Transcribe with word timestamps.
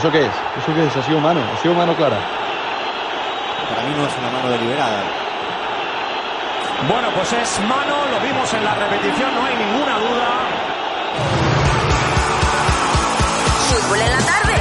¿Eso 0.00 0.10
qué 0.10 0.24
es? 0.24 0.32
¿Eso 0.56 0.74
qué 0.74 0.86
es? 0.86 0.96
¿Ha 0.96 1.02
sido 1.02 1.20
mano? 1.20 1.42
¿Ha 1.52 1.60
sido 1.60 1.74
mano 1.74 1.94
clara? 1.94 2.16
Para 3.68 3.82
mí 3.82 3.92
no 3.94 4.06
es 4.06 4.16
una 4.16 4.30
mano 4.30 4.48
deliberada. 4.48 5.02
Bueno, 6.88 7.08
pues 7.14 7.30
es 7.34 7.60
mano, 7.68 8.06
lo 8.10 8.18
vimos 8.20 8.50
en 8.54 8.64
la 8.64 8.74
repetición, 8.76 9.34
no 9.34 9.44
hay 9.44 9.56
ninguna 9.56 9.98
duda. 9.98 10.28
Fútbol 13.68 14.00
en 14.00 14.10
la 14.10 14.24
tarde. 14.24 14.54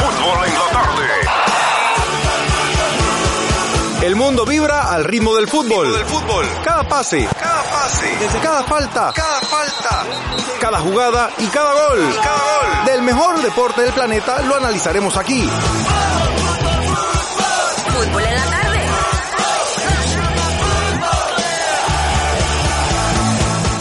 Fútbol 0.00 0.44
en 0.48 0.54
la 0.58 0.68
tarde. 0.72 1.43
El 4.04 4.16
mundo 4.16 4.44
vibra 4.44 4.92
al 4.92 5.02
ritmo 5.02 5.34
del 5.34 5.48
fútbol. 5.48 5.90
Del 5.90 6.04
fútbol. 6.04 6.46
Cada 6.62 6.86
pase, 6.86 7.26
cada 7.40 7.62
pase, 7.62 8.06
desde 8.20 8.38
cada 8.38 8.62
falta, 8.64 9.10
cada 9.14 9.40
falta, 9.40 10.04
cada 10.60 10.78
jugada 10.80 11.30
y 11.38 11.46
cada 11.46 11.72
gol. 11.72 12.14
Cada 12.22 12.36
gol. 12.36 12.84
Del 12.84 13.00
mejor 13.00 13.40
deporte 13.40 13.80
del 13.80 13.94
planeta 13.94 14.42
lo 14.42 14.56
analizaremos 14.56 15.16
aquí. 15.16 15.48
Fútbol 17.94 18.24
en 18.26 18.34
la 18.34 18.44
tarde. 18.44 18.80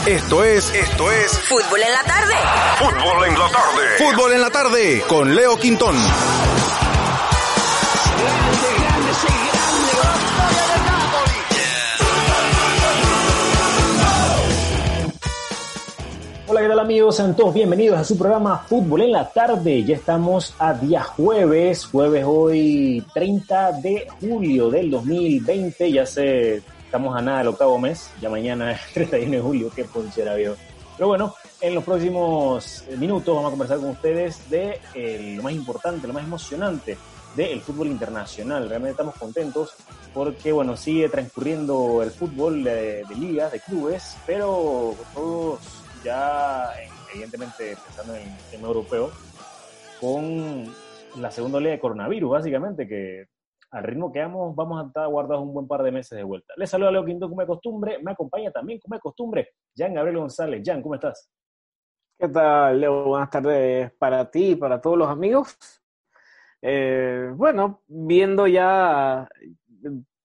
Esto 0.05 0.43
es, 0.45 0.73
esto 0.73 1.11
es 1.11 1.39
Fútbol 1.49 1.81
en 1.81 1.91
la 1.91 2.03
tarde. 2.03 2.33
Fútbol 2.79 3.25
en 3.25 3.39
la 3.39 3.49
tarde. 3.49 3.97
Fútbol 3.97 4.31
en 4.31 4.41
la 4.41 4.49
tarde 4.49 5.03
con 5.05 5.35
Leo 5.35 5.59
Quintón. 5.59 5.97
Hola, 16.53 16.61
¿qué 16.61 16.69
tal 16.69 16.79
amigos? 16.81 17.15
Sean 17.15 17.35
todos 17.35 17.51
bienvenidos 17.51 17.97
a 17.97 18.03
su 18.03 18.15
programa 18.15 18.59
Fútbol 18.59 19.01
en 19.01 19.13
la 19.13 19.27
tarde. 19.27 19.83
Ya 19.83 19.95
estamos 19.95 20.53
a 20.59 20.75
día 20.75 21.01
jueves, 21.01 21.85
jueves 21.87 22.23
hoy 22.27 23.03
30 23.11 23.71
de 23.81 24.07
julio 24.19 24.69
del 24.69 24.91
2020. 24.91 25.91
Ya 25.91 26.05
se 26.05 26.57
estamos 26.57 27.17
a 27.17 27.23
nada 27.23 27.39
del 27.39 27.47
octavo 27.47 27.79
mes, 27.79 28.11
ya 28.21 28.29
mañana 28.29 28.73
es 28.73 28.81
31 28.93 29.31
de 29.31 29.41
julio, 29.41 29.71
qué 29.75 29.85
ponchera 29.85 30.35
viejo. 30.35 30.53
Pero 30.95 31.07
bueno, 31.07 31.33
en 31.59 31.73
los 31.73 31.83
próximos 31.83 32.83
minutos 32.99 33.33
vamos 33.33 33.47
a 33.47 33.49
conversar 33.49 33.79
con 33.79 33.89
ustedes 33.89 34.47
de 34.51 34.79
eh, 34.93 35.33
lo 35.35 35.41
más 35.41 35.53
importante, 35.53 36.05
lo 36.05 36.13
más 36.13 36.23
emocionante 36.23 36.99
del 37.35 37.61
fútbol 37.61 37.87
internacional. 37.87 38.69
Realmente 38.69 38.91
estamos 38.91 39.15
contentos 39.15 39.73
porque, 40.13 40.51
bueno, 40.51 40.77
sigue 40.77 41.09
transcurriendo 41.09 42.03
el 42.03 42.11
fútbol 42.11 42.63
de, 42.63 43.05
de 43.09 43.15
ligas, 43.15 43.51
de 43.51 43.59
clubes, 43.59 44.15
pero 44.27 44.93
todos 45.15 45.82
ya, 46.03 46.71
eh, 46.79 46.89
evidentemente, 47.13 47.75
pensando 47.83 48.15
en 48.15 48.29
el 48.29 48.43
tema 48.51 48.67
europeo, 48.67 49.11
con 49.99 50.65
la 51.17 51.31
segunda 51.31 51.57
ola 51.59 51.69
de 51.69 51.79
coronavirus, 51.79 52.31
básicamente, 52.31 52.87
que 52.87 53.27
al 53.71 53.83
ritmo 53.83 54.11
que 54.11 54.19
vamos, 54.19 54.55
vamos 54.55 54.83
a 54.83 54.87
estar 54.87 55.07
guardados 55.07 55.43
un 55.43 55.53
buen 55.53 55.67
par 55.67 55.81
de 55.81 55.91
meses 55.91 56.17
de 56.17 56.23
vuelta. 56.23 56.53
Les 56.57 56.69
saludo 56.69 56.89
a 56.89 56.91
Leo 56.91 57.05
Quinto 57.05 57.27
como 57.27 57.41
de 57.41 57.47
costumbre, 57.47 57.99
me 58.03 58.11
acompaña 58.11 58.51
también 58.51 58.79
como 58.79 58.95
de 58.95 59.01
costumbre 59.01 59.49
Jan 59.75 59.93
Gabriel 59.93 60.19
González. 60.19 60.61
Jan, 60.63 60.81
¿cómo 60.81 60.95
estás? 60.95 61.31
¿Qué 62.19 62.27
tal, 62.27 62.79
Leo? 62.79 63.05
Buenas 63.05 63.29
tardes 63.31 63.91
para 63.93 64.29
ti 64.29 64.51
y 64.51 64.55
para 64.55 64.79
todos 64.79 64.97
los 64.97 65.09
amigos. 65.09 65.57
Eh, 66.61 67.31
bueno, 67.35 67.81
viendo 67.87 68.47
ya 68.47 69.27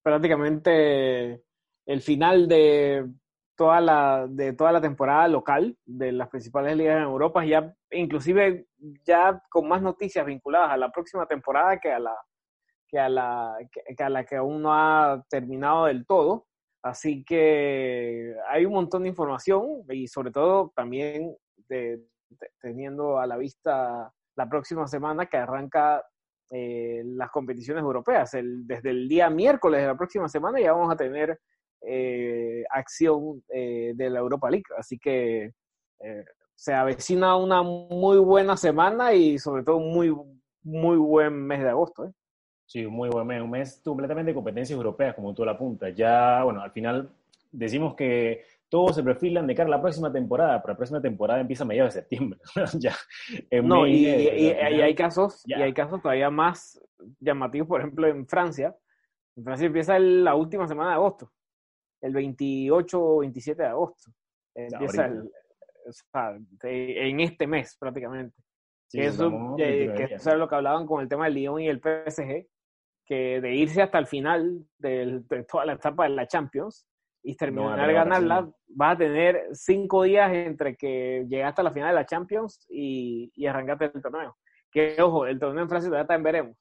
prácticamente 0.02 1.42
el 1.86 2.00
final 2.00 2.46
de 2.46 3.10
toda 3.58 3.80
la 3.80 4.28
de 4.28 4.52
toda 4.52 4.70
la 4.70 4.80
temporada 4.80 5.26
local 5.26 5.76
de 5.84 6.12
las 6.12 6.28
principales 6.28 6.76
ligas 6.76 6.98
en 6.98 7.02
Europa, 7.02 7.44
ya 7.44 7.74
inclusive 7.90 8.68
ya 9.04 9.42
con 9.50 9.66
más 9.66 9.82
noticias 9.82 10.24
vinculadas 10.24 10.70
a 10.70 10.76
la 10.76 10.92
próxima 10.92 11.26
temporada 11.26 11.80
que 11.80 11.90
a 11.90 11.98
la 11.98 12.16
que 12.86 13.00
a 13.00 13.08
la 13.08 13.58
que, 13.72 14.04
a 14.04 14.08
la 14.08 14.24
que 14.24 14.36
aún 14.36 14.62
no 14.62 14.72
ha 14.72 15.24
terminado 15.28 15.86
del 15.86 16.06
todo. 16.06 16.46
Así 16.84 17.24
que 17.24 18.32
hay 18.48 18.64
un 18.64 18.74
montón 18.74 19.02
de 19.02 19.08
información 19.08 19.82
y 19.90 20.06
sobre 20.06 20.30
todo 20.30 20.72
también 20.76 21.36
teniendo 22.60 23.18
a 23.18 23.26
la 23.26 23.36
vista 23.36 24.12
la 24.36 24.48
próxima 24.48 24.86
semana 24.86 25.26
que 25.26 25.36
arranca 25.36 26.00
eh, 26.52 27.02
las 27.04 27.30
competiciones 27.32 27.82
europeas. 27.82 28.30
Desde 28.40 28.90
el 28.90 29.08
día 29.08 29.28
miércoles 29.30 29.80
de 29.80 29.88
la 29.88 29.96
próxima 29.96 30.28
semana 30.28 30.60
ya 30.60 30.72
vamos 30.72 30.92
a 30.92 30.96
tener 30.96 31.40
eh, 31.82 32.64
acción 32.70 33.42
eh, 33.48 33.92
de 33.94 34.10
la 34.10 34.18
Europa 34.18 34.50
League. 34.50 34.64
Así 34.76 34.98
que 34.98 35.52
eh, 36.00 36.24
se 36.54 36.74
avecina 36.74 37.36
una 37.36 37.62
muy 37.62 38.18
buena 38.18 38.56
semana 38.56 39.12
y 39.12 39.38
sobre 39.38 39.62
todo 39.62 39.78
muy, 39.78 40.14
muy 40.62 40.96
buen 40.96 41.34
mes 41.46 41.60
de 41.60 41.70
agosto. 41.70 42.12
Sí, 42.66 42.84
un 42.84 42.94
muy 42.94 43.08
buen 43.08 43.26
mes, 43.26 43.42
un 43.42 43.50
mes 43.50 43.80
completamente 43.84 44.30
de 44.30 44.34
competencias 44.34 44.76
europeas, 44.76 45.14
como 45.14 45.32
tú 45.32 45.44
la 45.44 45.52
apuntas. 45.52 45.94
Ya, 45.94 46.42
bueno, 46.44 46.60
al 46.60 46.72
final 46.72 47.10
decimos 47.50 47.94
que 47.94 48.44
todos 48.68 48.96
se 48.96 49.02
perfilan 49.02 49.46
de 49.46 49.54
cara 49.54 49.68
a 49.68 49.70
la 49.70 49.80
próxima 49.80 50.12
temporada, 50.12 50.60
pero 50.60 50.74
la 50.74 50.76
próxima 50.76 51.00
temporada 51.00 51.40
empieza 51.40 51.64
a 51.64 51.66
mediados 51.66 51.94
de 51.94 52.00
septiembre. 52.00 52.38
ya, 52.78 52.94
no, 53.62 53.86
y, 53.86 54.06
y, 54.06 54.28
y, 54.28 54.46
y, 54.48 54.52
hay 54.52 54.94
casos, 54.94 55.42
ya. 55.46 55.58
y 55.58 55.62
hay 55.62 55.72
casos 55.72 56.02
todavía 56.02 56.30
más 56.30 56.78
llamativos, 57.20 57.68
por 57.68 57.80
ejemplo, 57.80 58.06
en 58.06 58.26
Francia. 58.26 58.76
En 59.36 59.44
Francia 59.44 59.66
empieza 59.66 59.96
el, 59.96 60.24
la 60.24 60.34
última 60.34 60.66
semana 60.66 60.90
de 60.90 60.96
agosto, 60.96 61.32
el 62.00 62.12
28 62.12 63.02
o 63.02 63.18
27 63.18 63.62
de 63.62 63.68
agosto. 63.68 64.10
Empieza 64.54 65.06
el, 65.06 65.30
o 65.88 65.92
sea, 65.92 66.38
en 66.62 67.20
este 67.20 67.46
mes 67.46 67.76
prácticamente. 67.78 68.36
Sí, 68.88 68.98
que 68.98 69.06
eso, 69.06 69.56
eh, 69.58 69.92
que 69.96 70.14
eso 70.14 70.30
es 70.30 70.36
lo 70.36 70.48
que 70.48 70.54
hablaban 70.54 70.86
con 70.86 71.02
el 71.02 71.08
tema 71.08 71.26
del 71.26 71.34
Lyon 71.34 71.60
y 71.60 71.68
el 71.68 71.80
PSG, 71.80 72.46
que 73.04 73.40
de 73.40 73.54
irse 73.54 73.82
hasta 73.82 73.98
el 73.98 74.06
final 74.06 74.64
de, 74.78 75.22
de 75.28 75.44
toda 75.44 75.66
la 75.66 75.74
etapa 75.74 76.04
de 76.04 76.10
la 76.10 76.26
Champions 76.26 76.86
y 77.22 77.36
terminar 77.36 77.86
no, 77.86 77.92
ganarla, 77.92 78.50
vas 78.68 78.94
a 78.94 78.98
tener 78.98 79.48
cinco 79.52 80.04
días 80.04 80.32
entre 80.32 80.76
que 80.76 81.26
llegaste 81.28 81.60
a 81.60 81.64
la 81.64 81.72
final 81.72 81.90
de 81.90 82.00
la 82.00 82.06
Champions 82.06 82.64
y, 82.68 83.30
y 83.34 83.46
arrancaste 83.46 83.90
el 83.94 84.02
torneo. 84.02 84.36
Que 84.70 84.96
ojo, 85.02 85.26
el 85.26 85.38
torneo 85.38 85.62
en 85.62 85.68
Francia 85.68 85.90
todavía 85.90 86.06
también 86.06 86.24
veremos, 86.24 86.56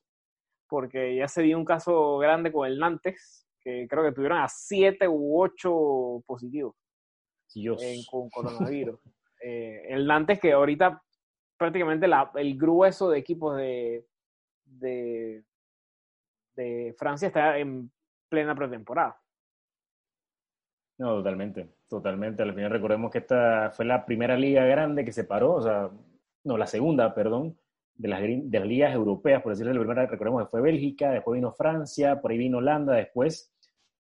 porque 0.67 1.15
ya 1.15 1.27
se 1.27 1.43
dio 1.43 1.57
un 1.57 1.65
caso 1.65 2.17
grande 2.17 2.51
con 2.51 2.67
el 2.67 2.79
Nantes, 2.79 3.46
que 3.67 3.85
creo 3.85 4.03
que 4.03 4.13
tuvieron 4.13 4.37
a 4.39 4.47
siete 4.47 5.09
u 5.09 5.41
ocho 5.41 6.23
positivos 6.25 6.75
en, 7.53 8.05
con 8.09 8.29
coronavirus. 8.29 8.97
eh, 9.43 9.81
el 9.89 10.07
Nantes 10.07 10.39
que 10.39 10.53
ahorita 10.53 11.03
prácticamente 11.57 12.07
la, 12.07 12.31
el 12.35 12.57
grueso 12.57 13.09
de 13.09 13.19
equipos 13.19 13.57
de, 13.57 14.05
de, 14.63 15.43
de 16.55 16.95
Francia 16.97 17.27
está 17.27 17.57
en 17.57 17.91
plena 18.29 18.55
pretemporada. 18.55 19.19
No, 20.99 21.17
totalmente, 21.17 21.69
totalmente. 21.89 22.43
Al 22.43 22.53
final 22.55 22.71
recordemos 22.71 23.11
que 23.11 23.17
esta 23.17 23.71
fue 23.71 23.83
la 23.83 24.05
primera 24.05 24.37
liga 24.37 24.63
grande 24.63 25.03
que 25.03 25.11
se 25.11 25.25
paró, 25.25 25.55
o 25.55 25.61
sea, 25.61 25.91
no, 26.45 26.57
la 26.57 26.67
segunda, 26.67 27.13
perdón, 27.13 27.59
de 27.95 28.07
las, 28.07 28.21
de 28.21 28.59
las 28.59 28.67
ligas 28.67 28.93
europeas, 28.93 29.41
por 29.41 29.51
decirlo, 29.51 29.73
la 29.73 29.79
primera, 29.79 30.05
recordemos 30.05 30.43
que 30.43 30.49
fue 30.51 30.61
Bélgica, 30.61 31.11
después 31.11 31.35
vino 31.35 31.51
Francia, 31.51 32.21
por 32.21 32.31
ahí 32.31 32.37
vino 32.37 32.59
Holanda, 32.59 32.93
después 32.93 33.53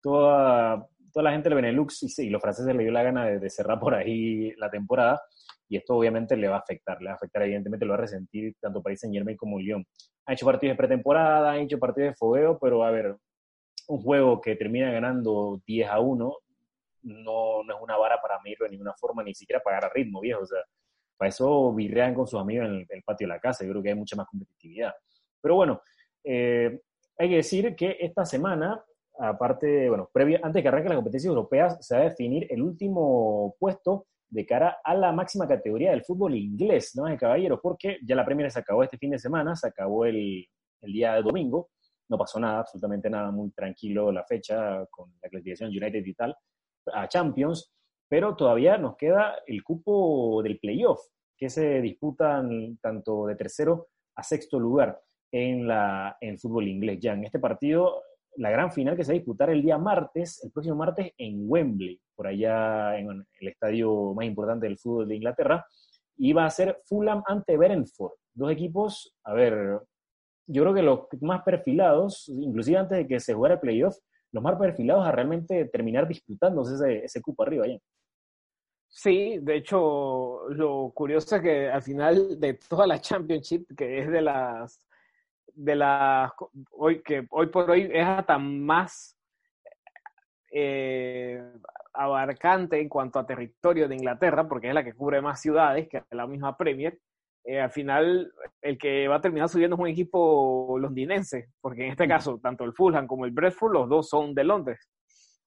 toda, 0.02 0.86
toda 1.12 1.24
la 1.24 1.32
gente 1.32 1.48
del 1.48 1.56
Benelux 1.56 2.18
y, 2.18 2.30
los 2.30 2.40
franceses 2.40 2.74
le 2.74 2.82
dio 2.82 2.92
la 2.92 3.02
gana 3.02 3.26
de, 3.26 3.50
cerrar 3.50 3.78
por 3.78 3.94
ahí 3.94 4.52
la 4.56 4.70
temporada, 4.70 5.20
y 5.68 5.76
esto 5.76 5.96
obviamente 5.96 6.36
le 6.36 6.48
va 6.48 6.56
a 6.56 6.60
afectar, 6.60 7.00
le 7.00 7.06
va 7.06 7.12
a 7.12 7.16
afectar, 7.16 7.42
evidentemente 7.42 7.84
lo 7.84 7.92
va 7.92 7.98
a 7.98 8.02
resentir 8.02 8.54
tanto 8.60 8.82
Paris 8.82 9.00
Saint 9.00 9.14
Germain 9.14 9.36
como 9.36 9.58
Lyon. 9.58 9.84
Han 10.26 10.32
hecho 10.34 10.46
partidos 10.46 10.74
de 10.74 10.78
pretemporada, 10.78 11.52
han 11.52 11.60
hecho 11.60 11.78
partidos 11.78 12.10
de 12.10 12.16
fogueo, 12.16 12.58
pero 12.58 12.84
a 12.84 12.90
ver, 12.90 13.16
un 13.88 14.02
juego 14.02 14.40
que 14.40 14.56
termina 14.56 14.90
ganando 14.90 15.60
10 15.66 15.88
a 15.88 16.00
1 16.00 16.36
no, 17.02 17.62
no 17.62 17.76
es 17.76 17.80
una 17.80 17.96
vara 17.96 18.20
para 18.20 18.40
medirlo 18.42 18.64
de 18.64 18.72
ninguna 18.72 18.94
forma, 18.94 19.22
ni 19.22 19.34
siquiera 19.34 19.60
pagar 19.60 19.84
a 19.84 19.88
ritmo, 19.88 20.20
viejo. 20.20 20.42
O 20.42 20.46
sea, 20.46 20.58
para 21.16 21.28
eso 21.28 21.72
virrean 21.72 22.14
con 22.14 22.26
sus 22.26 22.40
amigos 22.40 22.66
en 22.66 22.74
el, 22.74 22.86
el, 22.88 23.02
patio 23.02 23.26
de 23.26 23.34
la 23.34 23.40
casa. 23.40 23.64
Yo 23.64 23.70
creo 23.70 23.82
que 23.82 23.90
hay 23.90 23.94
mucha 23.94 24.16
más 24.16 24.26
competitividad. 24.26 24.92
Pero 25.40 25.54
bueno, 25.54 25.80
eh, 26.24 26.80
hay 27.18 27.28
que 27.28 27.36
decir 27.36 27.76
que 27.76 27.96
esta 28.00 28.24
semana 28.24 28.82
aparte, 29.18 29.88
bueno, 29.88 30.08
previo, 30.12 30.38
antes 30.42 30.62
que 30.62 30.68
arranque 30.68 30.88
la 30.88 30.94
competencia 30.96 31.28
europea, 31.28 31.70
se 31.80 31.94
va 31.94 32.02
a 32.02 32.04
definir 32.04 32.46
el 32.50 32.62
último 32.62 33.56
puesto 33.58 34.06
de 34.28 34.44
cara 34.44 34.78
a 34.82 34.94
la 34.94 35.12
máxima 35.12 35.46
categoría 35.46 35.90
del 35.90 36.04
fútbol 36.04 36.34
inglés, 36.34 36.92
¿no? 36.96 37.04
De 37.04 37.16
caballeros, 37.16 37.60
porque 37.62 37.98
ya 38.02 38.16
la 38.16 38.24
Premier 38.24 38.50
se 38.50 38.58
acabó 38.58 38.82
este 38.82 38.98
fin 38.98 39.10
de 39.10 39.18
semana, 39.18 39.54
se 39.54 39.68
acabó 39.68 40.04
el, 40.04 40.46
el 40.82 40.92
día 40.92 41.14
de 41.14 41.22
domingo, 41.22 41.70
no 42.08 42.18
pasó 42.18 42.38
nada, 42.40 42.60
absolutamente 42.60 43.10
nada, 43.10 43.30
muy 43.30 43.50
tranquilo 43.50 44.12
la 44.12 44.24
fecha 44.24 44.84
con 44.90 45.12
la 45.22 45.28
clasificación 45.28 45.70
United 45.70 46.04
y 46.04 46.14
tal, 46.14 46.36
a 46.92 47.08
Champions, 47.08 47.72
pero 48.08 48.36
todavía 48.36 48.78
nos 48.78 48.96
queda 48.96 49.36
el 49.46 49.62
cupo 49.64 50.42
del 50.42 50.58
playoff, 50.58 51.00
que 51.36 51.50
se 51.50 51.80
disputan 51.80 52.78
tanto 52.80 53.26
de 53.26 53.36
tercero 53.36 53.88
a 54.14 54.22
sexto 54.22 54.58
lugar 54.58 55.00
en, 55.32 55.66
la, 55.66 56.16
en 56.20 56.30
el 56.30 56.38
fútbol 56.38 56.68
inglés. 56.68 56.98
Ya 57.00 57.12
en 57.12 57.24
este 57.24 57.38
partido, 57.38 58.02
la 58.36 58.50
gran 58.50 58.72
final 58.72 58.96
que 58.96 59.04
se 59.04 59.12
va 59.12 59.16
a 59.16 59.18
disputar 59.18 59.50
el 59.50 59.62
día 59.62 59.78
martes, 59.78 60.42
el 60.44 60.50
próximo 60.50 60.76
martes 60.76 61.12
en 61.18 61.44
Wembley, 61.46 62.00
por 62.14 62.26
allá 62.26 62.98
en 62.98 63.26
el 63.40 63.48
estadio 63.48 64.14
más 64.14 64.26
importante 64.26 64.66
del 64.66 64.78
fútbol 64.78 65.08
de 65.08 65.16
Inglaterra, 65.16 65.66
y 66.16 66.32
va 66.32 66.46
a 66.46 66.50
ser 66.50 66.80
Fulham 66.84 67.22
ante 67.26 67.56
Brentford. 67.56 68.12
Dos 68.34 68.50
equipos, 68.50 69.14
a 69.24 69.34
ver, 69.34 69.80
yo 70.46 70.62
creo 70.62 70.74
que 70.74 70.82
los 70.82 71.00
más 71.20 71.42
perfilados, 71.42 72.28
inclusive 72.28 72.78
antes 72.78 72.98
de 72.98 73.06
que 73.06 73.20
se 73.20 73.34
jugara 73.34 73.54
el 73.54 73.60
playoff, 73.60 73.96
los 74.32 74.42
más 74.42 74.58
perfilados 74.58 75.06
a 75.06 75.12
realmente 75.12 75.64
terminar 75.66 76.06
disputándose 76.06 76.74
ese, 76.74 77.04
ese 77.04 77.22
cupo 77.22 77.42
arriba 77.42 77.66
ya. 77.66 77.78
Sí, 78.88 79.38
de 79.42 79.56
hecho, 79.56 80.48
lo 80.50 80.90
curioso 80.94 81.36
es 81.36 81.42
que 81.42 81.68
al 81.68 81.82
final 81.82 82.40
de 82.40 82.54
toda 82.54 82.86
la 82.86 83.00
Championship, 83.00 83.66
que 83.76 83.98
es 83.98 84.08
de 84.10 84.22
las 84.22 84.80
de 85.56 85.74
las 85.74 86.32
hoy 86.70 87.02
que 87.02 87.26
hoy 87.30 87.46
por 87.46 87.70
hoy 87.70 87.90
es 87.92 88.06
hasta 88.06 88.38
más 88.38 89.18
eh, 90.52 91.42
abarcante 91.92 92.80
en 92.80 92.88
cuanto 92.88 93.18
a 93.18 93.26
territorio 93.26 93.88
de 93.88 93.96
Inglaterra, 93.96 94.46
porque 94.46 94.68
es 94.68 94.74
la 94.74 94.84
que 94.84 94.94
cubre 94.94 95.20
más 95.20 95.40
ciudades 95.40 95.88
que 95.88 96.02
la 96.10 96.26
misma 96.26 96.56
Premier. 96.56 96.98
Eh, 97.44 97.60
al 97.60 97.70
final, 97.70 98.32
el 98.60 98.76
que 98.76 99.08
va 99.08 99.16
a 99.16 99.20
terminar 99.20 99.48
subiendo 99.48 99.76
es 99.76 99.80
un 99.80 99.88
equipo 99.88 100.76
londinense, 100.78 101.48
porque 101.60 101.84
en 101.84 101.92
este 101.92 102.08
caso, 102.08 102.38
tanto 102.42 102.64
el 102.64 102.72
Fulham 102.72 103.06
como 103.06 103.24
el 103.24 103.30
Bradford, 103.30 103.72
los 103.72 103.88
dos 103.88 104.08
son 104.08 104.34
de 104.34 104.44
Londres. 104.44 104.88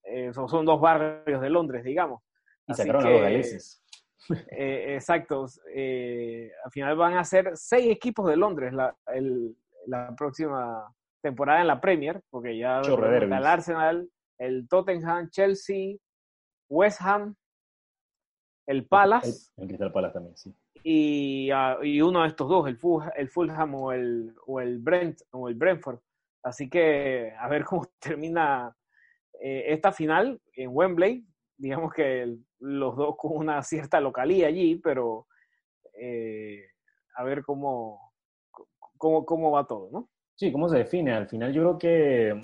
Eh, 0.03 0.33
son, 0.33 0.47
son, 0.47 0.65
dos 0.65 0.79
barrios 0.79 1.41
de 1.41 1.49
Londres, 1.49 1.83
digamos. 1.83 2.21
Y 2.67 2.73
sacaron 2.73 3.05
a 3.05 3.09
los 3.09 3.21
galeses. 3.21 3.83
Eh, 4.51 4.93
exacto. 4.93 5.45
Eh, 5.73 6.51
al 6.63 6.71
final 6.71 6.95
van 6.95 7.17
a 7.17 7.23
ser 7.23 7.51
seis 7.55 7.89
equipos 7.89 8.27
de 8.29 8.37
Londres 8.37 8.73
la, 8.73 8.95
el, 9.07 9.55
la 9.87 10.15
próxima 10.15 10.93
temporada 11.21 11.61
en 11.61 11.67
la 11.67 11.81
Premier, 11.81 12.21
porque 12.29 12.57
ya 12.57 12.81
el 12.81 13.33
Arsenal, 13.45 14.09
el 14.37 14.67
Tottenham, 14.67 15.29
Chelsea, 15.29 15.97
West 16.69 17.01
Ham, 17.01 17.35
el 18.67 18.85
Palace. 18.87 19.51
El, 19.57 19.63
el 19.63 19.67
Crystal 19.67 19.91
Palace 19.91 20.13
también, 20.13 20.37
sí. 20.37 20.55
Y, 20.83 21.51
uh, 21.51 21.83
y, 21.83 22.01
uno 22.01 22.21
de 22.21 22.29
estos 22.29 22.47
dos, 22.47 22.67
el, 22.67 22.77
Fulham, 22.77 23.11
el 23.15 23.29
Fulham 23.29 23.75
o 23.75 23.91
el, 23.91 24.33
o 24.45 24.61
el 24.61 24.79
Brent 24.79 25.19
o 25.31 25.49
el 25.49 25.55
Brentford. 25.55 25.99
Así 26.43 26.69
que 26.69 27.33
a 27.37 27.47
ver 27.49 27.65
cómo 27.65 27.85
termina 27.99 28.73
eh, 29.41 29.65
esta 29.67 29.91
final 29.91 30.39
en 30.53 30.69
Wembley. 30.71 31.25
Digamos 31.57 31.93
que 31.93 32.37
los 32.59 32.95
dos 32.95 33.15
con 33.17 33.35
una 33.35 33.61
cierta 33.63 33.99
localía 33.99 34.47
allí, 34.47 34.75
pero 34.75 35.27
eh, 35.93 36.63
a 37.15 37.23
ver 37.23 37.43
cómo, 37.43 38.08
cómo, 38.99 39.25
cómo 39.25 39.49
va 39.49 39.65
todo, 39.65 39.89
¿no? 39.91 40.09
Sí, 40.35 40.51
cómo 40.51 40.69
se 40.69 40.77
define. 40.77 41.13
Al 41.13 41.27
final 41.27 41.51
yo 41.51 41.61
creo 41.61 41.77
que 41.79 42.41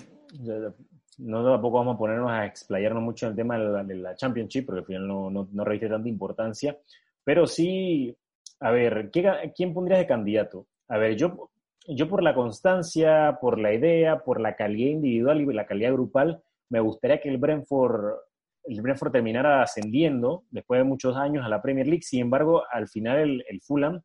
no 1.18 1.44
tampoco 1.44 1.78
vamos 1.78 1.94
a 1.94 1.98
ponernos 1.98 2.30
a 2.30 2.44
explayarnos 2.44 3.02
mucho 3.02 3.26
en 3.26 3.30
el 3.30 3.36
tema 3.36 3.56
de 3.56 3.64
la, 3.64 3.84
de 3.84 3.94
la 3.94 4.16
Championship, 4.16 4.66
porque 4.66 4.80
al 4.80 4.86
final 4.86 5.06
no, 5.06 5.30
no, 5.30 5.48
no 5.52 5.64
reviste 5.64 5.88
tanta 5.88 6.08
importancia, 6.08 6.76
pero 7.22 7.46
sí, 7.46 8.14
a 8.58 8.70
ver, 8.72 9.10
¿qué, 9.12 9.52
¿quién 9.54 9.72
pondrías 9.72 10.00
de 10.00 10.06
candidato? 10.06 10.66
A 10.88 10.98
ver, 10.98 11.16
yo, 11.16 11.50
yo 11.86 12.08
por 12.08 12.22
la 12.22 12.34
constancia, 12.34 13.38
por 13.40 13.58
la 13.58 13.72
idea, 13.72 14.24
por 14.24 14.40
la 14.40 14.56
calidad 14.56 14.90
individual 14.90 15.40
y 15.40 15.46
la 15.46 15.66
calidad 15.66 15.92
grupal, 15.92 16.42
me 16.68 16.80
gustaría 16.80 17.20
que 17.20 17.28
el 17.28 17.38
Brentford 17.38 18.16
el 18.68 18.82
Brentford 18.82 19.12
terminara 19.12 19.62
ascendiendo 19.62 20.44
después 20.50 20.80
de 20.80 20.84
muchos 20.84 21.16
años 21.16 21.44
a 21.44 21.48
la 21.48 21.62
Premier 21.62 21.86
League. 21.86 22.02
Sin 22.02 22.20
embargo, 22.20 22.64
al 22.70 22.88
final 22.88 23.18
el, 23.18 23.44
el 23.48 23.60
Fulham 23.60 24.02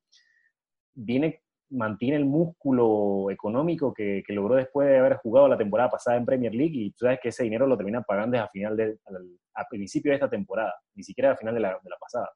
viene, 0.94 1.42
mantiene 1.72 2.18
el 2.18 2.26
músculo 2.26 3.30
económico 3.32 3.94
que, 3.94 4.24
que, 4.26 4.34
logró 4.34 4.56
después 4.56 4.88
de 4.88 4.98
haber 4.98 5.18
jugado 5.18 5.48
la 5.48 5.58
temporada 5.58 5.90
pasada 5.90 6.18
en 6.18 6.26
Premier 6.26 6.54
League 6.54 6.76
y 6.76 6.92
tú 6.92 7.06
sabes 7.06 7.20
que 7.22 7.30
ese 7.30 7.44
dinero 7.44 7.68
lo 7.68 7.78
terminan 7.78 8.04
pagando 8.04 8.40
a 8.40 8.48
final 8.50 8.78
de, 8.78 8.98
a 9.56 9.66
principio 9.70 10.12
de 10.12 10.16
esta 10.16 10.30
temporada, 10.30 10.74
ni 10.96 11.04
siquiera 11.04 11.32
al 11.32 11.38
final 11.38 11.56
de 11.56 11.62
la, 11.62 11.70
de 11.70 11.90
la 11.90 11.98
pasada. 12.00 12.30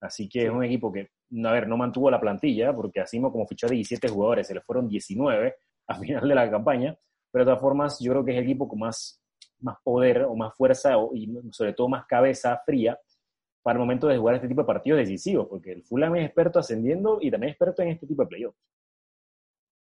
Así 0.00 0.28
que 0.28 0.40
sí. 0.40 0.46
es 0.46 0.52
un 0.52 0.64
equipo 0.64 0.92
que, 0.92 1.08
a 1.44 1.52
ver, 1.52 1.68
no 1.68 1.76
mantuvo 1.76 2.10
la 2.10 2.20
plantilla, 2.20 2.74
porque 2.74 3.00
así 3.00 3.20
como 3.20 3.46
fichó 3.46 3.68
17 3.68 4.08
jugadores, 4.08 4.46
se 4.46 4.54
le 4.54 4.60
fueron 4.60 4.88
19 4.88 5.54
a 5.86 5.94
final 5.94 6.28
de 6.28 6.34
la 6.34 6.50
campaña, 6.50 6.96
pero 7.30 7.44
de 7.44 7.48
todas 7.48 7.60
formas 7.60 7.98
yo 8.00 8.12
creo 8.12 8.24
que 8.24 8.32
es 8.32 8.38
el 8.38 8.44
equipo 8.44 8.68
con 8.68 8.80
más 8.80 9.20
más 9.60 9.76
poder 9.82 10.22
o 10.24 10.36
más 10.36 10.54
fuerza 10.54 10.98
o, 10.98 11.14
y 11.14 11.32
sobre 11.50 11.72
todo 11.72 11.88
más 11.88 12.06
cabeza 12.06 12.60
fría 12.64 12.98
para 13.64 13.78
el 13.78 13.80
momento 13.80 14.06
de 14.06 14.18
jugar 14.18 14.34
este 14.34 14.46
tipo 14.46 14.60
de 14.60 14.66
partidos 14.66 14.98
decisivos, 14.98 15.48
porque 15.48 15.72
el 15.72 15.82
Fulham 15.82 16.14
es 16.16 16.26
experto 16.26 16.58
ascendiendo 16.58 17.18
y 17.22 17.30
también 17.30 17.50
experto 17.50 17.80
en 17.80 17.88
este 17.88 18.06
tipo 18.06 18.22
de 18.22 18.28
playoffs. 18.28 18.58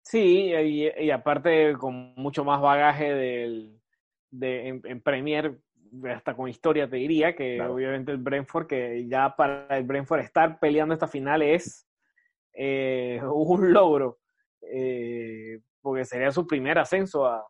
Sí, 0.06 0.54
y, 0.54 0.88
y, 0.88 1.12
aparte 1.12 1.74
con 1.74 2.14
mucho 2.16 2.46
más 2.46 2.62
bagaje 2.62 3.14
del, 3.14 3.82
de, 4.32 4.70
en, 4.70 4.82
en, 4.86 5.02
Premier, 5.02 5.60
hasta 6.16 6.34
con 6.34 6.48
historia 6.48 6.90
te 6.90 6.96
diría, 6.96 7.36
que 7.36 7.58
claro. 7.58 7.74
obviamente 7.74 8.14
el 8.14 8.20
Brentford, 8.20 8.68
que 8.68 9.06
ya 9.06 9.36
para 9.36 9.78
el 9.78 9.84
Brentford 9.84 10.22
estar 10.22 10.60
peleando 10.60 10.94
esta 10.94 11.08
final 11.08 11.42
es 11.42 11.86
eh, 12.54 13.20
un 13.34 13.74
logro, 13.74 14.20
eh, 14.62 15.60
porque 15.82 16.06
sería 16.06 16.32
su 16.32 16.48
primer 16.48 16.80
ascenso 16.80 17.26
a, 17.26 17.46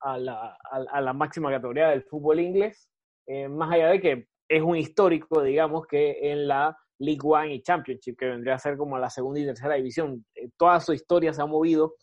a 0.00 0.16
la, 0.16 0.56
a, 0.70 0.84
a 0.92 1.00
la, 1.00 1.12
máxima 1.12 1.50
categoría 1.50 1.88
del 1.88 2.04
fútbol 2.04 2.38
inglés, 2.38 2.88
eh, 3.26 3.48
más 3.48 3.72
allá 3.72 3.88
de 3.88 4.00
que 4.00 4.31
es 4.48 4.62
un 4.62 4.76
histórico, 4.76 5.42
digamos, 5.42 5.86
que 5.86 6.30
en 6.32 6.46
la 6.48 6.76
League 6.98 7.20
One 7.22 7.54
y 7.54 7.62
Championship, 7.62 8.16
que 8.16 8.26
vendría 8.26 8.54
a 8.54 8.58
ser 8.58 8.76
como 8.76 8.98
la 8.98 9.10
segunda 9.10 9.40
y 9.40 9.46
tercera 9.46 9.74
división, 9.74 10.24
eh, 10.34 10.48
toda 10.56 10.78
su 10.80 10.92
historia 10.92 11.32
se 11.32 11.42
ha 11.42 11.46
movido, 11.46 11.94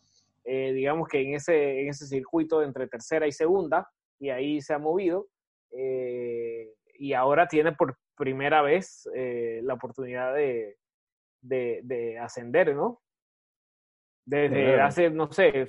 eh, 0.44 0.72
digamos 0.72 1.08
que 1.08 1.20
en 1.20 1.34
ese, 1.34 1.80
en 1.80 1.88
ese 1.88 2.06
circuito 2.06 2.62
entre 2.62 2.86
tercera 2.86 3.26
y 3.26 3.32
segunda, 3.32 3.88
y 4.18 4.30
ahí 4.30 4.60
se 4.60 4.74
ha 4.74 4.78
movido, 4.78 5.28
eh, 5.70 6.68
y 6.98 7.14
ahora 7.14 7.46
tiene 7.48 7.72
por 7.72 7.96
primera 8.16 8.60
vez 8.60 9.08
la 9.62 9.72
oportunidad 9.72 10.34
de, 10.34 10.76
de, 11.40 11.80
de 11.84 12.18
ascender, 12.18 12.74
¿no? 12.76 13.00
Desde 14.26 14.78
hace, 14.78 15.08
no 15.08 15.32
sé, 15.32 15.66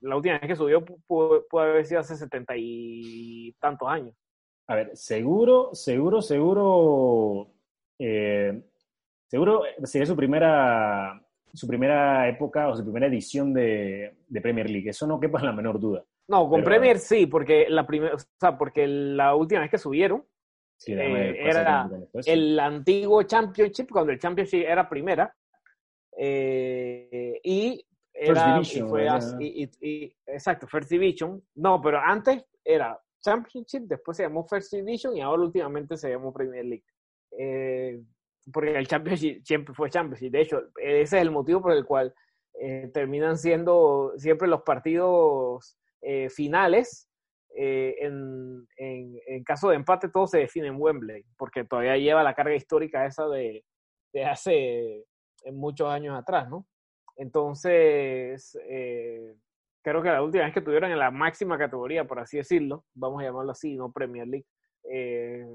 la 0.00 0.16
última 0.16 0.38
vez 0.38 0.48
que 0.48 0.56
subió 0.56 0.84
puede, 1.06 1.42
puede 1.48 1.70
haber 1.70 1.86
sido 1.86 2.00
hace 2.00 2.16
setenta 2.16 2.54
y 2.56 3.54
tantos 3.60 3.88
años. 3.88 4.16
A 4.68 4.76
ver, 4.76 4.96
seguro, 4.96 5.70
seguro, 5.74 6.22
seguro, 6.22 7.50
eh, 7.98 8.62
seguro 9.26 9.62
sería 9.84 10.06
su 10.06 10.16
primera, 10.16 11.20
su 11.52 11.66
primera 11.66 12.28
época 12.28 12.68
o 12.68 12.76
su 12.76 12.82
primera 12.82 13.06
edición 13.06 13.52
de, 13.52 14.16
de 14.26 14.40
Premier 14.40 14.70
League. 14.70 14.90
Eso 14.90 15.06
no 15.06 15.18
quepa 15.18 15.42
la 15.42 15.52
menor 15.52 15.80
duda. 15.80 16.04
No, 16.28 16.48
con 16.48 16.60
Pero, 16.60 16.64
Premier 16.64 16.98
sí, 16.98 17.26
porque 17.26 17.66
la 17.68 17.86
primera, 17.86 18.14
o 18.14 18.18
sea, 18.40 18.56
porque 18.56 18.86
la 18.86 19.34
última 19.34 19.60
vez 19.60 19.70
que 19.70 19.78
subieron 19.78 20.24
sí, 20.76 20.92
eh, 20.92 21.36
era 21.38 21.90
el 22.24 22.58
antiguo 22.58 23.22
Championship, 23.24 23.90
cuando 23.90 24.12
el 24.12 24.18
Championship 24.18 24.64
era 24.64 24.88
primera. 24.88 25.34
Eh, 26.16 27.40
y 27.42 27.84
era, 28.12 28.54
Division, 28.54 28.86
y 28.86 28.90
fue 28.90 29.08
así, 29.08 29.36
y, 29.40 29.88
y, 29.88 30.16
exacto, 30.26 30.68
First 30.68 30.90
Division. 30.90 31.42
No, 31.56 31.80
pero 31.82 31.98
antes 31.98 32.44
era 32.64 32.98
Championship, 33.22 33.82
después 33.84 34.16
se 34.16 34.24
llamó 34.24 34.46
First 34.46 34.72
Division 34.72 35.16
y 35.16 35.20
ahora 35.20 35.42
últimamente 35.42 35.96
se 35.96 36.10
llamó 36.10 36.32
Premier 36.32 36.64
League. 36.64 36.84
Eh, 37.38 38.02
porque 38.52 38.76
el 38.76 38.86
Championship 38.86 39.42
siempre 39.44 39.74
fue 39.74 39.88
Championship. 39.88 40.32
De 40.32 40.40
hecho, 40.40 40.62
ese 40.76 41.16
es 41.16 41.22
el 41.22 41.30
motivo 41.30 41.62
por 41.62 41.72
el 41.72 41.84
cual 41.84 42.12
eh, 42.54 42.90
terminan 42.92 43.38
siendo 43.38 44.12
siempre 44.16 44.48
los 44.48 44.62
partidos 44.62 45.78
eh, 46.02 46.28
finales. 46.28 47.08
En, 47.54 48.66
en, 48.78 49.44
caso 49.44 49.68
de 49.68 49.76
empate, 49.76 50.08
todo 50.08 50.26
se 50.26 50.38
define 50.38 50.68
en 50.68 50.80
Wembley, 50.80 51.22
porque 51.36 51.64
todavía 51.64 51.98
lleva 51.98 52.22
la 52.22 52.34
carga 52.34 52.54
histórica 52.54 53.04
esa 53.04 53.28
de, 53.28 53.62
de 54.14 54.24
hace 54.24 55.04
muchos 55.52 55.86
años 55.90 56.18
atrás, 56.18 56.48
¿no? 56.48 56.66
Entonces, 57.14 58.56
creo 59.82 60.02
que 60.02 60.08
la 60.08 60.22
última 60.22 60.44
vez 60.44 60.54
que 60.54 60.60
tuvieron 60.60 60.90
en 60.90 60.98
la 60.98 61.10
máxima 61.10 61.58
categoría, 61.58 62.06
por 62.06 62.20
así 62.20 62.38
decirlo, 62.38 62.84
vamos 62.94 63.20
a 63.20 63.26
llamarlo 63.26 63.52
así, 63.52 63.76
no 63.76 63.92
Premier 63.92 64.26
League, 64.26 64.46
eh, 64.90 65.46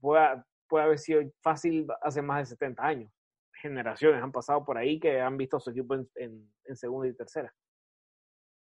puede, 0.00 0.42
puede, 0.68 0.84
haber 0.84 0.98
sido 0.98 1.22
fácil 1.40 1.86
hace 2.02 2.22
más 2.22 2.40
de 2.40 2.56
70 2.56 2.84
años. 2.84 3.12
Generaciones 3.60 4.22
han 4.22 4.32
pasado 4.32 4.64
por 4.64 4.78
ahí 4.78 5.00
que 5.00 5.20
han 5.20 5.36
visto 5.36 5.56
a 5.56 5.60
su 5.60 5.70
equipo 5.70 5.94
en, 5.94 6.08
en, 6.16 6.50
en 6.64 6.76
segunda 6.76 7.08
y 7.08 7.14
tercera. 7.14 7.52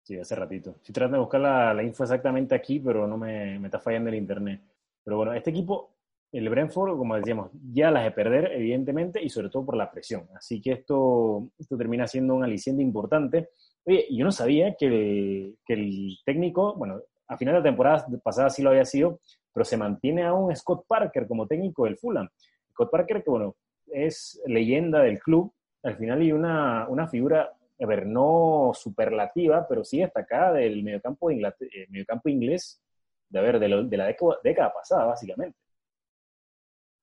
Sí, 0.06 0.20
hace 0.20 0.36
ratito. 0.36 0.70
Estoy 0.70 0.94
tratando 0.94 1.18
de 1.18 1.22
buscar 1.22 1.42
la, 1.42 1.74
la 1.74 1.82
info 1.82 2.04
exactamente 2.04 2.54
aquí, 2.54 2.80
pero 2.80 3.08
no 3.08 3.18
me, 3.18 3.58
me, 3.58 3.68
está 3.68 3.80
fallando 3.80 4.10
el 4.10 4.16
internet. 4.16 4.62
Pero 5.04 5.18
bueno, 5.18 5.34
este 5.34 5.50
equipo, 5.50 5.96
el 6.32 6.48
Brentford, 6.48 6.96
como 6.96 7.16
decíamos, 7.16 7.50
ya 7.72 7.90
las 7.90 8.04
de 8.04 8.12
perder, 8.12 8.52
evidentemente, 8.52 9.20
y 9.22 9.30
sobre 9.30 9.50
todo 9.50 9.66
por 9.66 9.76
la 9.76 9.90
presión. 9.90 10.28
Así 10.36 10.62
que 10.62 10.74
esto, 10.74 11.50
esto 11.58 11.76
termina 11.76 12.06
siendo 12.06 12.36
un 12.36 12.44
aliciente 12.44 12.84
importante. 12.84 13.50
Oye, 13.86 14.08
yo 14.10 14.26
no 14.26 14.32
sabía 14.32 14.76
que 14.76 14.86
el, 14.88 15.58
que 15.66 15.74
el 15.74 16.18
técnico, 16.26 16.76
bueno, 16.76 17.02
a 17.28 17.38
final 17.38 17.54
de 17.54 17.60
la 17.60 17.64
temporada 17.64 18.06
pasada 18.24 18.50
sí 18.50 18.62
lo 18.62 18.70
había 18.72 18.86
sido, 18.86 19.20
pero 19.54 19.64
se 19.64 19.78
mantiene 19.78 20.24
aún 20.24 20.56
Scott 20.56 20.86
Parker 20.88 21.28
como 21.28 21.48
técnico 21.48 21.86
del 21.86 21.98
Fulham. 21.98 22.28
Scott 22.72 22.92
Parker, 22.92 23.24
que 23.24 23.30
bueno, 23.30 23.56
es 23.88 24.42
leyenda 24.46 25.02
del 25.02 25.20
club, 25.20 25.54
al 25.84 25.96
final 25.98 26.24
y 26.24 26.32
una, 26.32 26.88
una 26.90 27.08
figura 27.08 27.52
a 27.80 27.86
ver, 27.86 28.06
no 28.06 28.72
superlativa, 28.74 29.68
pero 29.68 29.84
sí 29.84 30.00
destacada 30.00 30.54
del 30.54 30.82
mediocampo, 30.84 31.30
de 31.30 31.54
eh, 31.60 31.88
mediocampo 31.90 32.30
inglés, 32.30 32.82
de, 33.30 33.42
ver, 33.42 33.60
de, 33.60 33.68
de 33.84 33.98
la 33.98 34.16
década, 34.44 34.74
pasada, 34.74 35.06
básicamente. 35.06 35.58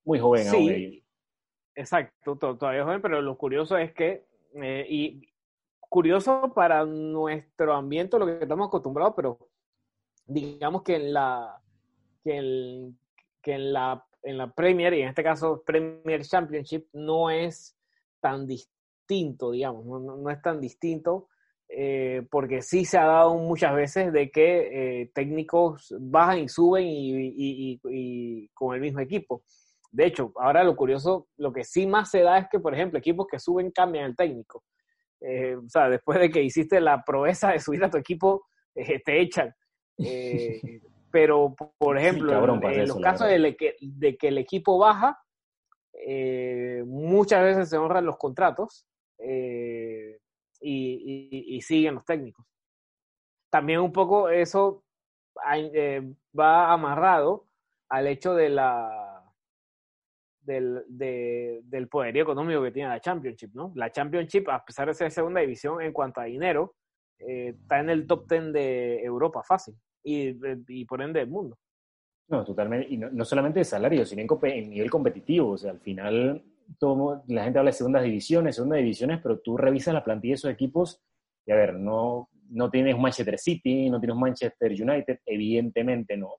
Muy 0.05 0.19
joven 0.19 0.45
sí, 0.45 1.05
Exacto, 1.75 2.37
todavía 2.37 2.85
joven, 2.85 3.01
pero 3.01 3.23
lo 3.23 3.37
curioso 3.39 3.79
es 3.79 3.93
que, 3.93 4.27
eh, 4.55 4.87
y 4.89 5.32
curioso 5.93 6.51
para 6.55 6.87
nuestro 6.87 7.75
ambiente, 7.75 8.19
lo 8.19 8.25
que 8.25 8.39
estamos 8.41 8.69
acostumbrados, 8.69 9.13
pero 9.15 9.51
digamos 10.25 10.83
que 10.83 10.97
en 10.97 11.13
la, 11.13 11.61
que 12.25 12.39
en 12.39 13.73
la, 13.75 14.03
en 14.23 14.39
la 14.39 14.51
Premier, 14.55 14.95
y 14.95 15.03
en 15.03 15.09
este 15.09 15.23
caso 15.23 15.63
Premier 15.67 16.23
Championship, 16.23 16.87
no 16.95 17.29
es 17.29 17.77
tan 18.21 18.47
distinto 18.47 18.81
digamos, 19.51 19.85
no, 19.85 20.31
es 20.31 20.41
tan 20.41 20.61
distinto, 20.61 21.29
eh, 21.69 22.27
porque 22.31 22.63
sí 22.63 22.87
se 22.87 22.97
ha 22.97 23.05
dado 23.05 23.37
muchas 23.37 23.75
veces 23.75 24.13
de 24.15 24.31
que 24.31 25.03
eh, 25.03 25.11
técnicos 25.15 25.95
bajan 26.01 26.39
y 26.39 26.49
suben 26.49 26.85
y, 26.87 28.49
con 28.55 28.75
el 28.75 28.81
mismo 28.81 29.01
equipo. 29.01 29.43
De 29.91 30.07
hecho, 30.07 30.33
ahora 30.37 30.65
lo 30.65 30.75
curioso, 30.75 31.29
lo 31.37 31.53
que 31.53 31.65
sí 31.65 31.87
más 31.87 32.11
se 32.11 32.23
da 32.23 32.39
es 32.39 32.49
que, 32.51 32.61
por 32.61 32.73
ejemplo, 32.73 32.99
equipos 32.99 33.27
que 33.31 33.39
suben 33.39 33.71
cambian 33.71 34.07
el 34.07 34.17
técnico. 34.17 34.65
Eh, 35.25 35.57
o 35.57 35.69
sea, 35.69 35.89
después 35.89 36.19
de 36.19 36.31
que 36.31 36.43
hiciste 36.43 36.81
la 36.81 37.03
proeza 37.05 37.53
de 37.53 37.61
subir 37.61 37.85
a 37.85 37.91
tu 37.91 37.99
equipo, 37.99 38.47
te 38.75 39.21
echan. 39.21 39.55
pero, 41.11 41.55
por 41.79 41.99
ejemplo, 41.99 42.33
en, 42.71 42.89
los 42.89 42.99
casos 43.01 43.29
de 43.29 43.57
que, 43.57 43.77
de 43.81 44.17
que, 44.17 44.29
el 44.29 44.39
equipo 44.39 44.79
baja, 44.79 45.19
muchas 46.87 47.43
veces 47.43 47.69
se 47.69 47.77
honran 47.77 48.07
los 48.07 48.17
contratos 48.17 48.87
eh, 49.25 50.19
y, 50.61 51.61
siguen 51.63 51.95
los 51.95 52.05
técnicos. 52.05 52.45
También 53.51 53.81
un 53.81 53.93
poco 53.93 54.29
eso 54.29 54.85
eh, 55.55 56.03
va 56.39 56.73
amarrado 56.73 57.47
al 57.89 58.07
hecho 58.07 58.35
de 58.35 58.49
la 58.49 59.02
del, 60.43 60.83
del 60.89 61.89
poderío 61.89 62.23
económico 62.23 62.63
que 62.63 62.73
tiene 62.73 62.89
la 62.89 63.01
Championship, 63.01 63.51
¿no? 63.55 63.73
La 63.77 63.91
Championship, 63.91 64.49
a 64.49 64.65
pesar 64.65 64.89
de 64.89 64.95
ser 64.95 65.11
segunda 65.11 65.41
división 65.41 65.81
en 65.81 65.93
cuanto 65.93 66.21
a 66.21 66.25
dinero, 66.25 66.75
eh, 67.19 67.55
está 67.61 67.81
en 67.81 67.91
el 67.91 68.07
top 68.07 68.29
10 68.29 68.53
de 68.53 69.03
Europa 69.03 69.43
fácil 69.43 69.75
y, 70.03 70.35
y 70.69 70.85
por 70.85 71.01
ende 71.03 71.21
del 71.21 71.29
mundo. 71.29 71.57
No, 72.29 72.45
totalmente. 72.45 72.87
Y 72.89 72.97
no, 72.97 73.25
solamente 73.25 73.61
de 73.61 73.65
salario, 73.65 74.05
sino 74.07 74.23
en, 74.23 74.29
en, 74.51 74.71
nivel 74.71 74.91
competitivo. 74.91 75.51
O 75.51 75.59
sea, 75.59 75.73
al 75.73 75.81
final 75.81 76.43
todo, 76.79 77.23
la 77.29 77.45
gente 77.45 77.59
habla 77.59 77.71
de 77.71 77.77
segundas 77.77 78.03
divisiones, 78.03 78.57
segundas 78.57 78.79
divisiones, 78.79 79.21
pero 79.23 79.41
tú 79.41 79.57
revisas 79.57 79.95
la 79.95 80.05
plantilla 80.05 80.33
de 80.33 80.37
esos 80.37 80.51
equipos 80.51 81.03
y 81.45 81.53
a 81.53 81.57
ver, 81.57 81.75
no, 81.75 82.29
no 82.51 82.71
tienes 82.71 82.95
un 82.95 83.03
Manchester 83.03 83.39
City, 83.39 83.91
no 83.91 84.01
tienes 84.01 84.15
un 84.15 84.21
Manchester 84.21 84.71
United, 84.71 85.19
evidentemente 85.27 86.17
no, 86.17 86.37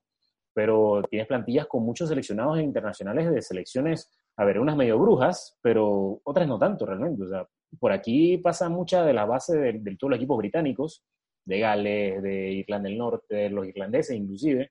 pero 0.54 1.02
tienes 1.10 1.26
plantillas 1.26 1.66
con 1.66 1.82
muchos 1.82 2.08
seleccionados 2.08 2.60
internacionales 2.60 3.30
de 3.30 3.42
selecciones, 3.42 4.10
a 4.36 4.44
ver, 4.44 4.60
unas 4.60 4.76
medio 4.76 4.98
brujas, 4.98 5.58
pero 5.60 6.20
otras 6.24 6.48
no 6.48 6.58
tanto 6.58 6.86
realmente. 6.86 7.24
O 7.24 7.28
sea, 7.28 7.46
por 7.78 7.92
aquí 7.92 8.38
pasa 8.38 8.68
mucha 8.68 9.04
de 9.04 9.12
la 9.12 9.24
base 9.24 9.58
de, 9.58 9.72
de 9.80 9.96
todos 9.96 10.12
los 10.12 10.18
equipos 10.18 10.38
británicos, 10.38 11.04
de 11.44 11.58
Gales, 11.58 12.22
de 12.22 12.52
Irlanda 12.52 12.88
del 12.88 12.98
Norte, 12.98 13.34
de 13.34 13.50
los 13.50 13.66
irlandeses 13.66 14.16
inclusive, 14.16 14.70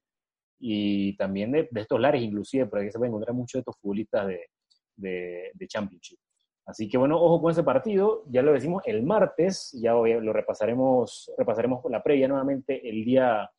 y 0.59 1.15
también 1.17 1.51
de, 1.51 1.67
de 1.69 1.81
estos 1.81 1.99
lares 1.99 2.21
inclusive, 2.21 2.65
por 2.65 2.79
aquí 2.79 2.91
se 2.91 2.97
pueden 2.97 3.11
encontrar 3.11 3.35
muchos 3.35 3.53
de 3.53 3.59
estos 3.59 3.77
futbolistas 3.77 4.27
de, 4.27 5.51
de, 5.53 5.67
Championship. 5.67 6.17
Así 6.65 6.87
que 6.87 6.97
bueno, 6.97 7.21
ojo 7.21 7.41
con 7.41 7.51
ese 7.51 7.63
partido, 7.63 8.23
ya 8.29 8.41
lo 8.41 8.53
decimos 8.53 8.81
el 8.85 9.03
martes, 9.03 9.77
ya 9.81 9.93
lo 9.93 10.31
repasaremos, 10.31 11.31
repasaremos 11.37 11.83
la 11.89 12.01
previa 12.01 12.27
nuevamente 12.27 12.87
el 12.89 13.03
día, 13.03 13.49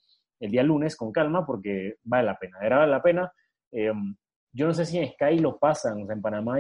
el 0.41 0.50
día 0.50 0.62
lunes 0.62 0.97
con 0.97 1.12
calma 1.12 1.47
porque 1.47 1.97
vale 2.03 2.26
la 2.26 2.38
pena, 2.38 2.59
era 2.62 2.79
vale 2.79 2.91
la 2.91 3.03
pena. 3.03 3.33
Em, 3.73 4.14
yo 4.53 4.67
no 4.67 4.75
sé 4.75 4.87
si 4.87 4.99
en 4.99 5.12
Sky 5.12 5.38
lo 5.38 5.59
pasan, 5.59 6.03
o 6.03 6.07
sea, 6.07 6.14
en 6.14 6.23
Panamá, 6.23 6.59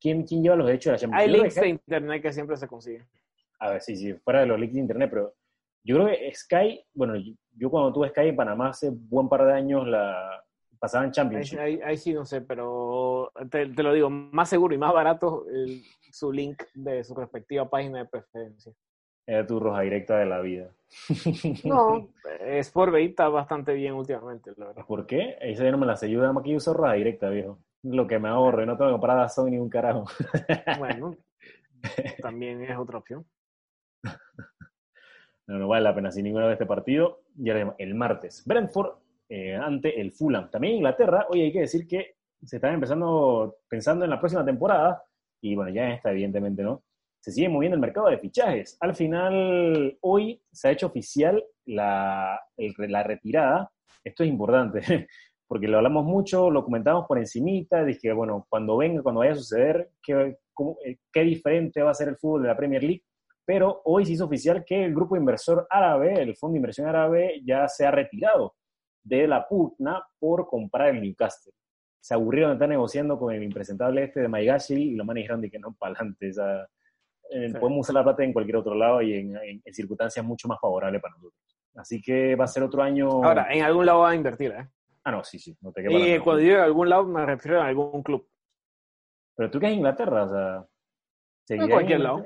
¿quién, 0.00 0.24
quién 0.24 0.42
lleva 0.42 0.56
los 0.56 0.66
derechos 0.66 0.90
de 0.90 0.92
la 0.92 0.98
Champions 0.98 1.22
Hay 1.22 1.30
links 1.30 1.54
de 1.54 1.68
internet 1.68 2.22
que 2.22 2.32
siempre 2.32 2.56
se 2.56 2.68
consiguen. 2.68 3.06
A 3.58 3.70
ver, 3.70 3.80
sí, 3.80 3.96
sí, 3.96 4.12
fuera 4.14 4.40
de 4.40 4.46
los 4.46 4.60
links 4.60 4.74
de 4.74 4.80
internet, 4.80 5.10
pero 5.10 5.34
yo 5.82 5.96
creo 5.96 6.08
que 6.08 6.34
Sky, 6.34 6.84
bueno, 6.94 7.14
yo 7.52 7.70
cuando 7.70 7.92
tuve 7.92 8.10
Sky 8.10 8.28
en 8.28 8.36
Panamá 8.36 8.68
hace 8.70 8.90
buen 8.90 9.28
par 9.28 9.44
de 9.46 9.52
años, 9.52 9.86
la, 9.86 10.44
pasaban 10.78 11.10
Championship. 11.10 11.58
Ahí, 11.58 11.96
sí 11.96 12.12
no 12.12 12.24
sé, 12.24 12.40
pero 12.42 13.32
te, 13.50 13.66
lo 13.66 13.92
digo, 13.92 14.10
más 14.10 14.48
seguro 14.48 14.74
y 14.74 14.78
más 14.78 14.92
barato 14.92 15.44
su 16.10 16.32
link 16.32 16.62
de 16.74 17.04
su 17.04 17.14
respectiva 17.14 17.68
página 17.68 17.98
de 17.98 18.06
preferencia. 18.06 18.72
Era 19.26 19.46
tu 19.46 19.58
roja 19.58 19.80
directa 19.82 20.18
de 20.18 20.26
la 20.26 20.40
vida. 20.40 20.70
No, 21.64 22.08
Sportbay 22.62 23.06
está 23.06 23.28
bastante 23.28 23.74
bien 23.74 23.94
últimamente, 23.94 24.52
la 24.56 24.68
verdad. 24.68 24.86
¿Por 24.86 25.06
qué? 25.06 25.36
Esa 25.40 25.68
no 25.70 25.78
me 25.78 25.86
la 25.86 25.96
sé. 25.96 26.08
Yo 26.08 26.22
que 26.42 26.56
uso 26.56 26.72
roja 26.72 26.92
directa, 26.92 27.28
viejo. 27.28 27.58
Lo 27.82 28.06
que 28.06 28.18
me 28.18 28.28
ahorre, 28.28 28.66
no 28.66 28.76
tengo 28.76 28.90
que 28.90 28.94
comprar 28.94 29.18
a 29.18 29.28
Sony 29.28 29.50
ni 29.50 29.58
un 29.58 29.68
carajo. 29.68 30.04
Bueno, 30.78 31.16
también 32.20 32.62
es 32.62 32.76
otra 32.76 32.98
opción. 32.98 33.24
No, 35.46 35.58
no 35.58 35.68
vale 35.68 35.84
la 35.84 35.94
pena 35.94 36.10
sin 36.10 36.24
ninguna 36.24 36.46
de 36.46 36.54
este 36.54 36.66
partido. 36.66 37.22
Ya 37.36 37.74
el 37.78 37.94
martes. 37.94 38.42
Brentford 38.46 38.96
eh, 39.28 39.54
ante 39.54 40.00
el 40.00 40.12
Fulham. 40.12 40.50
También 40.50 40.72
en 40.72 40.78
Inglaterra, 40.78 41.26
hoy 41.28 41.42
hay 41.42 41.52
que 41.52 41.60
decir 41.60 41.86
que 41.86 42.16
se 42.44 42.56
están 42.56 42.74
empezando 42.74 43.58
pensando 43.68 44.04
en 44.04 44.10
la 44.10 44.20
próxima 44.20 44.44
temporada, 44.44 45.02
y 45.40 45.54
bueno, 45.56 45.70
ya 45.70 45.86
en 45.86 45.92
esta 45.92 46.12
evidentemente 46.12 46.62
no, 46.62 46.82
se 47.26 47.32
sigue 47.32 47.48
moviendo 47.48 47.74
el 47.74 47.80
mercado 47.80 48.06
de 48.06 48.18
fichajes. 48.18 48.76
Al 48.78 48.94
final, 48.94 49.98
hoy 50.00 50.40
se 50.52 50.68
ha 50.68 50.70
hecho 50.70 50.86
oficial 50.86 51.42
la, 51.64 52.40
la 52.56 53.02
retirada. 53.02 53.68
Esto 54.04 54.22
es 54.22 54.28
importante, 54.28 54.80
porque 55.48 55.66
lo 55.66 55.78
hablamos 55.78 56.04
mucho, 56.04 56.52
lo 56.52 56.62
comentamos 56.62 57.04
por 57.08 57.18
encimita, 57.18 57.84
dije, 57.84 58.12
bueno, 58.12 58.46
cuando 58.48 58.76
venga, 58.76 59.02
cuando 59.02 59.18
vaya 59.18 59.32
a 59.32 59.34
suceder, 59.34 59.90
qué, 60.00 60.36
eh, 60.84 60.98
qué 61.12 61.20
diferente 61.22 61.82
va 61.82 61.90
a 61.90 61.94
ser 61.94 62.10
el 62.10 62.16
fútbol 62.16 62.42
de 62.42 62.48
la 62.48 62.56
Premier 62.56 62.84
League. 62.84 63.02
Pero 63.44 63.82
hoy 63.86 64.06
se 64.06 64.12
hizo 64.12 64.26
oficial 64.26 64.64
que 64.64 64.84
el 64.84 64.94
grupo 64.94 65.16
inversor 65.16 65.66
árabe, 65.68 66.22
el 66.22 66.36
Fondo 66.36 66.52
de 66.52 66.58
Inversión 66.58 66.86
Árabe, 66.86 67.42
ya 67.44 67.66
se 67.66 67.86
ha 67.86 67.90
retirado 67.90 68.54
de 69.02 69.26
la 69.26 69.48
pugna 69.48 70.00
por 70.20 70.46
comprar 70.46 70.94
el 70.94 71.02
Newcastle. 71.02 71.52
Se 72.00 72.14
aburrieron 72.14 72.52
de 72.52 72.54
estar 72.54 72.68
negociando 72.68 73.18
con 73.18 73.34
el 73.34 73.42
impresentable 73.42 74.04
este 74.04 74.20
de 74.20 74.28
Maigashi 74.28 74.74
y 74.74 74.94
lo 74.94 75.04
más 75.04 75.16
dijeron 75.16 75.40
de 75.40 75.50
que 75.50 75.58
no, 75.58 75.74
para 75.80 75.92
adelante. 75.92 76.30
Eh, 77.30 77.52
podemos 77.58 77.80
usar 77.80 77.94
la 77.94 78.04
plata 78.04 78.24
en 78.24 78.32
cualquier 78.32 78.56
otro 78.56 78.74
lado 78.74 79.02
y 79.02 79.14
en, 79.14 79.62
circunstancias 79.72 80.24
mucho 80.24 80.48
más 80.48 80.58
favorables 80.60 81.00
para 81.00 81.14
nosotros. 81.14 81.40
Así 81.74 82.00
que 82.00 82.36
va 82.36 82.44
a 82.44 82.48
ser 82.48 82.62
otro 82.62 82.82
año. 82.82 83.08
Ahora, 83.24 83.48
en 83.50 83.62
algún 83.62 83.84
lado 83.84 84.00
va 84.00 84.10
a 84.10 84.14
invertir, 84.14 84.52
¿eh? 84.52 84.68
Ah, 85.04 85.10
no, 85.12 85.22
sí, 85.22 85.38
sí. 85.38 85.56
No 85.60 85.72
te 85.72 85.82
y 85.82 86.18
cuando 86.18 86.42
digo 86.42 86.56
en 86.56 86.62
algún 86.62 86.88
lado 86.88 87.04
me 87.04 87.24
refiero 87.24 87.60
a 87.60 87.66
algún 87.66 88.02
club. 88.02 88.28
Pero 89.36 89.50
tú 89.50 89.60
que 89.60 89.66
es 89.66 89.72
Inglaterra, 89.72 90.24
o 90.24 90.28
sea. 90.28 90.66
En 91.48 91.68
cualquier 91.68 92.00
lado. 92.00 92.24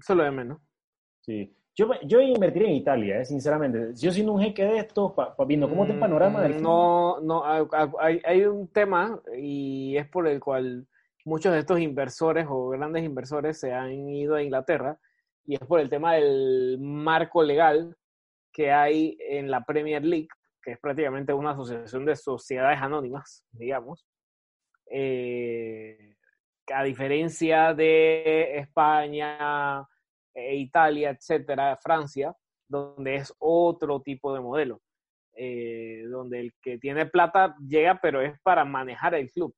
Solo 0.00 0.24
de 0.24 0.30
menos. 0.30 0.58
Sí. 1.20 1.52
Yo, 1.74 1.90
yo 2.04 2.22
invertiría 2.22 2.68
en 2.68 2.74
Italia, 2.74 3.20
eh, 3.20 3.24
sinceramente. 3.26 3.92
Yo 3.96 4.10
siendo 4.10 4.32
un 4.32 4.40
jeque 4.40 4.64
de 4.64 4.78
esto, 4.78 5.14
viendo 5.46 5.68
cómo 5.68 5.82
está 5.82 5.92
el 5.92 6.00
panorama 6.00 6.40
del 6.40 6.54
mm, 6.54 6.62
No, 6.62 7.20
no, 7.20 7.44
hay, 7.44 8.22
hay, 8.24 8.44
un 8.46 8.68
tema 8.68 9.20
y 9.36 9.94
es 9.98 10.08
por 10.08 10.26
el 10.26 10.40
cual 10.40 10.86
muchos 11.26 11.52
de 11.52 11.58
estos 11.58 11.80
inversores 11.80 12.46
o 12.48 12.68
grandes 12.68 13.04
inversores 13.04 13.58
se 13.58 13.72
han 13.72 14.08
ido 14.08 14.36
a 14.36 14.42
Inglaterra 14.42 14.96
y 15.44 15.54
es 15.54 15.60
por 15.60 15.80
el 15.80 15.90
tema 15.90 16.14
del 16.14 16.78
marco 16.80 17.42
legal 17.42 17.96
que 18.52 18.70
hay 18.70 19.18
en 19.20 19.50
la 19.50 19.64
Premier 19.64 20.04
League, 20.04 20.28
que 20.62 20.72
es 20.72 20.78
prácticamente 20.78 21.32
una 21.32 21.50
asociación 21.50 22.04
de 22.04 22.14
sociedades 22.14 22.80
anónimas, 22.80 23.44
digamos. 23.50 24.06
Eh, 24.88 26.14
a 26.72 26.84
diferencia 26.84 27.74
de 27.74 28.58
España, 28.58 29.84
e 30.32 30.56
Italia, 30.56 31.10
etcétera, 31.10 31.76
Francia, 31.82 32.34
donde 32.68 33.16
es 33.16 33.34
otro 33.38 34.00
tipo 34.00 34.32
de 34.32 34.40
modelo, 34.40 34.80
eh, 35.34 36.04
donde 36.08 36.40
el 36.40 36.54
que 36.62 36.78
tiene 36.78 37.06
plata 37.06 37.56
llega, 37.66 37.98
pero 38.00 38.20
es 38.20 38.38
para 38.42 38.64
manejar 38.64 39.14
el 39.16 39.30
club, 39.30 39.54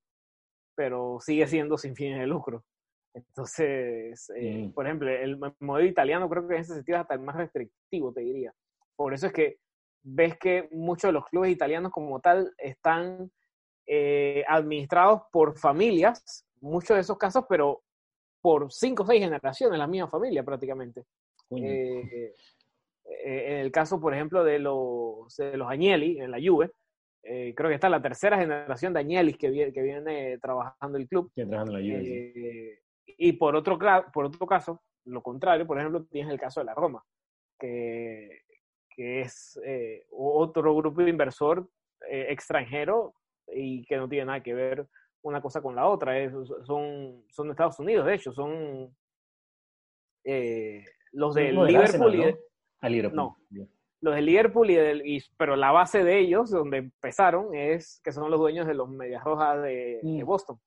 pero 0.78 1.18
sigue 1.18 1.44
siendo 1.48 1.76
sin 1.76 1.96
fines 1.96 2.20
de 2.20 2.26
lucro. 2.28 2.62
Entonces, 3.12 4.30
eh, 4.36 4.70
por 4.72 4.86
ejemplo, 4.86 5.10
el 5.10 5.36
modelo 5.58 5.88
italiano 5.88 6.28
creo 6.28 6.46
que 6.46 6.54
en 6.54 6.60
ese 6.60 6.74
sentido 6.74 6.98
es 6.98 7.02
hasta 7.02 7.14
el 7.14 7.20
más 7.20 7.34
restrictivo, 7.34 8.12
te 8.12 8.20
diría. 8.20 8.54
Por 8.94 9.12
eso 9.12 9.26
es 9.26 9.32
que 9.32 9.58
ves 10.04 10.38
que 10.38 10.68
muchos 10.70 11.08
de 11.08 11.14
los 11.14 11.24
clubes 11.24 11.50
italianos 11.50 11.90
como 11.90 12.20
tal 12.20 12.54
están 12.58 13.28
eh, 13.88 14.44
administrados 14.46 15.22
por 15.32 15.58
familias, 15.58 16.46
muchos 16.60 16.96
de 16.96 17.00
esos 17.00 17.18
casos, 17.18 17.44
pero 17.48 17.82
por 18.40 18.70
cinco 18.72 19.02
o 19.02 19.06
seis 19.06 19.20
generaciones, 19.20 19.80
la 19.80 19.88
misma 19.88 20.08
familia 20.08 20.44
prácticamente. 20.44 21.02
Eh, 21.56 22.34
en 23.24 23.56
el 23.56 23.72
caso, 23.72 23.98
por 23.98 24.14
ejemplo, 24.14 24.44
de 24.44 24.60
los, 24.60 25.34
de 25.38 25.56
los 25.56 25.68
Agnelli 25.68 26.20
en 26.20 26.30
la 26.30 26.38
Juve, 26.40 26.70
eh, 27.22 27.52
creo 27.54 27.68
que 27.68 27.74
está 27.74 27.88
la 27.88 28.00
tercera 28.00 28.38
generación 28.38 28.92
de 28.92 29.00
Añelis 29.00 29.36
que 29.36 29.50
viene, 29.50 29.72
que 29.72 29.82
viene 29.82 30.38
trabajando 30.38 30.98
el 30.98 31.08
club. 31.08 31.30
Eh, 31.36 32.78
y 33.06 33.32
por 33.32 33.56
otro, 33.56 33.78
por 34.12 34.26
otro 34.26 34.46
caso, 34.46 34.82
lo 35.04 35.22
contrario, 35.22 35.66
por 35.66 35.78
ejemplo, 35.78 36.04
tienes 36.04 36.32
el 36.32 36.40
caso 36.40 36.60
de 36.60 36.66
la 36.66 36.74
Roma, 36.74 37.02
que, 37.58 38.42
que 38.94 39.22
es 39.22 39.60
eh, 39.64 40.06
otro 40.10 40.74
grupo 40.74 41.02
de 41.02 41.10
inversor 41.10 41.68
extranjero 42.08 43.14
y 43.52 43.84
que 43.84 43.96
no 43.96 44.08
tiene 44.08 44.26
nada 44.26 44.42
que 44.42 44.54
ver 44.54 44.86
una 45.22 45.42
cosa 45.42 45.60
con 45.60 45.74
la 45.74 45.88
otra. 45.88 46.30
son, 46.64 47.24
son 47.28 47.48
de 47.48 47.50
Estados 47.50 47.78
Unidos, 47.80 48.06
de 48.06 48.14
hecho, 48.14 48.32
son 48.32 48.96
los 51.12 51.34
de 51.34 51.52
Liverpool, 51.52 52.14
y 52.14 52.88
Liverpool. 52.88 53.16
No, 53.16 53.36
los 54.00 54.14
de 54.14 54.22
Liverpool, 54.22 54.70
y, 54.70 54.76
del, 54.76 55.22
pero 55.36 55.56
la 55.56 55.72
base 55.72 56.04
de 56.04 56.18
ellos, 56.18 56.50
donde 56.50 56.78
empezaron, 56.78 57.54
es 57.54 58.00
que 58.04 58.12
son 58.12 58.30
los 58.30 58.38
dueños 58.38 58.66
de 58.66 58.74
los 58.74 58.88
Medias 58.88 59.24
Rojas 59.24 59.62
de, 59.62 60.00
mm. 60.02 60.24
Boston. 60.24 60.60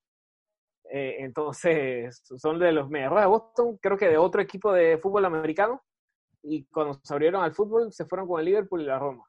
Eh, 0.91 1.17
entonces, 1.19 2.21
son 2.37 2.59
de 2.59 2.71
los 2.73 2.89
Medias 2.89 3.09
Rojas 3.09 3.23
de 3.25 3.29
Boston, 3.29 3.77
creo 3.81 3.97
que 3.97 4.09
de 4.09 4.17
otro 4.17 4.41
equipo 4.41 4.73
de 4.73 4.97
fútbol 4.97 5.25
americano, 5.25 5.81
y 6.43 6.65
cuando 6.65 6.99
se 7.03 7.13
abrieron 7.13 7.43
al 7.43 7.53
fútbol, 7.53 7.93
se 7.93 8.05
fueron 8.05 8.27
con 8.27 8.39
el 8.39 8.47
Liverpool 8.47 8.81
y 8.81 8.85
la 8.85 8.99
Roma. 8.99 9.23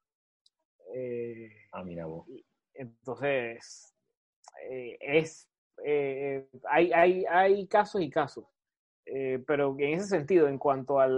Eh, 0.94 1.50
ah, 1.72 1.84
mira 1.84 2.06
vos. 2.06 2.26
Entonces, 2.74 3.94
eh, 4.68 4.98
es, 5.00 5.48
hay, 6.68 6.92
hay, 6.92 7.24
hay 7.26 7.68
casos 7.68 8.00
y 8.02 8.10
casos. 8.10 8.46
pero 9.46 9.76
en 9.78 9.94
ese 9.94 10.06
sentido, 10.06 10.48
en 10.48 10.58
cuanto 10.58 10.98
a 10.98 11.08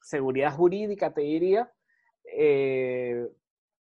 seguridad 0.00 0.54
jurídica, 0.54 1.12
te 1.12 1.20
diría, 1.20 1.70
eh, 2.36 3.28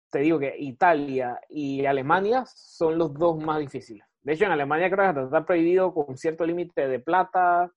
te 0.09 0.19
digo 0.19 0.39
que 0.39 0.55
Italia 0.57 1.39
y 1.49 1.85
Alemania 1.85 2.43
son 2.45 2.97
los 2.97 3.13
dos 3.13 3.41
más 3.41 3.59
difíciles. 3.59 4.05
De 4.21 4.33
hecho, 4.33 4.45
en 4.45 4.51
Alemania 4.51 4.89
creo 4.91 5.13
que 5.13 5.21
está 5.21 5.45
prohibido 5.45 5.93
con 5.93 6.15
cierto 6.17 6.45
límite 6.45 6.87
de 6.87 6.99
plata. 6.99 7.71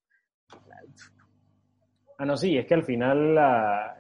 Ah, 2.19 2.27
no, 2.27 2.37
sí, 2.37 2.57
es 2.59 2.67
que 2.67 2.75
al 2.75 2.85
final 2.85 3.39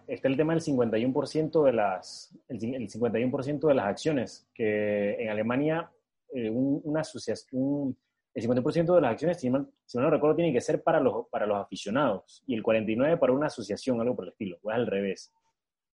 está 0.06 0.28
el 0.28 0.36
tema 0.36 0.54
del 0.54 0.62
51% 0.62 1.64
de 1.64 1.72
las, 1.72 2.36
el, 2.48 2.60
51% 2.60 3.66
de 3.66 3.74
las 3.74 3.86
acciones, 3.86 4.48
que 4.54 5.14
en 5.14 5.30
Alemania 5.30 5.90
eh, 6.32 6.50
una 6.50 7.00
asociación, 7.00 7.96
el 8.34 8.48
50% 8.48 8.94
de 8.94 9.00
las 9.00 9.12
acciones, 9.12 9.40
si, 9.40 9.48
no 9.48 9.68
no 9.94 10.10
recuerdo, 10.10 10.36
tiene 10.36 10.52
que 10.52 10.60
ser 10.60 10.82
para 10.82 11.00
los, 11.00 11.28
para 11.28 11.46
los 11.46 11.56
aficionados 11.56 12.42
y 12.46 12.54
el 12.54 12.62
49% 12.62 13.18
para 13.18 13.32
una 13.32 13.46
asociación, 13.46 14.00
algo 14.00 14.14
por 14.14 14.26
el 14.26 14.32
estilo, 14.32 14.58
o 14.62 14.70
es 14.70 14.76
al 14.76 14.86
revés. 14.86 15.32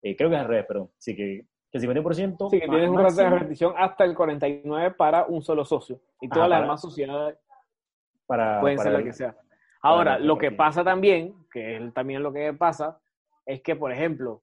Eh, 0.02 0.16
creo 0.16 0.30
que 0.30 0.36
es 0.36 0.42
al 0.42 0.48
revés, 0.48 0.66
pero 0.68 0.92
sí 0.98 1.16
que, 1.16 1.46
el 1.72 1.82
50%. 1.82 2.50
Sí, 2.50 2.60
que 2.60 2.68
tienes 2.68 2.90
un 2.90 2.98
rato 2.98 3.16
de 3.16 3.30
repetición 3.30 3.74
hasta 3.78 4.04
el 4.04 4.16
49% 4.16 4.96
para 4.96 5.26
un 5.26 5.42
solo 5.44 5.66
socio. 5.66 6.00
Y 6.20 6.30
todas 6.30 6.50
las 6.50 6.62
demás 6.62 6.82
sociedades 6.82 7.38
para, 8.26 8.60
pueden 8.60 8.80
ser 8.80 8.92
la 8.92 9.04
que 9.04 9.14
sea. 9.14 9.36
Ahora, 9.82 10.20
lo 10.20 10.38
que 10.38 10.52
pasa 10.52 10.84
también, 10.84 11.36
que 11.52 11.78
es 11.78 11.94
también 11.94 12.24
lo 12.24 12.34
que 12.34 12.54
pasa, 12.54 13.00
es 13.46 13.62
que, 13.62 13.76
por 13.76 13.92
ejemplo, 13.92 14.42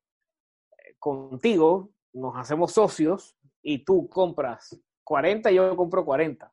contigo 0.99 1.91
nos 2.13 2.37
hacemos 2.37 2.73
socios 2.73 3.37
y 3.63 3.85
tú 3.85 4.09
compras 4.09 4.81
40 5.05 5.51
y 5.51 5.55
yo 5.57 5.77
compro 5.77 6.05
40. 6.05 6.53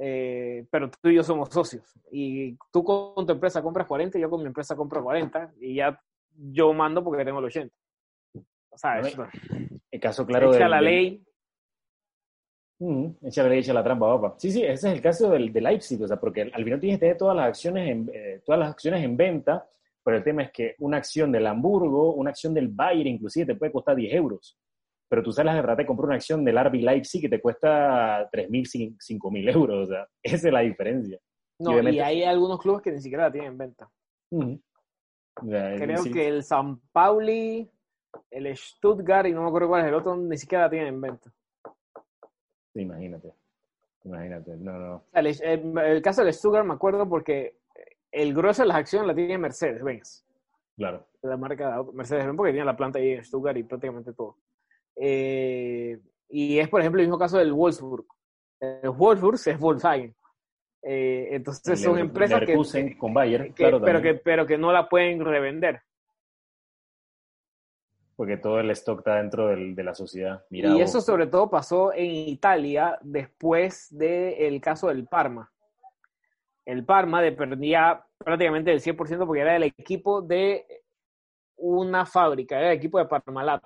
Eh, 0.00 0.66
pero 0.70 0.90
tú 0.90 1.08
y 1.08 1.14
yo 1.14 1.22
somos 1.22 1.48
socios. 1.48 1.84
Y 2.10 2.58
tú 2.72 2.84
con 2.84 3.26
tu 3.26 3.32
empresa 3.32 3.62
compras 3.62 3.86
40 3.86 4.18
y 4.18 4.20
yo 4.20 4.28
con 4.28 4.40
mi 4.40 4.48
empresa 4.48 4.76
compro 4.76 5.02
40. 5.02 5.54
Y 5.60 5.76
ya 5.76 6.00
yo 6.36 6.72
mando 6.72 7.02
porque 7.02 7.24
tengo 7.24 7.38
el 7.38 7.46
80. 7.46 7.74
O 8.72 8.78
sea, 8.78 9.00
el 9.90 10.00
caso 10.00 10.26
claro 10.26 10.54
echa 10.54 10.68
la 10.68 10.80
ley. 10.80 11.22
Mm, 12.78 13.10
echa 13.22 13.42
la 13.42 13.50
ley, 13.50 13.58
echa 13.60 13.74
la 13.74 13.84
trampa, 13.84 14.20
papá. 14.20 14.34
Sí, 14.38 14.50
sí, 14.50 14.62
ese 14.62 14.88
es 14.88 14.94
el 14.94 15.00
caso 15.00 15.30
del, 15.30 15.52
del 15.52 15.64
Leipzig, 15.64 16.02
o 16.02 16.08
sea, 16.08 16.18
porque 16.18 16.42
al 16.42 16.64
final 16.64 16.80
tienes 16.80 16.98
que 16.98 17.06
tener 17.06 17.16
todas 17.16 17.36
las 17.36 17.46
acciones 17.46 17.88
en, 17.88 18.10
eh, 18.12 18.42
todas 18.44 18.58
las 18.58 18.70
acciones 18.70 19.04
en 19.04 19.16
venta, 19.16 19.68
pero 20.02 20.16
el 20.16 20.24
tema 20.24 20.42
es 20.42 20.50
que 20.50 20.74
una 20.78 20.96
acción 20.96 21.30
del 21.30 21.46
Hamburgo, 21.46 22.14
una 22.14 22.30
acción 22.30 22.54
del 22.54 22.68
Bayern 22.68 23.08
inclusive 23.08 23.46
te 23.46 23.54
puede 23.54 23.72
costar 23.72 23.94
10 23.94 24.14
euros. 24.14 24.58
Pero 25.08 25.22
tú 25.22 25.30
sales 25.30 25.54
de 25.54 25.60
verdad 25.60 25.86
comprar 25.86 26.06
una 26.06 26.14
acción 26.16 26.42
del 26.42 26.58
RB 26.58 26.76
Leipzig 26.76 27.20
que 27.20 27.28
te 27.28 27.40
cuesta 27.40 28.30
3.000, 28.30 28.96
5.000 28.96 29.54
euros. 29.54 29.88
O 29.88 29.92
sea, 29.92 30.08
esa 30.22 30.48
es 30.48 30.52
la 30.52 30.60
diferencia. 30.60 31.18
No, 31.58 31.80
y, 31.88 32.00
hay 32.00 32.22
algunos 32.24 32.58
clubes 32.58 32.82
que 32.82 32.92
ni 32.92 33.00
siquiera 33.00 33.24
la 33.24 33.32
tienen 33.32 33.52
en 33.52 33.58
venta. 33.58 33.90
Creo 35.34 36.04
que 36.04 36.28
el 36.28 36.42
San 36.42 36.80
Pauli, 36.92 37.70
el 38.30 38.56
Stuttgart 38.56 39.26
y 39.26 39.32
no 39.32 39.42
me 39.42 39.48
acuerdo 39.48 39.68
cuál 39.68 39.82
es 39.82 39.88
el 39.88 39.94
otro, 39.94 40.16
ni 40.16 40.36
siquiera 40.36 40.64
la 40.64 40.70
tienen 40.70 40.94
en 40.94 41.00
venta. 41.00 41.32
Imagínate. 42.74 43.32
Imagínate, 44.04 44.56
no, 44.56 44.78
no. 44.78 45.04
El, 45.12 46.02
caso 46.02 46.24
del 46.24 46.32
Stuttgart 46.32 46.66
me 46.66 46.74
acuerdo 46.74 47.08
porque 47.08 47.58
el 48.10 48.34
grueso 48.34 48.62
de 48.62 48.68
las 48.68 48.78
acciones 48.78 49.06
la 49.06 49.14
tiene 49.14 49.38
Mercedes-Benz. 49.38 50.24
Claro. 50.76 51.06
La 51.22 51.36
marca 51.36 51.82
Mercedes-Benz 51.92 52.36
porque 52.36 52.52
tiene 52.52 52.66
la 52.66 52.76
planta 52.76 52.98
ahí 52.98 53.12
en 53.12 53.24
Stuttgart 53.24 53.56
y 53.56 53.62
prácticamente 53.62 54.12
todo. 54.12 54.38
Eh, 54.96 56.00
y 56.28 56.58
es, 56.58 56.68
por 56.68 56.80
ejemplo, 56.80 57.00
el 57.00 57.06
mismo 57.06 57.18
caso 57.18 57.38
del 57.38 57.52
Wolfsburg. 57.52 58.06
El 58.60 58.90
Wolfsburg 58.90 59.38
es 59.46 59.58
Volkswagen. 59.58 60.14
Eh, 60.82 61.28
entonces 61.30 61.80
son 61.80 61.98
empresas 61.98 62.40
que, 62.40 62.98
con 62.98 63.14
Bayer, 63.14 63.52
pero, 63.56 64.02
que, 64.02 64.14
pero 64.14 64.46
que 64.46 64.58
no 64.58 64.72
la 64.72 64.88
pueden 64.88 65.24
revender. 65.24 65.80
Porque 68.16 68.36
todo 68.36 68.60
el 68.60 68.70
stock 68.70 68.98
está 68.98 69.16
dentro 69.16 69.48
de 69.48 69.82
la 69.82 69.94
sociedad. 69.94 70.44
y 70.50 70.80
eso 70.80 71.00
sobre 71.00 71.26
todo 71.26 71.50
pasó 71.50 71.92
en 71.92 72.10
Italia 72.10 72.98
después 73.02 73.88
del 73.90 74.60
caso 74.60 74.88
del 74.88 75.06
Parma. 75.06 75.50
El 76.64 76.84
Parma 76.84 77.22
dependía 77.22 78.04
prácticamente 78.18 78.70
del 78.70 78.80
100% 78.80 79.26
porque 79.26 79.40
era 79.40 79.56
el 79.56 79.64
equipo 79.64 80.22
de 80.22 80.64
una 81.56 82.06
fábrica, 82.06 82.58
era 82.58 82.72
el 82.72 82.78
equipo 82.78 82.98
de 82.98 83.06
Parmalat, 83.06 83.62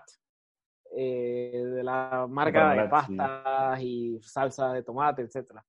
eh, 0.97 1.63
de 1.75 1.83
la 1.83 2.27
marca 2.29 2.75
de, 2.75 2.89
pastas 2.89 3.81
y 3.83 4.19
salsa 4.23 4.73
de 4.73 4.83
tomate, 4.83 5.23
etcétera. 5.23 5.65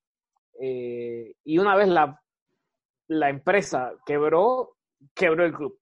Eh, 0.60 1.36
y 1.44 1.58
una 1.58 1.76
vez 1.76 1.88
la, 1.88 2.22
la 3.08 3.30
empresa 3.30 3.94
quebró, 4.06 4.78
quebró 5.14 5.46
el 5.46 5.54
club. 5.54 5.80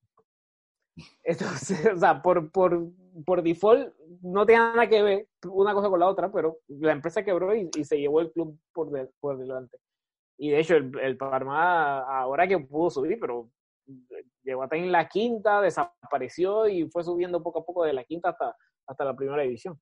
Entonces, 1.24 1.86
o 1.96 1.98
sea, 1.98 2.22
por, 2.22 2.52
por, 2.52 2.88
por 3.26 3.44
default 3.44 3.94
no 4.22 4.46
tiene 4.46 4.62
nada 4.62 4.88
que 4.88 5.02
ver 5.02 5.28
una 5.48 5.74
cosa 5.74 5.90
con 5.90 6.00
la 6.00 6.08
otra, 6.08 6.32
pero 6.32 6.58
la 6.68 6.92
empresa 6.92 7.24
quebró 7.24 7.54
y, 7.56 7.70
se 7.84 8.00
llevó 8.00 8.22
el 8.22 8.32
club 8.32 8.58
por, 8.74 8.90
por 9.20 9.38
delante. 9.38 9.78
Y 10.38 10.50
de 10.50 10.60
hecho, 10.60 10.76
el, 10.76 10.92
el 11.00 11.18
Parma 11.18 12.00
ahora 12.00 12.48
que 12.48 12.60
pudo 12.60 12.90
subir, 12.90 13.18
pero 13.20 13.50
llegó 14.44 14.64
hasta 14.64 14.76
en 14.76 14.92
la 14.92 15.08
quinta, 15.08 15.62
desapareció 15.62 16.68
y 16.68 16.90
fue 16.90 17.04
subiendo 17.04 17.42
poco 17.42 17.60
a 17.60 17.66
poco 17.66 17.86
de 17.86 17.94
la 17.94 18.04
quinta 18.04 18.30
hasta, 18.30 18.56
hasta 18.88 19.06
la 19.06 19.16
primera 19.16 19.44
división. 19.44 19.80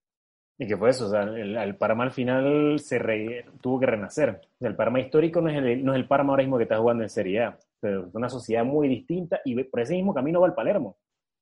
Y 0.58 0.68
que 0.68 0.78
fue 0.78 0.92
eso, 0.92 1.08
o 1.08 1.10
sea, 1.10 1.24
el, 1.24 1.76
Parma 1.78 2.04
al 2.04 2.12
final 2.12 2.80
se 2.80 3.00
tuvo 3.60 3.80
que 3.80 3.88
renacer. 3.88 4.40
El 4.60 4.76
Parma 4.76 5.00
histórico 5.00 5.42
no 5.42 5.50
es 5.50 5.58
el, 5.58 5.84
no 5.84 5.94
es 5.94 6.00
el 6.00 6.08
Parma 6.08 6.32
ahora 6.32 6.44
mismo 6.44 6.58
que 6.58 6.64
está 6.64 6.78
jugando 6.78 7.04
en 7.04 7.10
Serie 7.10 7.44
A. 7.44 7.58
Es 7.84 8.16
una 8.16 8.30
sociedad 8.30 8.64
muy 8.64 8.88
distinta 8.88 9.42
y 9.44 9.62
por 9.66 9.82
ese 9.82 9.94
mismo 9.94 10.14
camino 10.14 10.42
va 10.42 10.48
el 10.48 10.54
Palermo. 10.54 10.98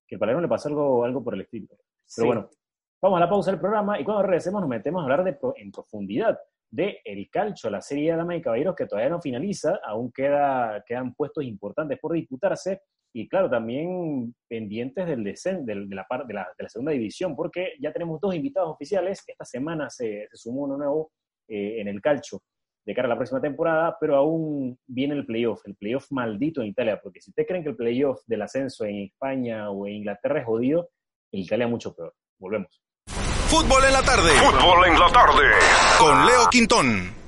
Que 0.07 0.15
el 0.15 0.19
Palermo 0.19 0.41
le 0.41 0.47
pasó 0.47 0.69
algo, 0.69 1.05
algo 1.05 1.23
por 1.23 1.33
el 1.33 1.41
estilo. 1.41 1.67
Pero 2.15 2.27
bueno, 2.27 2.49
vamos 3.01 3.17
a 3.17 3.19
la 3.21 3.29
pausa 3.29 3.51
del 3.51 3.59
programa 3.59 3.99
y 3.99 4.03
cuando 4.03 4.23
regresemos 4.23 4.61
nos 4.61 4.69
metemos 4.69 5.01
a 5.01 5.03
hablar 5.03 5.23
de, 5.23 5.37
en 5.55 5.71
profundidad 5.71 6.39
de 6.69 6.99
El 7.03 7.29
Calcio, 7.29 7.69
la 7.69 7.81
Serie 7.81 8.11
de 8.11 8.17
Damas 8.17 8.37
y 8.37 8.41
Caballeros 8.41 8.75
que 8.75 8.85
todavía 8.85 9.09
no 9.09 9.21
finaliza, 9.21 9.79
aún 9.85 10.11
queda, 10.11 10.83
quedan 10.87 11.13
puestos 11.13 11.43
importantes 11.43 11.99
por 11.99 12.13
disputarse 12.13 12.81
y 13.13 13.27
claro, 13.27 13.49
también 13.49 14.33
pendientes 14.47 15.05
del 15.05 15.23
de, 15.23 15.35
la, 15.95 16.07
de, 16.25 16.33
la, 16.33 16.47
de 16.57 16.63
la 16.63 16.69
segunda 16.69 16.93
división, 16.93 17.35
porque 17.35 17.73
ya 17.79 17.91
tenemos 17.91 18.21
dos 18.21 18.33
invitados 18.33 18.69
oficiales. 18.69 19.21
Esta 19.27 19.43
semana 19.43 19.89
se, 19.89 20.29
sumó 20.31 20.63
uno 20.63 20.77
nuevo 20.77 21.11
eh, 21.47 21.81
en 21.81 21.89
el 21.89 22.01
calcio 22.01 22.41
de 22.85 22.95
cara 22.95 23.07
a 23.07 23.09
la 23.09 23.15
próxima 23.15 23.41
temporada, 23.41 23.97
pero 23.99 24.15
aún 24.15 24.77
viene 24.87 25.13
el 25.13 25.25
playoff, 25.25 25.61
el 25.65 25.75
playoff 25.75 26.11
maldito 26.11 26.61
en 26.61 26.67
Italia, 26.67 26.99
porque 27.01 27.21
si 27.21 27.29
ustedes 27.29 27.47
creen 27.47 27.63
que 27.63 27.69
el 27.69 27.75
playoff 27.75 28.21
del 28.25 28.41
ascenso 28.41 28.85
en 28.85 29.03
España 29.03 29.69
o 29.69 29.87
en 29.87 29.93
Inglaterra 29.93 30.39
es 30.39 30.45
jodido, 30.45 30.89
en 31.31 31.41
Italia 31.41 31.67
mucho 31.67 31.93
peor. 31.93 32.13
Volvemos. 32.39 32.81
Fútbol 33.51 33.83
en 33.85 33.93
la 33.93 34.01
tarde. 34.01 34.31
Fútbol 34.31 34.87
en 34.87 34.99
la 34.99 35.09
tarde. 35.11 35.43
Con 35.99 36.25
Leo 36.25 36.47
Quintón. 36.49 37.20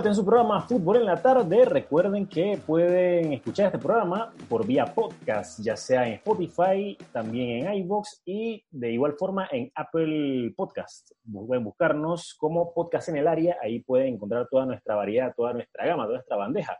Vuelta 0.00 0.08
en 0.08 0.14
su 0.14 0.24
programa 0.24 0.62
Fútbol 0.62 0.96
en 0.96 1.04
la 1.04 1.20
Tarde. 1.20 1.66
Recuerden 1.66 2.26
que 2.26 2.58
pueden 2.66 3.34
escuchar 3.34 3.66
este 3.66 3.78
programa 3.78 4.32
por 4.48 4.66
vía 4.66 4.86
podcast, 4.86 5.60
ya 5.62 5.76
sea 5.76 6.08
en 6.08 6.14
Spotify, 6.14 6.96
también 7.12 7.66
en 7.66 7.74
iVoox 7.84 8.22
y 8.24 8.64
de 8.70 8.92
igual 8.92 9.12
forma 9.18 9.46
en 9.52 9.70
Apple 9.74 10.54
Podcast. 10.56 11.10
Pueden 11.30 11.64
buscarnos 11.64 12.34
como 12.38 12.72
Podcast 12.72 13.10
en 13.10 13.18
el 13.18 13.28
área, 13.28 13.58
ahí 13.60 13.80
pueden 13.80 14.14
encontrar 14.14 14.48
toda 14.50 14.64
nuestra 14.64 14.94
variedad, 14.94 15.34
toda 15.36 15.52
nuestra 15.52 15.84
gama, 15.84 16.04
toda 16.04 16.16
nuestra 16.16 16.36
bandeja 16.38 16.78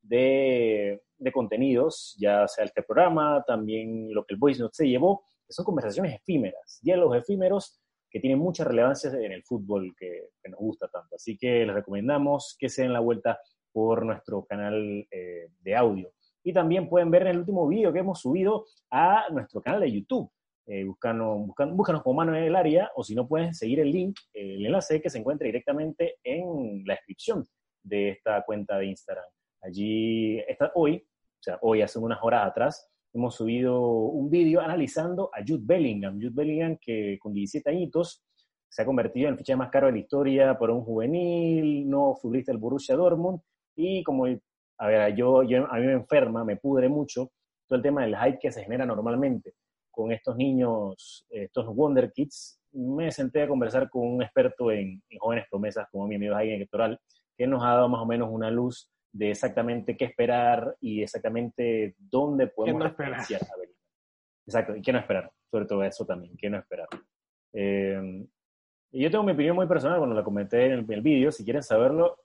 de, 0.00 1.02
de 1.18 1.32
contenidos, 1.32 2.16
ya 2.18 2.48
sea 2.48 2.64
este 2.64 2.82
programa, 2.82 3.44
también 3.46 4.14
lo 4.14 4.24
que 4.24 4.32
el 4.32 4.40
Voice 4.40 4.62
Note 4.62 4.76
se 4.76 4.88
llevó, 4.88 5.24
que 5.46 5.52
son 5.52 5.66
conversaciones 5.66 6.14
efímeras, 6.14 6.78
diálogos 6.80 7.18
efímeros 7.18 7.81
que 8.12 8.20
tienen 8.20 8.38
mucha 8.38 8.64
relevancia 8.64 9.10
en 9.10 9.32
el 9.32 9.42
fútbol 9.42 9.94
que, 9.98 10.28
nos 10.48 10.60
gusta 10.60 10.86
tanto. 10.88 11.16
Así 11.16 11.38
que 11.38 11.64
les 11.64 11.74
recomendamos 11.74 12.56
que 12.58 12.68
se 12.68 12.82
den 12.82 12.92
la 12.92 13.00
vuelta 13.00 13.40
por 13.72 14.04
nuestro 14.04 14.44
canal 14.44 15.06
eh, 15.10 15.48
de 15.60 15.76
audio. 15.76 16.12
Y 16.44 16.52
también 16.52 16.88
pueden 16.88 17.10
ver 17.10 17.26
el 17.26 17.38
último 17.38 17.66
vídeo 17.66 17.92
que 17.92 18.00
hemos 18.00 18.20
subido 18.20 18.66
a 18.90 19.26
nuestro 19.30 19.62
canal 19.62 19.80
de 19.80 19.92
YouTube. 19.92 20.30
Eh, 20.66 20.84
búscanos, 20.84 21.46
búscanos 21.72 22.02
como 22.02 22.16
mano 22.18 22.36
en 22.36 22.44
el 22.44 22.54
área 22.54 22.90
o 22.94 23.02
si 23.02 23.14
no 23.14 23.26
pueden 23.26 23.54
seguir 23.54 23.80
el 23.80 23.90
link, 23.90 24.16
el 24.32 24.64
enlace 24.64 25.00
que 25.00 25.10
se 25.10 25.18
encuentra 25.18 25.46
directamente 25.46 26.18
en 26.22 26.84
la 26.86 26.94
descripción 26.94 27.48
de 27.82 28.10
esta 28.10 28.42
cuenta 28.44 28.78
de 28.78 28.86
Instagram. 28.86 29.24
Allí 29.62 30.38
está 30.40 30.70
hoy, 30.74 30.96
o 30.96 31.42
sea, 31.42 31.58
hoy 31.62 31.82
hace 31.82 31.98
unas 31.98 32.18
horas 32.22 32.46
atrás, 32.46 32.91
hemos 33.12 33.34
subido 33.34 33.80
un 33.80 34.30
vídeo 34.30 34.60
analizando 34.60 35.30
a 35.32 35.40
Jude 35.46 35.62
Bellingham. 35.64 36.16
Jude 36.16 36.32
Bellingham 36.34 36.78
que 36.80 37.18
con 37.20 37.32
17 37.32 37.68
añitos 37.68 38.22
se 38.68 38.82
ha 38.82 38.86
convertido 38.86 39.28
en 39.28 39.34
el 39.34 39.38
fichaje 39.38 39.56
más 39.56 39.70
caro 39.70 39.86
de 39.86 39.92
la 39.92 39.98
historia 39.98 40.58
por 40.58 40.70
un 40.70 40.82
juvenil, 40.82 41.88
no 41.88 42.14
futbolista 42.14 42.52
del 42.52 42.58
Borussia 42.58 42.96
Dortmund. 42.96 43.40
Y 43.76 44.02
como, 44.02 44.26
a 44.26 44.86
ver, 44.86 45.14
yo, 45.14 45.42
yo, 45.42 45.66
a 45.70 45.78
mí 45.78 45.86
me 45.86 45.92
enferma, 45.92 46.44
me 46.44 46.56
pudre 46.56 46.88
mucho 46.88 47.30
todo 47.66 47.76
el 47.76 47.82
tema 47.82 48.02
del 48.02 48.16
hype 48.16 48.38
que 48.38 48.50
se 48.50 48.62
genera 48.62 48.86
normalmente 48.86 49.54
con 49.90 50.10
estos 50.10 50.36
niños, 50.36 51.26
estos 51.30 51.66
Wonder 51.66 52.10
Kids. 52.12 52.58
Me 52.72 53.12
senté 53.12 53.42
a 53.42 53.48
conversar 53.48 53.90
con 53.90 54.06
un 54.06 54.22
experto 54.22 54.72
en, 54.72 55.02
jóvenes 55.20 55.44
promesas, 55.50 55.86
como 55.90 56.08
mi 56.08 56.16
amigo 56.16 56.34
Jaime 56.34 56.56
Electoral, 56.56 56.98
que 57.36 57.46
nos 57.46 57.62
ha 57.62 57.74
dado 57.74 57.88
más 57.88 58.00
o 58.00 58.06
menos 58.06 58.28
una 58.30 58.50
luz 58.50 58.90
de 59.12 59.30
exactamente 59.30 59.96
qué 59.96 60.06
esperar 60.06 60.76
y 60.80 61.02
exactamente 61.02 61.94
dónde 61.98 62.46
podemos 62.48 62.86
esperar? 62.86 63.20
a 63.20 63.26
Exacto, 64.44 64.74
y 64.74 64.82
qué 64.82 64.92
no 64.92 64.98
esperar, 64.98 65.30
sobre 65.50 65.66
todo 65.66 65.84
eso 65.84 66.04
también, 66.04 66.36
qué 66.36 66.50
no 66.50 66.58
esperar. 66.58 66.88
Eh, 67.52 68.26
yo 68.92 69.10
tengo 69.10 69.24
mi 69.24 69.32
opinión 69.32 69.56
muy 69.56 69.66
personal, 69.66 69.98
cuando 69.98 70.16
la 70.16 70.24
comenté 70.24 70.66
en 70.66 70.86
el, 70.90 71.00
vídeo, 71.00 71.30
si 71.30 71.44
quieren 71.44 71.62
saberlo, 71.62 72.18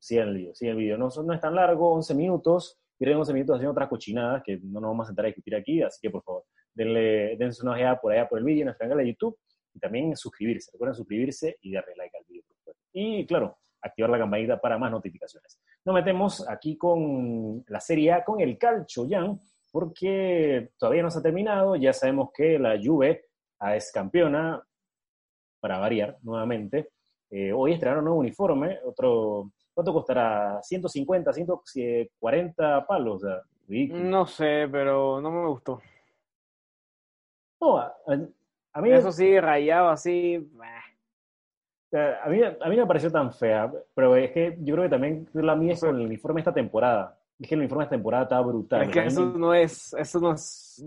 sigan 0.00 0.28
el 0.28 0.34
vídeo, 0.34 0.54
sigan 0.54 0.76
el 0.76 0.82
vídeo. 0.82 0.98
No, 0.98 1.08
no 1.24 1.32
es 1.32 1.40
tan 1.40 1.54
largo, 1.54 1.92
11 1.92 2.14
minutos, 2.14 2.80
pierden 2.96 3.18
11 3.18 3.32
minutos 3.34 3.56
haciendo 3.56 3.72
otras 3.72 3.88
cochinadas 3.88 4.42
que 4.44 4.58
no 4.62 4.80
nos 4.80 4.90
vamos 4.90 5.04
a 5.04 5.08
sentar 5.08 5.26
a 5.26 5.28
discutir 5.28 5.54
aquí, 5.54 5.82
así 5.82 5.98
que 6.00 6.10
por 6.10 6.22
favor, 6.22 6.44
denle, 6.74 7.36
dense 7.36 7.62
una 7.62 7.72
ojeada 7.72 8.00
por 8.00 8.12
allá 8.12 8.28
por 8.28 8.38
el 8.38 8.44
vídeo 8.44 8.62
en 8.62 8.66
nuestro 8.66 8.84
canal 8.88 8.98
de 8.98 9.12
YouTube 9.12 9.38
y 9.74 9.78
también 9.78 10.16
suscribirse. 10.16 10.70
Recuerden 10.72 10.94
suscribirse 10.94 11.58
y 11.60 11.72
darle 11.72 11.94
like 11.96 12.16
al 12.16 12.24
vídeo. 12.26 12.44
Y 12.92 13.26
claro, 13.26 13.58
activar 13.82 14.10
la 14.10 14.18
campanita 14.18 14.60
para 14.60 14.78
más 14.78 14.90
notificaciones. 14.90 15.60
Nos 15.84 15.94
metemos 15.94 16.48
aquí 16.48 16.76
con 16.76 17.64
la 17.68 17.80
Serie 17.80 18.12
A, 18.12 18.24
con 18.24 18.40
el 18.40 18.58
Calcio 18.58 19.06
Jan, 19.08 19.40
porque 19.70 20.70
todavía 20.78 21.02
no 21.02 21.10
se 21.10 21.18
ha 21.18 21.22
terminado. 21.22 21.76
Ya 21.76 21.92
sabemos 21.92 22.30
que 22.34 22.58
la 22.58 22.78
Juve 22.82 23.26
es 23.74 23.90
campeona, 23.92 24.62
para 25.60 25.78
variar 25.78 26.16
nuevamente. 26.22 26.90
Eh, 27.30 27.52
hoy 27.52 27.72
estrenaron 27.72 28.00
un 28.00 28.04
nuevo 28.06 28.20
uniforme, 28.20 28.78
otro, 28.84 29.50
¿cuánto 29.74 29.92
costará? 29.92 30.60
150, 30.62 31.32
140 31.32 32.86
palos. 32.86 33.22
no 33.68 34.26
sé, 34.26 34.68
pero 34.70 35.20
no 35.20 35.30
me 35.30 35.46
gustó. 35.48 35.80
No, 37.60 37.78
a, 37.78 38.80
mí... 38.80 38.90
Eso 38.90 39.12
sí, 39.12 39.38
rayado 39.40 39.88
así... 39.88 40.48
A 41.92 42.28
mí, 42.28 42.40
a 42.42 42.68
mí 42.68 42.76
me 42.76 42.86
pareció 42.86 43.10
tan 43.10 43.32
fea, 43.32 43.72
pero 43.94 44.14
es 44.16 44.30
que 44.32 44.58
yo 44.60 44.74
creo 44.74 44.84
que 44.84 44.90
también 44.90 45.28
la 45.32 45.56
mía 45.56 45.72
es 45.72 45.80
con 45.80 45.96
el 45.96 46.04
uniforme 46.04 46.40
esta 46.40 46.52
temporada. 46.52 47.18
Es 47.38 47.48
que 47.48 47.54
el 47.54 47.60
uniforme 47.60 47.84
esta 47.84 47.96
temporada 47.96 48.24
estaba 48.24 48.46
brutal. 48.46 48.82
Es 48.82 48.88
que 48.90 49.06
eso 49.06 49.24
no 49.24 49.54
es, 49.54 49.94
eso 49.94 50.20
no 50.20 50.32
es, 50.32 50.84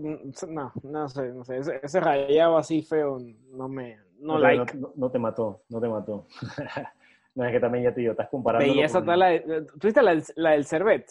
no, 0.48 0.72
no 0.82 1.08
sé, 1.08 1.32
no 1.32 1.44
sé, 1.44 1.58
ese, 1.82 2.00
rayado 2.00 2.56
así 2.56 2.82
feo 2.82 3.18
no 3.50 3.68
me, 3.68 3.98
no, 4.20 4.38
like. 4.38 4.78
No, 4.94 5.10
te 5.10 5.18
mató, 5.18 5.64
no 5.70 5.80
te 5.80 5.88
mató. 5.88 6.26
no, 7.34 7.44
es 7.46 7.52
que 7.52 7.60
también 7.60 7.84
ya 7.84 7.94
te 7.94 8.00
digo, 8.00 8.12
estás 8.12 8.28
comparando. 8.28 8.72
Y 8.72 8.80
esa 8.80 9.04
con... 9.04 9.18
la, 9.18 9.42
¿Tuviste 9.80 10.02
la, 10.02 10.22
la 10.36 10.50
del 10.50 10.66
Servet? 10.66 11.10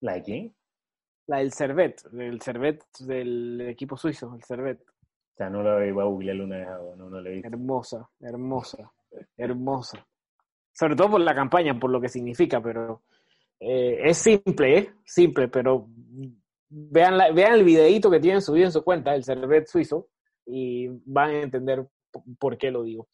¿La 0.00 0.14
de 0.14 0.22
quién? 0.22 0.54
La 1.26 1.38
del 1.38 1.52
Servet, 1.52 2.02
el 2.12 2.40
Servet 2.40 2.82
del 2.98 3.60
equipo 3.68 3.96
suizo, 3.96 4.34
el 4.34 4.42
Servet 4.42 4.82
no 5.48 5.62
lo 5.62 5.84
iba 5.84 6.02
a 6.02 6.06
googlear 6.06 6.40
una 6.40 6.56
vez, 6.58 7.22
le 7.22 7.40
Hermosa, 7.40 8.08
hermosa, 8.20 8.92
hermosa. 9.36 10.06
Sobre 10.72 10.96
todo 10.96 11.12
por 11.12 11.20
la 11.20 11.34
campaña, 11.34 11.78
por 11.78 11.90
lo 11.90 12.00
que 12.00 12.08
significa, 12.08 12.60
pero 12.60 13.02
eh, 13.58 14.00
es 14.04 14.18
simple, 14.18 14.78
¿eh? 14.78 14.90
Simple, 15.04 15.48
pero 15.48 15.86
vean, 16.68 17.16
la, 17.16 17.30
vean 17.32 17.54
el 17.54 17.64
videíto 17.64 18.10
que 18.10 18.20
tienen 18.20 18.42
subido 18.42 18.66
en 18.66 18.72
su 18.72 18.82
cuenta, 18.82 19.14
el 19.14 19.24
Cervet 19.24 19.66
suizo, 19.66 20.08
y 20.46 20.88
van 21.04 21.30
a 21.30 21.42
entender 21.42 21.86
por 22.38 22.58
qué 22.58 22.70
lo 22.70 22.82
digo. 22.82 23.08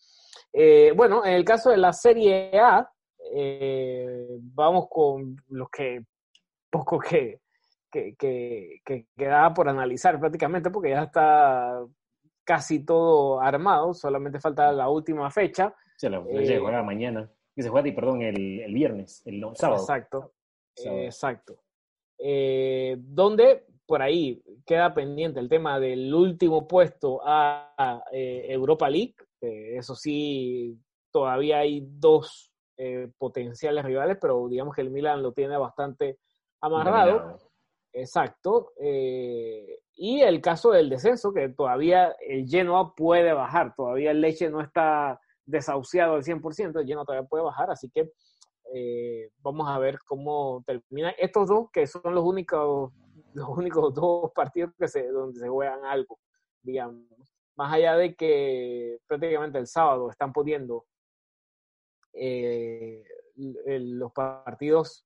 Eh, 0.53 0.93
bueno, 0.97 1.25
en 1.25 1.35
el 1.35 1.45
caso 1.45 1.71
de 1.71 1.77
la 1.77 1.93
Serie 1.93 2.51
A, 2.59 2.89
eh, 3.35 4.39
vamos 4.41 4.87
con 4.89 5.37
los 5.49 5.69
que 5.71 6.05
poco 6.71 6.99
que, 6.99 7.41
que, 7.91 8.15
que, 8.17 8.81
que, 8.85 9.07
quedaba 9.17 9.53
por 9.53 9.69
analizar 9.69 10.19
prácticamente, 10.19 10.71
porque 10.71 10.91
ya 10.91 11.05
está 11.05 11.85
casi 12.47 12.85
todo 12.85 13.41
armado, 13.41 13.93
solamente 13.93 14.41
falta 14.41 14.73
la 14.73 14.89
última 14.89 15.31
fecha. 15.31 15.75
Se 15.97 16.09
lo 16.09 16.25
eh, 16.29 16.59
juega 16.59 16.83
mañana. 16.83 17.31
Que 17.55 17.63
se 17.63 17.69
juega, 17.69 17.95
perdón, 17.95 18.23
el, 18.23 18.61
el 18.61 18.73
viernes, 18.73 19.23
el 19.25 19.43
sábado. 19.55 19.81
Exacto, 19.81 20.33
exacto. 20.77 21.59
Eh, 22.19 22.97
donde 22.99 23.65
por 23.87 24.03
ahí 24.03 24.43
queda 24.65 24.95
pendiente 24.95 25.41
el 25.41 25.49
tema 25.49 25.79
del 25.81 26.13
último 26.15 26.67
puesto 26.67 27.21
a, 27.25 28.05
eh, 28.13 28.47
Europa 28.49 28.89
League. 28.89 29.15
eso 29.41 29.95
sí, 29.95 30.79
todavía 31.11 31.59
hay 31.59 31.83
dos 31.87 32.53
eh, 32.79 33.11
potenciales 33.17 33.85
rivales, 33.85 34.19
pero 34.21 34.49
digamos 34.49 34.75
que 34.75 34.83
el 34.83 34.91
Milan 34.91 35.23
lo 35.23 35.33
tiene 35.33 35.57
bastante 35.57 36.19
amarrado. 36.61 37.39
Exacto. 37.97 38.73
Eh, 38.79 39.79
y 39.95 40.21
el 40.21 40.43
caso 40.43 40.71
del 40.71 40.91
descenso, 40.91 41.33
que 41.33 41.49
todavía 41.49 42.15
el 42.21 42.47
Genoa 42.47 42.95
puede 42.95 43.33
bajar, 43.33 43.75
todavía 43.75 44.11
el 44.11 44.21
Leche 44.21 44.51
no 44.51 44.61
está 44.61 45.19
desahuciado 45.47 46.15
al 46.15 46.23
100%, 46.23 46.79
el 46.79 46.87
Genoa 46.87 47.07
todavía 47.07 47.27
puede 47.27 47.45
bajar, 47.45 47.71
así 47.71 47.89
que 47.89 48.13
eh, 48.75 49.31
vamos 49.39 49.67
a 49.71 49.79
ver 49.79 49.99
cómo 50.05 50.63
termina 50.67 51.11
estos 51.13 51.49
dos, 51.49 51.71
que 51.73 51.87
son 51.87 52.15
los 52.15 52.23
únicos, 52.23 52.93
los 53.33 53.49
únicos 53.49 53.95
dos 53.95 54.31
partidos 54.35 54.73
que 54.79 54.89
se, 54.89 55.09
donde 55.09 55.41
se 55.41 55.49
juegan 55.49 55.83
algo, 55.87 56.19
digamos. 56.63 57.07
Más 57.57 57.73
allá 57.73 57.97
de 57.97 58.15
que 58.15 58.99
prácticamente 59.07 59.59
el 59.59 59.67
sábado 59.67 60.11
están 60.11 60.35
poniendo 60.35 60.85
eh, 62.13 63.03
los 63.37 64.13
partidos 64.13 65.06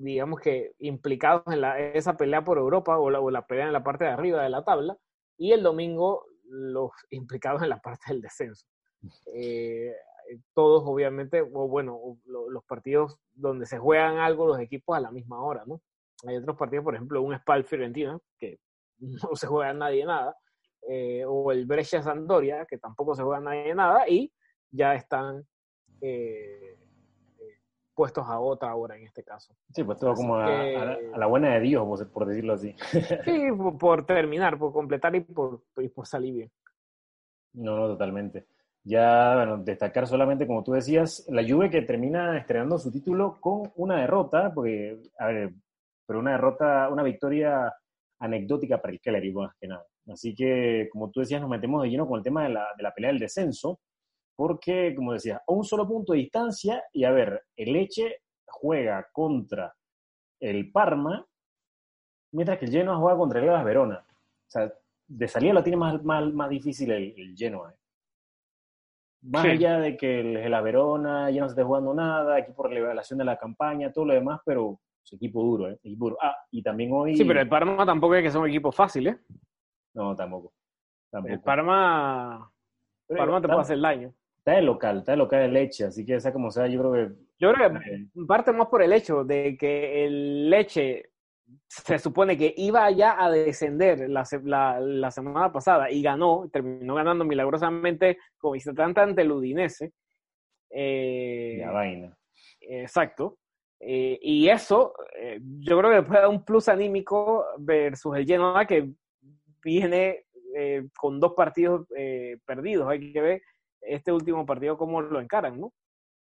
digamos 0.00 0.40
que 0.40 0.72
implicados 0.78 1.42
en 1.48 1.60
la, 1.60 1.78
esa 1.78 2.16
pelea 2.16 2.42
por 2.42 2.58
Europa 2.58 2.98
o 2.98 3.10
la, 3.10 3.20
o 3.20 3.30
la 3.30 3.46
pelea 3.46 3.66
en 3.66 3.72
la 3.72 3.84
parte 3.84 4.04
de 4.04 4.10
arriba 4.10 4.42
de 4.42 4.48
la 4.48 4.64
tabla, 4.64 4.96
y 5.36 5.52
el 5.52 5.62
domingo 5.62 6.24
los 6.44 6.90
implicados 7.10 7.62
en 7.62 7.68
la 7.68 7.80
parte 7.80 8.06
del 8.08 8.22
descenso. 8.22 8.66
Eh, 9.34 9.94
todos 10.54 10.82
obviamente, 10.86 11.42
o 11.42 11.68
bueno, 11.68 12.18
los 12.24 12.64
partidos 12.64 13.18
donde 13.32 13.66
se 13.66 13.78
juegan 13.78 14.18
algo 14.18 14.46
los 14.46 14.60
equipos 14.60 14.96
a 14.96 15.00
la 15.00 15.10
misma 15.10 15.42
hora, 15.42 15.64
¿no? 15.66 15.80
Hay 16.26 16.36
otros 16.36 16.56
partidos, 16.56 16.84
por 16.84 16.94
ejemplo, 16.94 17.22
un 17.22 17.36
Spal 17.36 17.64
Fiorentina, 17.64 18.18
que 18.38 18.58
no 18.98 19.34
se 19.34 19.46
juega 19.46 19.72
nadie 19.74 20.04
nada, 20.04 20.36
eh, 20.88 21.24
o 21.26 21.52
el 21.52 21.66
Brescia 21.66 22.02
Sandoria, 22.02 22.66
que 22.66 22.78
tampoco 22.78 23.14
se 23.14 23.22
juega 23.22 23.40
nadie 23.40 23.74
nada, 23.74 24.08
y 24.08 24.32
ya 24.70 24.94
están 24.94 25.44
eh, 26.00 26.78
puestos 28.00 28.26
a 28.26 28.40
otra 28.40 28.74
hora 28.74 28.96
en 28.96 29.04
este 29.04 29.22
caso. 29.22 29.54
Sí, 29.74 29.84
pues 29.84 29.98
todo 29.98 30.14
como 30.14 30.36
a, 30.36 30.48
la, 31.18 31.26
buena 31.26 31.52
de 31.52 31.60
Dios, 31.60 32.02
por, 32.06 32.26
decirlo 32.26 32.54
así. 32.54 32.74
Sí, 33.26 33.42
por, 33.78 34.06
terminar, 34.06 34.58
por 34.58 34.72
completar 34.72 35.14
y 35.16 35.20
por, 35.20 35.64
por 35.94 36.06
salir 36.06 36.32
bien. 36.32 36.50
No, 37.52 37.76
no, 37.76 37.88
totalmente. 37.88 38.46
Ya, 38.84 39.34
bueno, 39.34 39.58
destacar 39.58 40.06
solamente, 40.06 40.46
como 40.46 40.64
tú 40.64 40.72
decías, 40.72 41.26
la 41.28 41.46
Juve 41.46 41.68
que 41.68 41.82
termina 41.82 42.38
estrenando 42.38 42.78
su 42.78 42.90
título 42.90 43.38
con 43.38 43.70
una 43.76 44.00
derrota, 44.00 44.50
porque, 44.54 44.98
a 45.18 45.26
ver, 45.26 45.50
pero 46.06 46.20
una 46.20 46.32
derrota, 46.32 46.88
una 46.88 47.02
victoria 47.02 47.70
anecdótica 48.18 48.80
para 48.80 48.94
el 48.94 49.00
Cagliari, 49.02 49.30
más 49.30 49.54
que 49.60 49.68
nada. 49.68 49.84
Así 50.10 50.34
que, 50.34 50.88
como 50.90 51.10
tú 51.10 51.20
decías, 51.20 51.42
nos 51.42 51.50
metemos 51.50 51.82
de 51.82 51.90
lleno 51.90 52.08
con 52.08 52.16
el 52.16 52.24
tema 52.24 52.44
de 52.44 52.48
la, 52.48 52.66
de 52.78 52.82
la 52.82 52.94
pelea 52.94 53.10
del 53.10 53.20
descenso, 53.20 53.78
porque, 54.40 54.94
como 54.94 55.12
decía, 55.12 55.42
a 55.46 55.52
un 55.52 55.64
solo 55.64 55.86
punto 55.86 56.14
de 56.14 56.20
distancia, 56.20 56.82
y 56.94 57.04
a 57.04 57.10
ver, 57.10 57.42
el 57.56 57.74
Leche 57.74 58.22
juega 58.46 59.06
contra 59.12 59.76
el 60.40 60.72
Parma, 60.72 61.26
mientras 62.32 62.56
que 62.58 62.64
el 62.64 62.70
Genoa 62.70 62.96
juega 62.96 63.18
contra 63.18 63.38
el 63.38 63.44
Hellas 63.44 63.64
Verona. 63.66 63.98
O 64.08 64.50
sea, 64.50 64.72
de 65.08 65.28
salida 65.28 65.52
lo 65.52 65.62
tiene 65.62 65.76
más, 65.76 66.02
más, 66.02 66.32
más 66.32 66.48
difícil 66.48 66.90
el, 66.90 67.12
el 67.18 67.36
Genoa. 67.36 67.70
¿eh? 67.70 67.76
Más 69.24 69.42
Sí. 69.42 69.48
allá 69.50 69.78
de 69.78 69.98
que 69.98 70.20
el 70.20 70.38
Hellas 70.38 70.64
Verona 70.64 71.30
ya 71.30 71.42
no 71.42 71.48
se 71.48 71.52
esté 71.52 71.62
jugando 71.62 71.92
nada, 71.92 72.38
equipo 72.38 72.62
por 72.62 72.70
revelación 72.70 73.18
de 73.18 73.26
la 73.26 73.36
campaña, 73.36 73.92
todo 73.92 74.06
lo 74.06 74.14
demás, 74.14 74.40
pero 74.46 74.80
es 75.04 75.12
equipo 75.12 75.42
duro, 75.42 75.68
¿eh? 75.68 75.78
Equipo 75.84 76.06
duro. 76.06 76.16
Ah, 76.22 76.34
y 76.50 76.62
también 76.62 76.90
hoy... 76.94 77.14
Sí, 77.14 77.26
pero 77.26 77.42
el 77.42 77.48
Parma 77.50 77.84
tampoco 77.84 78.14
es 78.14 78.22
que 78.22 78.30
sea 78.30 78.40
un 78.40 78.48
equipo 78.48 78.72
fácil, 78.72 79.08
¿eh? 79.08 79.18
No, 79.92 80.16
tampoco. 80.16 80.54
tampoco. 81.10 81.34
El 81.34 81.40
Parma, 81.42 82.50
Pero 83.06 83.18
Parma 83.18 83.42
te 83.42 83.46
puede 83.48 83.60
hacer 83.60 83.78
daño. 83.78 84.14
Está 84.40 84.52
de 84.52 84.62
local, 84.62 84.98
está 84.98 85.12
de 85.12 85.18
local 85.18 85.40
de 85.42 85.48
leche, 85.48 85.84
así 85.84 86.04
que 86.04 86.18
sea 86.18 86.32
como 86.32 86.50
sea, 86.50 86.66
yo 86.66 86.80
creo 86.80 86.92
que 86.92 87.14
Yo 87.38 87.52
creo 87.52 87.72
que 87.72 88.24
parte 88.26 88.52
más 88.52 88.68
por 88.68 88.82
el 88.82 88.92
hecho 88.92 89.22
de 89.22 89.56
que 89.58 90.04
el 90.04 90.48
Leche 90.48 91.10
se 91.68 91.98
supone 91.98 92.38
que 92.38 92.54
iba 92.56 92.90
ya 92.90 93.22
a 93.22 93.30
descender 93.30 94.08
la, 94.08 94.24
la, 94.44 94.80
la 94.80 95.10
semana 95.10 95.52
pasada 95.52 95.90
y 95.90 96.00
ganó, 96.02 96.48
terminó 96.50 96.94
ganando 96.94 97.24
milagrosamente 97.24 98.18
como 98.38 98.54
visitante 98.54 99.00
ante 99.00 99.22
el 99.22 99.32
Udinese. 99.32 99.92
Eh, 100.70 101.58
la 101.60 101.72
vaina. 101.72 102.16
Exacto. 102.60 103.38
Eh, 103.80 104.18
y 104.22 104.48
eso, 104.48 104.92
eh, 105.18 105.40
yo 105.42 105.78
creo 105.78 105.90
que 105.90 106.02
puede 106.06 106.20
dar 106.20 106.28
un 106.28 106.44
plus 106.44 106.68
anímico 106.68 107.44
versus 107.58 108.16
el 108.16 108.26
Genoa 108.26 108.66
que 108.66 108.90
viene 109.62 110.24
eh, 110.54 110.86
con 110.96 111.18
dos 111.18 111.32
partidos 111.34 111.86
perdidos. 112.44 112.88
Hay 112.88 113.12
que 113.12 113.20
ver 113.20 113.42
este 113.80 114.12
último 114.12 114.46
partido 114.46 114.76
cómo 114.78 115.00
lo 115.00 115.20
encaran, 115.20 115.60
¿no? 115.60 115.72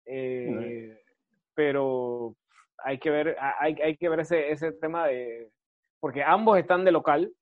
Eh, 0.06 1.02
Pero 1.54 2.36
hay 2.84 2.98
que 3.00 3.10
ver, 3.10 3.38
hay, 3.60 3.76
hay 3.82 3.98
que 3.98 4.10
ver 4.10 4.20
ese, 4.22 4.52
ese 4.52 4.72
tema 4.74 5.08
de. 5.08 5.52
Porque 6.00 6.24
ambos 6.24 6.58
están 6.58 6.86
de 6.86 6.92
local, 6.92 7.34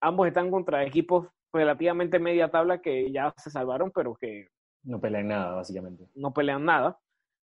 ambos 0.00 0.26
están 0.26 0.50
contra 0.50 0.84
equipos 0.84 1.28
relativamente 1.52 2.18
media 2.18 2.50
tabla 2.50 2.80
que 2.80 3.12
ya 3.12 3.32
se 3.36 3.50
salvaron, 3.50 3.90
pero 3.90 4.14
que 4.14 4.48
No 4.82 5.00
pelean 5.00 5.28
nada, 5.28 5.54
básicamente. 5.54 6.06
no 6.14 6.32
pelean 6.32 6.64
nada. 6.64 6.98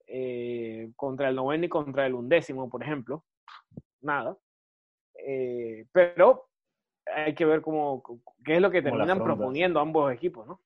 Eh, 0.07 0.91
contra 0.97 1.29
el 1.29 1.37
noveno 1.37 1.67
y 1.67 1.69
contra 1.69 2.07
el 2.07 2.15
undécimo, 2.15 2.69
por 2.69 2.83
ejemplo. 2.83 3.25
Nada. 4.01 4.37
Eh, 5.15 5.87
pero 5.93 6.49
hay 7.15 7.35
que 7.35 7.45
ver 7.45 7.61
cómo, 7.61 8.03
qué 8.45 8.57
es 8.57 8.63
lo 8.63 8.71
que 8.71 8.83
terminan 8.83 9.23
proponiendo 9.23 9.79
ambos 9.79 10.13
equipos, 10.13 10.47
¿no? 10.47 10.61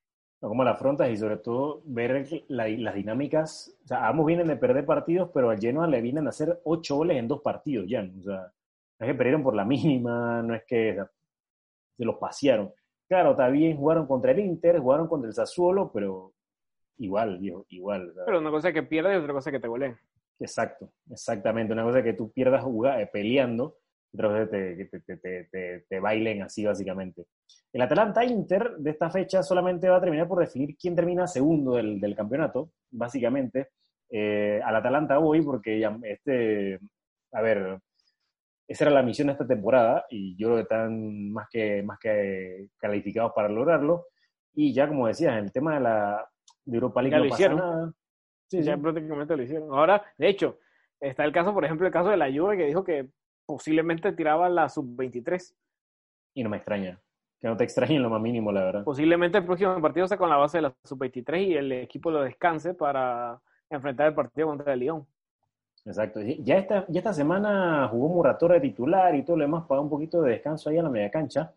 No, 0.45 0.51
cómo 0.51 0.63
la 0.63 0.73
afrontas 0.73 1.09
y 1.09 1.17
sobre 1.17 1.39
todo 1.39 1.81
ver 1.87 2.29
la- 2.49 2.69
las 2.69 2.95
dinámicas. 2.95 3.75
O 3.83 3.87
sea, 3.89 4.07
ambos 4.07 4.27
vienen 4.27 4.47
de 4.47 4.57
perder 4.57 4.85
partidos, 4.85 5.31
pero 5.33 5.49
al 5.49 5.59
Genoa 5.59 5.87
le 5.87 6.03
vienen 6.03 6.27
a 6.27 6.29
hacer 6.29 6.61
ocho 6.65 6.97
goles 6.97 7.17
en 7.17 7.27
dos 7.29 7.41
partidos 7.41 7.87
ya. 7.89 8.03
O 8.19 8.23
sea, 8.23 8.53
no 8.99 9.07
es 9.07 9.11
que 9.11 9.15
perdieron 9.15 9.43
por 9.43 9.55
la 9.55 9.65
mínima, 9.65 10.43
no 10.43 10.55
es 10.55 10.63
que 10.65 10.91
o 10.91 10.95
sea, 10.97 11.11
se 11.97 12.05
los 12.05 12.17
pasearon. 12.17 12.71
Claro, 13.09 13.31
está 13.31 13.49
bien, 13.49 13.79
jugaron 13.79 14.07
contra 14.07 14.33
el 14.33 14.41
Inter, 14.41 14.81
jugaron 14.81 15.09
contra 15.09 15.29
el 15.29 15.35
Sassuolo, 15.35 15.91
pero 15.91 16.35
igual, 16.99 17.39
viejo, 17.39 17.65
igual. 17.71 18.13
Pero 18.27 18.39
una 18.39 18.51
cosa 18.51 18.69
es 18.69 18.75
que 18.75 18.83
pierdes 18.83 19.15
y 19.15 19.23
otra 19.23 19.33
cosa 19.33 19.49
es 19.49 19.55
que 19.55 19.61
te 19.61 19.69
goleen. 19.69 19.97
Exacto, 20.39 20.91
exactamente. 21.11 21.73
Una 21.73 21.85
cosa 21.85 22.03
que 22.03 22.13
tú 22.13 22.31
pierdas 22.31 22.63
jugada, 22.63 23.01
eh, 23.01 23.07
peleando, 23.11 23.79
otra 24.14 24.29
cosa 24.29 24.42
es 24.42 24.77
que 24.77 24.85
te, 25.00 25.16
te, 25.18 25.44
te, 25.50 25.85
te- 25.88 26.00
bailen 26.00 26.42
así, 26.42 26.64
básicamente. 26.64 27.24
El 27.72 27.83
Atalanta-Inter 27.83 28.77
de 28.79 28.90
esta 28.90 29.11
fecha 29.11 29.42
solamente 29.42 29.88
va 29.88 29.96
a 29.96 30.00
terminar 30.00 30.29
por 30.29 30.38
definir 30.40 30.77
quién 30.77 30.94
termina 30.94 31.27
segundo 31.27 31.74
del, 31.74 32.00
del 32.00 32.14
campeonato, 32.14 32.70
básicamente. 32.90 33.68
Eh, 34.11 34.61
al 34.64 34.77
Atalanta 34.77 35.18
hoy, 35.18 35.42
porque 35.42 35.79
ya 35.81 35.98
este, 36.05 36.79
a 37.33 37.42
ver, 37.42 37.79
esa 38.68 38.85
era 38.85 38.94
la 38.94 39.03
misión 39.03 39.27
de 39.27 39.33
esta 39.33 39.46
temporada 39.46 40.07
y 40.09 40.37
yo 40.37 40.48
creo 40.48 40.57
que 40.59 40.62
están 40.62 41.31
más 41.33 41.48
que, 41.50 41.83
más 41.83 41.98
que 41.98 42.68
calificados 42.79 43.33
para 43.35 43.48
lograrlo. 43.48 44.07
Y 44.55 44.72
ya, 44.72 44.87
como 44.87 45.09
decías, 45.09 45.37
el 45.37 45.50
tema 45.53 45.74
de 45.74 45.81
la 45.81 46.29
de 46.64 46.77
Europa 46.77 47.03
League 47.03 47.12
Ya 47.12 47.18
no 47.18 47.24
lo 47.24 47.31
pasa 47.31 47.42
hicieron. 47.42 47.59
nada. 47.59 47.92
Sí, 48.48 48.62
ya 48.62 48.77
sí. 48.77 48.81
prácticamente 48.81 49.37
lo 49.37 49.42
hicieron. 49.42 49.68
Ahora, 49.72 50.03
de 50.16 50.29
hecho, 50.29 50.59
está 51.00 51.24
el 51.24 51.33
caso, 51.33 51.53
por 51.53 51.64
ejemplo, 51.64 51.87
el 51.87 51.92
caso 51.92 52.11
de 52.11 52.16
la 52.16 52.31
Juve 52.33 52.57
que 52.57 52.66
dijo 52.66 52.85
que 52.85 53.09
posiblemente 53.47 54.13
tiraba 54.13 54.49
la 54.49 54.69
sub-23. 54.69 55.55
Y 56.35 56.43
no 56.43 56.51
me 56.51 56.57
extraña. 56.57 57.01
Que 57.41 57.49
no 57.49 57.57
te 57.57 57.65
extrañe 57.65 57.97
en 57.97 58.03
lo 58.03 58.11
más 58.11 58.21
mínimo, 58.21 58.51
la 58.53 58.65
verdad. 58.65 58.85
Posiblemente 58.85 59.39
el 59.39 59.45
próximo 59.45 59.81
partido 59.81 60.09
sea 60.09 60.17
con 60.17 60.31
la 60.31 60.37
base 60.37 60.59
de 60.59 60.63
la 60.63 60.75
sub-23 60.85 61.47
y 61.47 61.55
el 61.55 61.73
equipo 61.73 62.11
lo 62.11 62.23
descanse 62.23 62.75
para 62.75 63.41
enfrentar 63.69 64.09
el 64.09 64.15
partido 64.15 64.49
contra 64.49 64.73
el 64.73 64.81
Lyon. 64.81 65.07
Exacto. 65.85 66.21
Ya 66.23 66.57
esta, 66.57 66.87
ya 66.89 67.01
esta 67.01 67.13
semana 67.13 67.89
jugó 67.89 68.09
Muratora 68.09 68.55
de 68.55 68.63
titular 68.63 69.15
y 69.15 69.23
todo 69.23 69.37
lo 69.37 69.45
demás 69.45 69.65
para 69.67 69.81
un 69.81 69.91
poquito 69.91 70.23
de 70.23 70.33
descanso 70.33 70.71
ahí 70.71 70.79
en 70.79 70.85
la 70.85 70.91
media 70.91 71.11
cancha. 71.11 71.53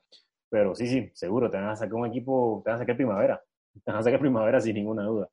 Pero 0.50 0.76
sí, 0.76 0.88
sí, 0.88 1.10
seguro, 1.13 1.50
te 1.50 1.58
van 1.58 1.69
a 1.69 1.76
sacar 1.76 1.95
un 1.95 2.08
equipo, 2.08 2.62
te 2.63 2.71
van 2.71 2.78
a 2.78 2.80
sacar 2.80 2.95
primavera. 2.95 3.41
Te 3.73 3.91
van 3.91 4.00
a 4.00 4.04
sacar 4.04 4.19
primavera 4.19 4.60
sin 4.60 4.76
ninguna 4.76 5.04
duda. 5.04 5.30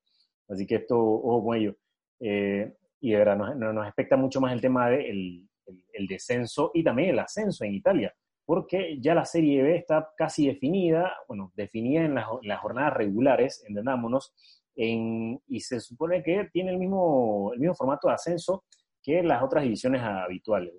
Así 0.49 0.67
que 0.67 0.77
esto, 0.77 0.99
ojo 0.99 1.45
con 1.45 1.57
ello. 1.57 1.75
Eh, 2.21 2.73
y 3.01 3.12
de 3.12 3.19
verdad, 3.19 3.37
nos, 3.37 3.57
nos, 3.57 3.75
nos 3.75 3.87
expecta 3.87 4.17
mucho 4.17 4.40
más 4.40 4.53
el 4.53 4.61
tema 4.61 4.88
del 4.88 5.03
de 5.03 5.49
el, 5.92 6.07
descenso 6.07 6.70
y 6.74 6.83
también 6.85 7.11
el 7.11 7.18
ascenso 7.18 7.64
en 7.64 7.74
Italia. 7.74 8.14
Porque 8.46 8.98
ya 9.00 9.14
la 9.14 9.24
Serie 9.24 9.62
B 9.62 9.77
está 9.77 10.11
casi 10.16 10.46
definida, 10.46 11.12
bueno, 11.29 11.53
definida 11.55 12.05
en 12.05 12.14
las, 12.14 12.61
jornadas 12.61 12.94
regulares, 12.94 13.64
entendámonos, 13.66 14.35
en, 14.77 15.40
y 15.46 15.61
se 15.61 15.81
supone 15.81 16.22
que 16.22 16.48
tiene 16.53 16.72
el 16.72 16.79
mismo, 16.79 17.53
el 17.55 17.61
mismo 17.61 17.74
formato 17.74 18.09
de 18.09 18.14
ascenso 18.14 18.64
que 19.03 19.22
las 19.22 19.42
otras 19.42 19.64
divisiones 19.64 20.03
habituales. 20.03 20.74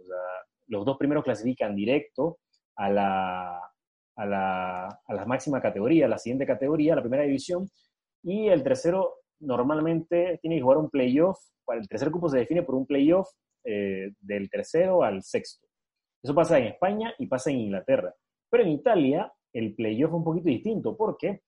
Los 0.67 0.85
dos 0.85 0.97
primeros 0.97 1.23
clasifican 1.23 1.75
directo 1.75 2.39
a 2.75 2.89
la, 2.89 3.59
a 4.15 4.25
la, 4.25 4.87
a 4.87 5.13
la 5.13 5.25
máxima 5.25 5.61
categoría, 5.61 6.05
a 6.05 6.09
la 6.09 6.17
siguiente 6.17 6.45
categoría, 6.45 6.95
la 6.95 7.01
primera 7.01 7.23
división, 7.23 7.69
y 8.23 8.47
el 8.47 8.63
tercero 8.63 9.15
normalmente 9.39 10.39
tiene 10.41 10.57
que 10.57 10.61
jugar 10.61 10.77
un 10.77 10.89
playoff, 10.89 11.37
el 11.67 11.87
tercer 11.87 12.11
cupo 12.11 12.29
se 12.29 12.39
define 12.39 12.63
por 12.63 12.75
un 12.75 12.85
playoff 12.85 13.29
eh, 13.65 14.11
del 14.19 14.49
tercero 14.49 15.03
al 15.03 15.23
sexto. 15.23 15.67
Eso 16.23 16.33
pasa 16.33 16.57
en 16.57 16.67
España 16.67 17.13
y 17.19 17.27
pasa 17.27 17.51
en 17.51 17.59
Inglaterra. 17.59 18.13
Pero 18.49 18.63
en 18.63 18.69
Italia 18.69 19.31
el 19.53 19.75
playoff 19.75 20.11
es 20.11 20.15
un 20.15 20.23
poquito 20.23 20.49
distinto 20.49 20.95
porque 20.97 21.41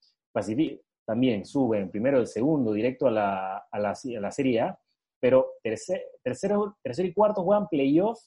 también 1.06 1.45
suben 1.45 1.89
primero 1.89 2.19
el 2.19 2.27
segundo 2.27 2.73
directo 2.73 3.08
a 3.08 3.12
la, 3.12 3.58
a 3.71 3.80
la, 3.80 3.91
a 3.91 4.19
la 4.19 4.32
Serie 4.32 4.62
A, 4.62 4.80
pero 5.19 5.53
tercer, 5.63 6.03
tercero, 6.23 6.77
tercero 6.84 7.08
y 7.08 7.13
cuarto 7.13 7.43
juegan 7.43 7.67
playoff, 7.69 8.19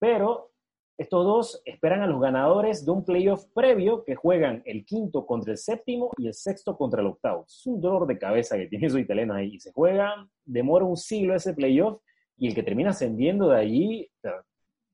pero 0.00 0.52
estos 0.98 1.24
dos 1.24 1.62
esperan 1.64 2.02
a 2.02 2.06
los 2.06 2.20
ganadores 2.20 2.84
de 2.84 2.90
un 2.90 3.04
playoff 3.04 3.44
previo 3.54 4.04
que 4.04 4.14
juegan 4.14 4.62
el 4.66 4.84
quinto 4.84 5.26
contra 5.26 5.52
el 5.52 5.58
séptimo 5.58 6.10
y 6.18 6.26
el 6.26 6.34
sexto 6.34 6.76
contra 6.76 7.00
el 7.00 7.06
octavo. 7.06 7.44
Es 7.46 7.66
un 7.66 7.80
dolor 7.80 8.06
de 8.06 8.18
cabeza 8.18 8.56
que 8.56 8.66
tiene 8.66 8.86
esos 8.86 9.00
italianos 9.00 9.36
ahí. 9.36 9.54
Y 9.54 9.60
se 9.60 9.72
juega, 9.72 10.28
demora 10.44 10.84
un 10.84 10.96
siglo 10.96 11.34
ese 11.34 11.54
playoff 11.54 12.00
y 12.42 12.48
el 12.48 12.54
que 12.56 12.64
termina 12.64 12.90
ascendiendo 12.90 13.50
de 13.50 13.56
allí 13.56 14.10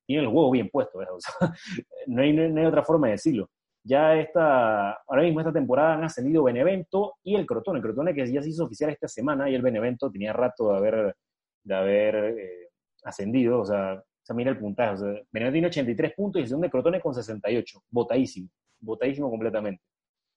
tiene 0.06 0.22
el 0.22 0.28
huevo 0.28 0.50
bien 0.50 0.68
puesto. 0.68 1.00
No, 2.06 2.22
hay, 2.22 2.32
no 2.32 2.60
hay 2.60 2.66
otra 2.66 2.82
forma 2.82 3.06
de 3.06 3.12
decirlo. 3.12 3.48
Ya 3.82 4.16
esta, 4.16 4.92
ahora 5.06 5.22
mismo 5.22 5.40
esta 5.40 5.52
temporada 5.52 5.94
han 5.94 6.04
ascendido 6.04 6.44
Benevento 6.44 7.14
y 7.22 7.36
el 7.36 7.46
Crotone. 7.46 7.78
El 7.78 7.82
Crotone 7.82 8.14
que 8.14 8.30
ya 8.30 8.42
se 8.42 8.50
hizo 8.50 8.64
oficial 8.64 8.90
esta 8.90 9.08
semana 9.08 9.48
y 9.48 9.54
el 9.54 9.62
Benevento 9.62 10.10
tenía 10.10 10.34
rato 10.34 10.70
de 10.70 10.76
haber, 10.76 11.16
de 11.62 11.74
haber 11.74 12.14
eh, 12.38 12.68
ascendido. 13.04 13.60
O 13.60 13.64
sea, 13.64 14.02
mira 14.34 14.50
el 14.50 14.58
puntaje. 14.58 15.26
Benevento 15.32 15.52
tiene 15.52 15.66
83 15.68 16.12
puntos 16.14 16.40
y 16.40 16.42
el 16.42 16.48
segundo 16.48 16.68
Crotone 16.68 17.00
con 17.00 17.14
68. 17.14 17.82
Botadísimo. 17.90 18.50
Botadísimo 18.78 19.30
completamente. 19.30 19.82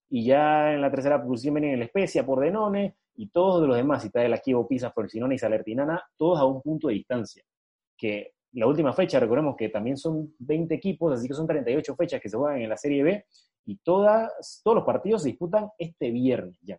Y 0.10 0.26
ya 0.26 0.74
en 0.74 0.80
la 0.80 0.89
tercera 0.89 1.21
posición 1.21 1.56
vienen 1.56 1.74
el 1.74 1.82
Especia, 1.82 2.26
Pordenone 2.26 2.95
y 3.15 3.30
todos 3.30 3.67
los 3.67 3.76
demás, 3.76 4.04
Città 4.04 4.21
del 4.21 4.39
Chievo, 4.41 4.67
Pisa, 4.67 4.91
Frosinone 4.91 5.36
y 5.36 5.38
Salertinana, 5.38 6.04
todos 6.17 6.39
a 6.39 6.45
un 6.45 6.62
punto 6.62 6.88
de 6.88 6.95
distancia. 6.95 7.43
Que 7.97 8.34
la 8.54 8.67
última 8.67 8.93
fecha, 8.93 9.19
recordemos 9.19 9.56
que 9.56 9.69
también 9.69 9.97
son 9.97 10.34
20 10.39 10.74
equipos, 10.74 11.13
así 11.13 11.28
que 11.28 11.34
son 11.34 11.47
38 11.47 11.95
fechas 11.95 12.21
que 12.21 12.30
se 12.30 12.38
juegan 12.38 12.62
en 12.62 12.69
la 12.69 12.78
Serie 12.78 13.04
B 13.04 13.26
y 13.65 13.78
todas, 13.78 14.62
todos 14.63 14.76
los 14.76 14.86
partidos 14.86 15.24
se 15.24 15.30
disputan 15.30 15.69
este 15.78 16.12
viernes 16.12 16.58
ya. 16.62 16.78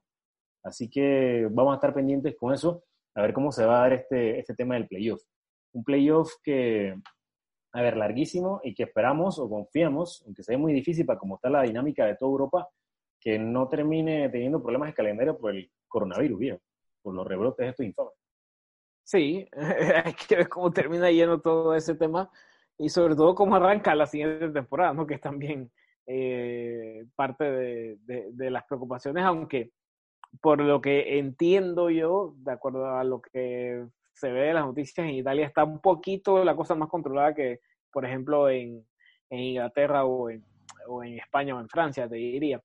Así 0.63 0.89
que 0.89 1.49
vamos 1.51 1.73
a 1.73 1.77
estar 1.77 1.95
pendientes 1.95 2.37
con 2.37 2.53
eso, 2.53 2.85
a 3.15 3.23
ver 3.23 3.33
cómo 3.33 3.53
se 3.53 3.65
va 3.65 3.79
a 3.79 3.81
dar 3.83 3.93
este, 3.95 4.39
este 4.39 4.55
tema 4.55 4.75
del 4.75 4.87
playoff. 4.87 5.23
Un 5.73 5.85
playoff 5.85 6.35
que, 6.43 6.95
a 7.73 7.83
ver, 7.83 7.97
larguísimo 7.97 8.61
y 8.63 8.75
que 8.75 8.85
esperamos 8.85 9.39
o 9.39 9.49
confiamos, 9.49 10.23
aunque 10.27 10.43
sea 10.43 10.59
muy 10.59 10.73
difícil 10.73 11.07
para 11.07 11.19
cómo 11.19 11.37
está 11.37 11.51
la 11.51 11.63
dinámica 11.63 12.07
de 12.07 12.17
toda 12.17 12.31
Europa, 12.31 12.69
que 13.23 13.39
no 13.39 13.69
termine 13.69 14.29
teniendo 14.31 14.61
problemas 14.61 14.89
de 14.89 14.95
calendario 14.95 15.39
por 15.39 15.55
el 15.55 15.71
coronavirus, 15.87 16.39
¿bien? 16.39 16.61
por 17.03 17.15
los 17.15 17.27
rebrotes 17.27 17.65
de 17.65 17.71
estos 17.71 17.87
infames. 17.87 18.13
Sí, 19.05 19.49
hay 20.05 20.15
que 20.15 20.37
ver 20.37 20.49
cómo 20.49 20.73
termina 20.73 21.11
yendo 21.11 21.41
todo 21.41 21.75
ese 21.75 21.95
tema 21.95 22.31
y 22.79 22.89
sobre 22.89 23.15
todo 23.15 23.35
cómo 23.35 23.55
arranca 23.55 23.95
la 23.95 24.07
siguiente 24.07 24.49
temporada, 24.49 24.93
¿no? 24.93 25.07
que 25.07 25.15
es 25.15 25.21
también 25.21 25.71
eh, 26.07 27.05
parte 27.15 27.45
de, 27.45 27.97
de, 28.01 28.33
de, 28.33 28.51
las 28.51 28.65
preocupaciones, 28.65 29.25
aunque 29.25 29.71
por 30.41 30.61
lo 30.61 30.81
que 30.81 31.19
entiendo 31.19 31.91
yo, 31.91 32.35
de 32.39 32.53
acuerdo 32.53 32.87
a 32.97 33.05
lo 33.05 33.23
que 33.23 33.87
se 34.15 34.33
ve 34.33 34.41
de 34.49 34.55
las 34.55 34.67
noticias, 34.67 35.07
en 35.07 35.15
Italia 35.15 35.47
está 35.47 35.63
un 35.63 35.81
poquito 35.81 36.45
la 36.45 36.57
cosa 36.57 36.75
más 36.75 36.89
controlada 36.89 37.35
que, 37.35 37.61
por 37.93 38.05
ejemplo, 38.05 38.49
en, 38.49 38.85
en 39.31 39.39
Inglaterra 39.39 40.05
o 40.05 40.29
en, 40.31 40.45
o 40.89 41.05
en 41.05 41.19
España 41.19 41.55
o 41.55 41.61
en 41.61 41.69
Francia, 41.69 42.09
te 42.09 42.17
diría. 42.17 42.61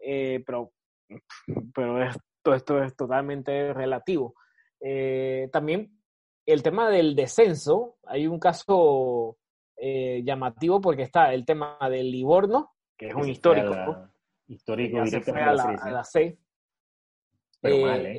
Eh, 0.00 0.42
pero 0.46 0.72
pero 1.74 2.02
esto, 2.02 2.54
esto 2.54 2.82
es 2.82 2.96
totalmente 2.96 3.72
relativo. 3.72 4.34
Eh, 4.80 5.48
también 5.52 5.98
el 6.46 6.62
tema 6.62 6.88
del 6.88 7.14
descenso, 7.14 7.96
hay 8.04 8.26
un 8.26 8.38
caso 8.38 9.38
eh, 9.76 10.22
llamativo 10.24 10.80
porque 10.80 11.02
está 11.02 11.32
el 11.34 11.44
tema 11.44 11.78
del 11.90 12.10
Livorno, 12.10 12.74
que 12.96 13.08
es 13.08 13.14
un 13.14 13.28
histórico. 13.28 14.08
histórico 14.46 15.02
que 15.04 15.20
fue 15.20 15.42
a 15.42 15.52
la, 15.52 16.04
C. 16.04 16.38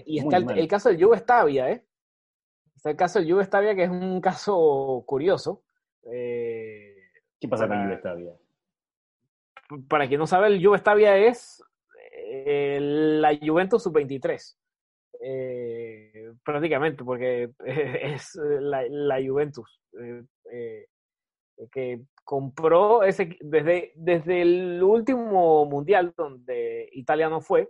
Y 0.05 0.19
está 0.19 0.37
el, 0.37 0.67
caso 0.67 0.89
del 0.89 1.03
Juve 1.03 1.17
Stabia, 1.17 1.71
¿eh? 1.71 1.85
Está 2.75 2.91
el 2.91 2.97
caso 2.97 3.19
del 3.19 3.31
Juve 3.31 3.45
Stabia, 3.45 3.73
que 3.73 3.83
es 3.83 3.89
un 3.89 4.21
caso 4.21 5.03
curioso. 5.05 5.63
¿Qué 6.03 7.47
pasa 7.49 7.67
con 7.67 7.77
el 7.77 7.85
Juve 7.85 7.97
Stabia? 7.97 8.33
Para 9.87 10.07
quien 10.07 10.19
no 10.19 10.27
sabe, 10.27 10.47
el 10.47 10.63
Juve 10.63 10.77
Stabia 10.77 11.17
es 11.17 11.63
eh, 12.25 12.79
la 12.81 13.37
Juventus 13.37 13.83
sub-23. 13.83 14.55
Eh, 15.21 16.31
prácticamente, 16.43 17.03
porque 17.03 17.51
es 17.65 18.35
la, 18.35 19.17
Juventus 19.21 19.81
eh, 20.51 20.87
que 21.71 22.01
compró 22.23 23.03
ese 23.03 23.37
desde, 23.41 23.91
desde 23.95 24.41
el 24.41 24.81
último 24.81 25.65
mundial 25.65 26.13
donde 26.15 26.87
Italia 26.93 27.27
no 27.27 27.41
fue, 27.41 27.69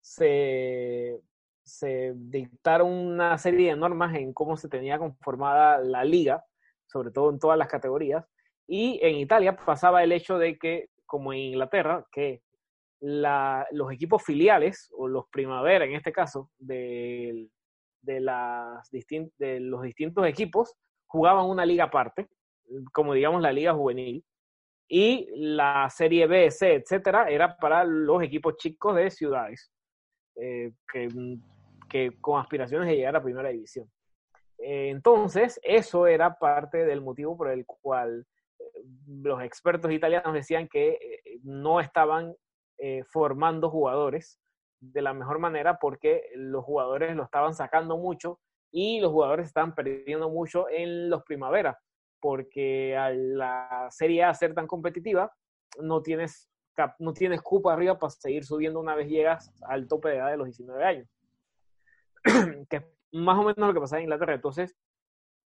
se, 0.00 1.20
se 1.62 2.14
dictaron 2.14 2.90
una 2.90 3.36
serie 3.36 3.70
de 3.70 3.76
normas 3.76 4.14
en 4.14 4.32
cómo 4.32 4.56
se 4.56 4.68
tenía 4.68 4.98
conformada 4.98 5.78
la 5.78 6.04
liga, 6.04 6.44
sobre 6.86 7.10
todo 7.10 7.30
en 7.30 7.38
todas 7.38 7.58
las 7.58 7.68
categorías, 7.68 8.24
y 8.66 8.98
en 9.02 9.16
Italia 9.16 9.56
pasaba 9.56 10.02
el 10.02 10.12
hecho 10.12 10.38
de 10.38 10.56
que, 10.58 10.88
como 11.04 11.32
en 11.32 11.40
Inglaterra, 11.40 12.06
que 12.10 12.42
los 13.00 13.92
equipos 13.92 14.22
filiales, 14.22 14.88
o 14.96 15.08
los 15.08 15.28
primavera 15.30 15.84
en 15.84 15.94
este 15.94 16.12
caso, 16.12 16.50
de, 16.58 17.48
de, 18.02 18.20
las 18.20 18.90
de 18.90 19.60
los 19.60 19.82
distintos 19.82 20.26
equipos, 20.26 20.74
jugaban 21.06 21.46
una 21.46 21.66
liga 21.66 21.84
aparte, 21.84 22.28
como 22.92 23.14
digamos 23.14 23.42
la 23.42 23.52
liga 23.52 23.74
juvenil, 23.74 24.24
y 24.88 25.28
la 25.34 25.88
serie 25.90 26.26
B, 26.26 26.50
C, 26.50 26.74
etcétera, 26.74 27.28
era 27.28 27.56
para 27.56 27.84
los 27.84 28.22
equipos 28.22 28.56
chicos 28.56 28.94
de 28.96 29.10
ciudades, 29.10 29.70
eh, 30.36 30.72
que, 30.92 31.08
que, 31.88 32.12
con 32.20 32.40
aspiraciones 32.40 32.88
de 32.88 32.96
llegar 32.96 33.16
a 33.16 33.22
primera 33.22 33.48
división. 33.48 33.90
Eh, 34.58 34.90
entonces, 34.90 35.60
eso 35.62 36.06
era 36.06 36.38
parte 36.38 36.84
del 36.84 37.00
motivo 37.00 37.36
por 37.36 37.50
el 37.50 37.66
cual 37.66 38.26
eh, 38.58 38.64
los 39.08 39.42
expertos 39.42 39.90
italianos 39.90 40.32
decían 40.32 40.68
que 40.68 41.20
no 41.42 41.80
estaban 41.80 42.34
eh, 42.78 43.02
formando 43.04 43.70
jugadores 43.70 44.40
de 44.80 45.02
la 45.02 45.14
mejor 45.14 45.38
manera 45.38 45.78
porque 45.78 46.28
los 46.34 46.64
jugadores 46.64 47.16
lo 47.16 47.24
estaban 47.24 47.54
sacando 47.54 47.96
mucho 47.96 48.40
y 48.70 49.00
los 49.00 49.12
jugadores 49.12 49.46
estaban 49.46 49.74
perdiendo 49.74 50.28
mucho 50.28 50.68
en 50.68 51.08
los 51.08 51.22
primaveras 51.24 51.76
porque 52.20 52.96
a 52.96 53.10
la 53.10 53.88
Serie 53.90 54.24
A 54.24 54.34
ser 54.34 54.54
tan 54.54 54.66
competitiva 54.66 55.32
no 55.80 56.02
tienes 56.02 56.50
no 56.98 57.12
tienes 57.12 57.40
cupo 57.40 57.70
arriba 57.70 57.98
para 57.98 58.10
seguir 58.10 58.44
subiendo 58.44 58.80
una 58.80 58.94
vez 58.94 59.08
llegas 59.08 59.50
al 59.62 59.88
tope 59.88 60.10
de 60.10 60.16
edad 60.16 60.30
de 60.30 60.36
los 60.36 60.46
19 60.46 60.84
años. 60.84 61.08
que 62.68 62.76
es 62.76 62.84
más 63.12 63.38
o 63.38 63.42
menos 63.42 63.56
lo 63.56 63.72
que 63.72 63.80
pasaba 63.80 64.00
en 64.00 64.04
Inglaterra. 64.04 64.34
Entonces, 64.34 64.76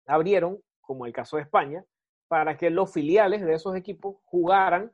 abrieron, 0.07 0.61
como 0.81 1.07
el 1.07 1.13
caso 1.13 1.37
de 1.37 1.43
España, 1.43 1.85
para 2.29 2.57
que 2.57 2.71
los 2.71 2.93
filiales 2.93 3.43
de 3.43 3.55
esos 3.55 3.77
equipos 3.77 4.17
jugaran 4.25 4.93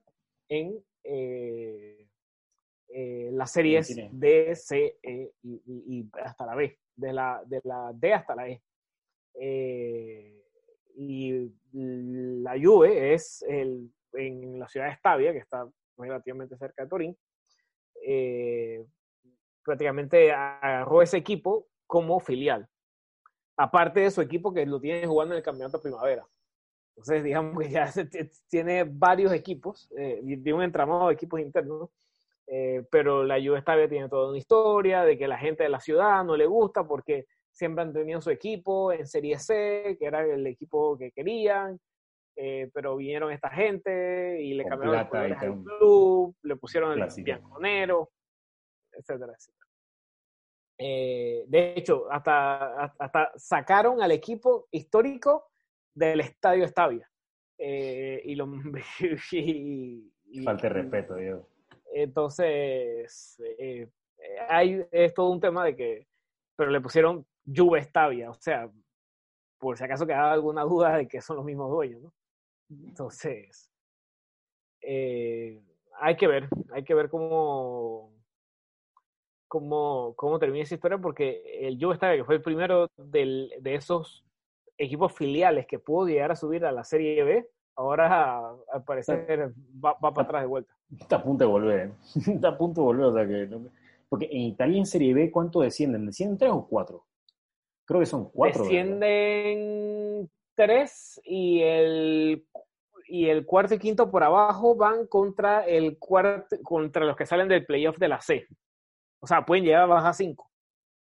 en 0.48 0.84
eh, 1.04 1.97
eh, 2.88 3.30
las 3.32 3.52
series 3.52 3.94
D, 4.12 4.54
C 4.54 4.98
e, 5.02 5.32
y, 5.42 6.08
hasta 6.22 6.46
la 6.46 6.54
B, 6.54 6.78
de 6.96 7.12
la, 7.12 7.42
de 7.46 7.60
la 7.64 7.92
D 7.94 8.14
hasta 8.14 8.34
la 8.34 8.48
E. 8.48 8.62
Eh, 9.34 10.34
y 10.96 11.52
la 11.72 12.56
Juve 12.60 13.14
es 13.14 13.42
el, 13.48 13.90
en 14.14 14.58
la 14.58 14.68
ciudad 14.68 14.88
de 14.88 14.96
Stabia, 14.96 15.32
que 15.32 15.38
está 15.38 15.68
relativamente 15.96 16.56
cerca 16.56 16.82
de 16.82 16.88
Turín, 16.88 17.18
eh, 18.04 18.84
prácticamente 19.64 20.32
agarró 20.32 21.02
ese 21.02 21.18
equipo 21.18 21.66
como 21.86 22.20
filial. 22.20 22.68
Aparte 23.56 24.00
de 24.00 24.10
su 24.10 24.20
equipo 24.20 24.52
que 24.52 24.64
lo 24.66 24.80
tiene 24.80 25.06
jugando 25.06 25.34
en 25.34 25.38
el 25.38 25.44
campeonato 25.44 25.82
primavera. 25.82 26.26
Entonces, 26.90 27.22
digamos 27.22 27.58
que 27.62 27.70
ya 27.70 27.92
tiene 28.48 28.84
varios 28.84 29.32
equipos, 29.32 29.90
eh, 29.96 30.20
de 30.22 30.52
un 30.52 30.62
entramado 30.62 31.08
de 31.08 31.14
equipos 31.14 31.40
internos 31.40 31.90
eh, 32.50 32.82
pero 32.90 33.24
la 33.24 33.36
Juve 33.36 33.60
Stabia 33.60 33.88
tiene 33.88 34.08
toda 34.08 34.30
una 34.30 34.38
historia 34.38 35.04
de 35.04 35.18
que 35.18 35.28
la 35.28 35.36
gente 35.36 35.64
de 35.64 35.68
la 35.68 35.80
ciudad 35.80 36.24
no 36.24 36.34
le 36.34 36.46
gusta 36.46 36.88
porque 36.88 37.26
siempre 37.52 37.82
han 37.82 37.92
tenido 37.92 38.22
su 38.22 38.30
equipo 38.30 38.90
en 38.90 39.06
Serie 39.06 39.38
C, 39.38 39.96
que 39.98 40.06
era 40.06 40.24
el 40.24 40.46
equipo 40.46 40.96
que 40.96 41.12
querían, 41.12 41.78
eh, 42.36 42.70
pero 42.72 42.96
vinieron 42.96 43.32
esta 43.32 43.50
gente 43.50 44.40
y 44.40 44.54
le 44.54 44.64
cambiaron 44.64 44.96
los 44.96 45.08
colores 45.08 45.38
al 45.38 45.62
club, 45.62 46.36
le 46.42 46.56
pusieron 46.56 46.98
el 46.98 47.06
bianconero, 47.22 48.10
etcétera, 48.92 49.34
etcétera. 49.34 49.66
Eh, 50.78 51.44
de 51.48 51.74
hecho, 51.76 52.10
hasta, 52.10 52.84
hasta 52.84 53.32
sacaron 53.36 54.00
al 54.00 54.12
equipo 54.12 54.68
histórico 54.70 55.50
del 55.92 56.20
Estadio 56.20 56.66
Stabia. 56.66 57.10
y 57.58 58.34
lo 58.36 58.46
Falta 60.44 60.62
de 60.62 60.68
respeto, 60.68 61.16
Diego. 61.16 61.57
Entonces, 61.92 63.40
eh, 63.58 63.88
hay, 64.48 64.84
es 64.90 65.14
todo 65.14 65.30
un 65.30 65.40
tema 65.40 65.64
de 65.64 65.76
que, 65.76 66.06
pero 66.56 66.70
le 66.70 66.80
pusieron 66.80 67.26
Juve 67.46 67.82
Stavia, 67.82 68.30
o 68.30 68.34
sea, 68.34 68.70
por 69.58 69.76
si 69.76 69.84
acaso 69.84 70.06
quedaba 70.06 70.32
alguna 70.32 70.62
duda 70.62 70.96
de 70.96 71.08
que 71.08 71.20
son 71.20 71.36
los 71.36 71.44
mismos 71.44 71.70
dueños, 71.70 72.02
¿no? 72.02 72.12
Entonces, 72.70 73.70
eh, 74.82 75.60
hay 76.00 76.16
que 76.16 76.26
ver, 76.26 76.48
hay 76.72 76.84
que 76.84 76.94
ver 76.94 77.08
cómo, 77.08 78.12
cómo, 79.48 80.14
cómo 80.16 80.38
termina 80.38 80.64
esa 80.64 80.74
historia, 80.74 80.98
porque 80.98 81.66
el 81.66 81.78
Juve 81.80 81.96
Stavia, 81.96 82.18
que 82.18 82.24
fue 82.24 82.36
el 82.36 82.42
primero 82.42 82.88
del, 82.96 83.52
de 83.60 83.74
esos 83.74 84.24
equipos 84.76 85.12
filiales 85.12 85.66
que 85.66 85.78
pudo 85.78 86.06
llegar 86.06 86.30
a 86.30 86.36
subir 86.36 86.64
a 86.64 86.72
la 86.72 86.84
Serie 86.84 87.24
B, 87.24 87.48
ahora 87.74 88.50
al 88.72 88.84
parecer 88.84 89.52
va, 89.84 89.94
va 89.94 90.12
para 90.12 90.26
atrás 90.26 90.42
de 90.42 90.48
vuelta. 90.48 90.77
Está 90.96 91.16
a 91.16 91.22
punto 91.22 91.44
de 91.44 91.50
volver. 91.50 91.80
¿eh? 91.80 91.92
Está 92.34 92.48
a 92.48 92.58
punto 92.58 92.80
de 92.80 92.84
volver, 92.86 93.06
o 93.06 93.12
sea 93.12 93.26
que... 93.26 93.48
Porque 94.08 94.28
en 94.30 94.40
Italia 94.40 94.78
en 94.78 94.86
Serie 94.86 95.12
B, 95.12 95.30
¿cuánto 95.30 95.60
descienden? 95.60 96.06
¿Descienden 96.06 96.38
tres 96.38 96.50
o 96.50 96.66
cuatro? 96.66 97.04
Creo 97.84 98.00
que 98.00 98.06
son 98.06 98.30
cuatro. 98.30 98.62
Descienden 98.62 100.30
tres 100.54 101.20
y 101.24 101.60
el, 101.60 102.46
y 103.06 103.28
el 103.28 103.44
cuarto 103.44 103.74
y 103.74 103.78
quinto 103.78 104.10
por 104.10 104.24
abajo 104.24 104.74
van 104.76 105.06
contra, 105.06 105.66
el 105.66 105.98
cuarto, 105.98 106.56
contra 106.62 107.04
los 107.04 107.16
que 107.16 107.26
salen 107.26 107.48
del 107.48 107.66
playoff 107.66 107.98
de 107.98 108.08
la 108.08 108.20
C. 108.20 108.46
O 109.20 109.26
sea, 109.26 109.44
pueden 109.44 109.64
llegar 109.64 109.82
a 109.82 109.86
bajar 109.86 110.14
cinco. 110.14 110.50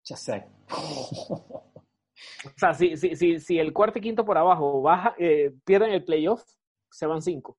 Ya 0.04 0.16
sé. 0.16 0.46
O 2.46 2.58
sea, 2.58 2.74
si, 2.74 2.96
si, 2.96 3.16
si, 3.16 3.40
si 3.40 3.60
el 3.60 3.74
cuarto 3.74 4.00
y 4.00 4.02
quinto 4.02 4.24
por 4.24 4.38
abajo 4.38 4.82
baja, 4.82 5.16
eh, 5.18 5.54
pierden 5.66 5.92
el 5.92 6.06
playoff, 6.06 6.44
se 6.90 7.06
van 7.06 7.22
cinco. 7.22 7.58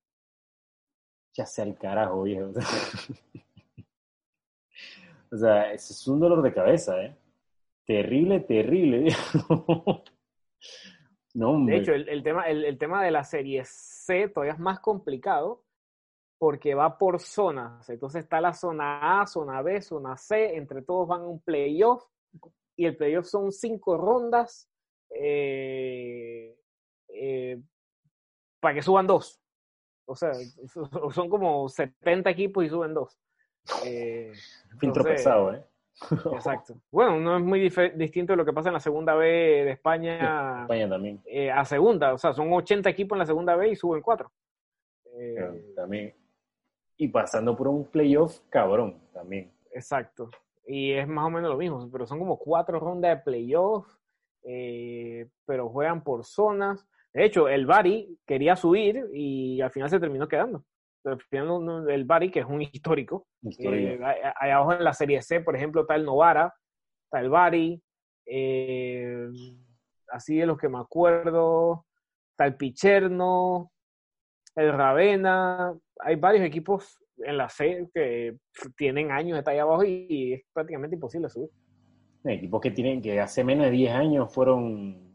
Ya 1.37 1.45
sea 1.45 1.65
el 1.65 1.77
carajo, 1.77 2.23
viejo. 2.23 2.51
o 5.31 5.37
sea, 5.37 5.71
es 5.71 6.07
un 6.07 6.19
dolor 6.19 6.41
de 6.41 6.51
cabeza, 6.51 6.99
¿eh? 6.99 7.15
Terrible, 7.85 8.39
terrible. 8.39 9.15
no, 11.35 11.63
De 11.65 11.77
hecho, 11.77 11.93
el, 11.93 12.23
tema, 12.23 12.47
el, 12.47 12.75
tema 12.79 13.03
de 13.03 13.11
la 13.11 13.23
serie 13.23 13.61
C 13.65 14.29
todavía 14.29 14.53
es 14.53 14.59
más 14.59 14.79
complicado 14.79 15.63
porque 16.39 16.73
va 16.73 16.97
por 16.97 17.19
zonas. 17.19 17.87
Entonces 17.89 18.23
está 18.23 18.41
la 18.41 18.53
zona 18.53 19.21
A, 19.21 19.27
zona 19.27 19.61
B, 19.61 19.79
zona 19.81 20.17
C, 20.17 20.57
entre 20.57 20.81
todos 20.81 21.07
van 21.07 21.21
a 21.21 21.27
un 21.27 21.39
playoff 21.39 22.03
y 22.75 22.85
el 22.85 22.97
playoff 22.97 23.27
son 23.27 23.51
cinco 23.51 23.97
rondas 23.97 24.69
eh, 25.11 26.57
eh, 27.09 27.61
para 28.59 28.75
que 28.75 28.81
suban 28.81 29.07
dos. 29.07 29.39
O 30.07 30.15
sea, 30.15 30.31
son 31.13 31.29
como 31.29 31.69
70 31.69 32.29
equipos 32.29 32.65
y 32.65 32.69
suben 32.69 32.93
dos. 32.93 33.19
Eh, 33.85 34.31
Filtro 34.79 35.03
pesado, 35.03 35.53
¿eh? 35.53 35.63
Exacto. 36.33 36.75
Bueno, 36.91 37.19
no 37.19 37.37
es 37.37 37.43
muy 37.43 37.59
distinto 37.95 38.33
de 38.33 38.37
lo 38.37 38.45
que 38.45 38.53
pasa 38.53 38.69
en 38.69 38.73
la 38.73 38.79
segunda 38.79 39.15
B 39.15 39.27
de 39.27 39.71
España. 39.71 40.61
España 40.61 40.89
también. 40.89 41.21
Eh, 41.25 41.51
a 41.51 41.65
segunda, 41.65 42.13
o 42.13 42.17
sea, 42.17 42.33
son 42.33 42.51
80 42.53 42.89
equipos 42.89 43.15
en 43.15 43.19
la 43.19 43.25
segunda 43.25 43.55
B 43.55 43.69
y 43.69 43.75
suben 43.75 44.01
cuatro. 44.01 44.31
también. 45.75 46.15
Y 46.97 47.09
pasando 47.09 47.55
por 47.55 47.67
un 47.67 47.85
playoff 47.85 48.39
cabrón 48.49 48.99
también. 49.13 49.51
Exacto. 49.71 50.31
y 50.65 50.93
es 50.93 51.07
más 51.07 51.25
o 51.25 51.29
menos 51.29 51.51
lo 51.51 51.57
mismo, 51.57 51.87
pero 51.91 52.07
son 52.07 52.19
como 52.19 52.37
cuatro 52.37 52.79
rondas 52.79 53.17
de 53.17 53.23
playoffs, 53.23 53.99
eh, 54.43 55.27
pero 55.45 55.69
juegan 55.69 56.03
por 56.03 56.23
zonas. 56.23 56.87
De 57.17 57.25
hecho, 57.25 57.49
el 57.49 57.65
Bari 57.65 58.15
quería 58.27 58.55
subir 58.55 59.09
y 59.11 59.59
al 59.59 59.71
final 59.71 59.89
se 59.89 59.99
terminó 59.99 60.27
quedando. 60.27 60.63
Al 61.03 61.19
final, 61.19 61.89
el 61.89 62.05
Bari, 62.05 62.29
que 62.29 62.41
es 62.41 62.45
un 62.45 62.61
histórico, 62.61 63.25
eh, 63.59 63.99
ahí 64.39 64.51
abajo 64.51 64.73
en 64.73 64.83
la 64.83 64.93
Serie 64.93 65.19
C, 65.23 65.41
por 65.41 65.55
ejemplo, 65.55 65.81
está 65.81 65.95
el 65.95 66.05
Novara, 66.05 66.53
está 67.05 67.19
el 67.19 67.31
Bari, 67.31 67.81
eh, 68.27 69.29
así 70.09 70.37
de 70.37 70.45
los 70.45 70.59
que 70.59 70.69
me 70.69 70.77
acuerdo, 70.77 71.87
está 72.33 72.45
el 72.45 72.55
Picherno, 72.55 73.71
el 74.55 74.71
Ravena, 74.71 75.73
hay 75.99 76.17
varios 76.17 76.45
equipos 76.45 76.99
en 77.17 77.37
la 77.37 77.49
C 77.49 77.89
que 77.95 78.37
tienen 78.77 79.09
años 79.09 79.33
de 79.33 79.39
estar 79.39 79.55
ahí 79.55 79.59
abajo 79.59 79.83
y, 79.83 80.33
es 80.33 80.41
prácticamente 80.53 80.97
imposible 80.97 81.29
subir. 81.29 81.49
Equipos 82.25 82.61
que 82.61 82.69
tienen 82.69 83.01
que 83.01 83.19
hace 83.19 83.43
menos 83.43 83.65
de 83.65 83.71
10 83.71 83.91
años 83.95 84.31
fueron, 84.31 85.06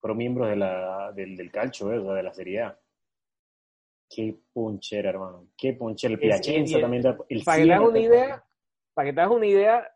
fueron 0.00 0.18
miembros 0.18 0.48
de 0.48 0.56
la, 0.56 1.12
del, 1.12 1.36
del 1.36 1.50
calcio, 1.50 1.92
¿eh? 1.92 2.14
de 2.14 2.22
la 2.22 2.32
Serie 2.32 2.62
A. 2.62 2.78
Qué 4.08 4.36
punchera, 4.52 5.10
hermano. 5.10 5.48
Qué 5.56 5.72
punchera. 5.72 6.14
El 6.14 6.20
Piacenza 6.20 6.80
también. 6.80 7.02
El 7.28 7.42
para, 7.42 7.58
que 7.58 7.66
te 7.66 7.72
hagas 7.72 7.88
una 7.88 7.98
idea, 7.98 8.44
para 8.94 9.08
que 9.08 9.12
te 9.12 9.20
hagas 9.20 9.32
una 9.34 9.46
idea, 9.46 9.94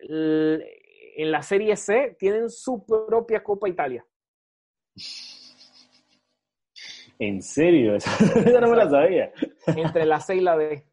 en 0.00 1.30
la 1.30 1.42
Serie 1.42 1.76
C 1.76 2.16
tienen 2.18 2.48
su 2.48 2.84
propia 2.86 3.42
Copa 3.42 3.68
Italia. 3.68 4.04
¿En 7.18 7.42
serio? 7.42 7.96
Esa 7.96 8.10
no 8.60 8.70
me 8.70 8.76
la 8.76 8.88
sabía. 8.88 9.32
Entre 9.66 10.06
la 10.06 10.20
C 10.20 10.36
y 10.36 10.40
la 10.40 10.56
D. 10.56 10.84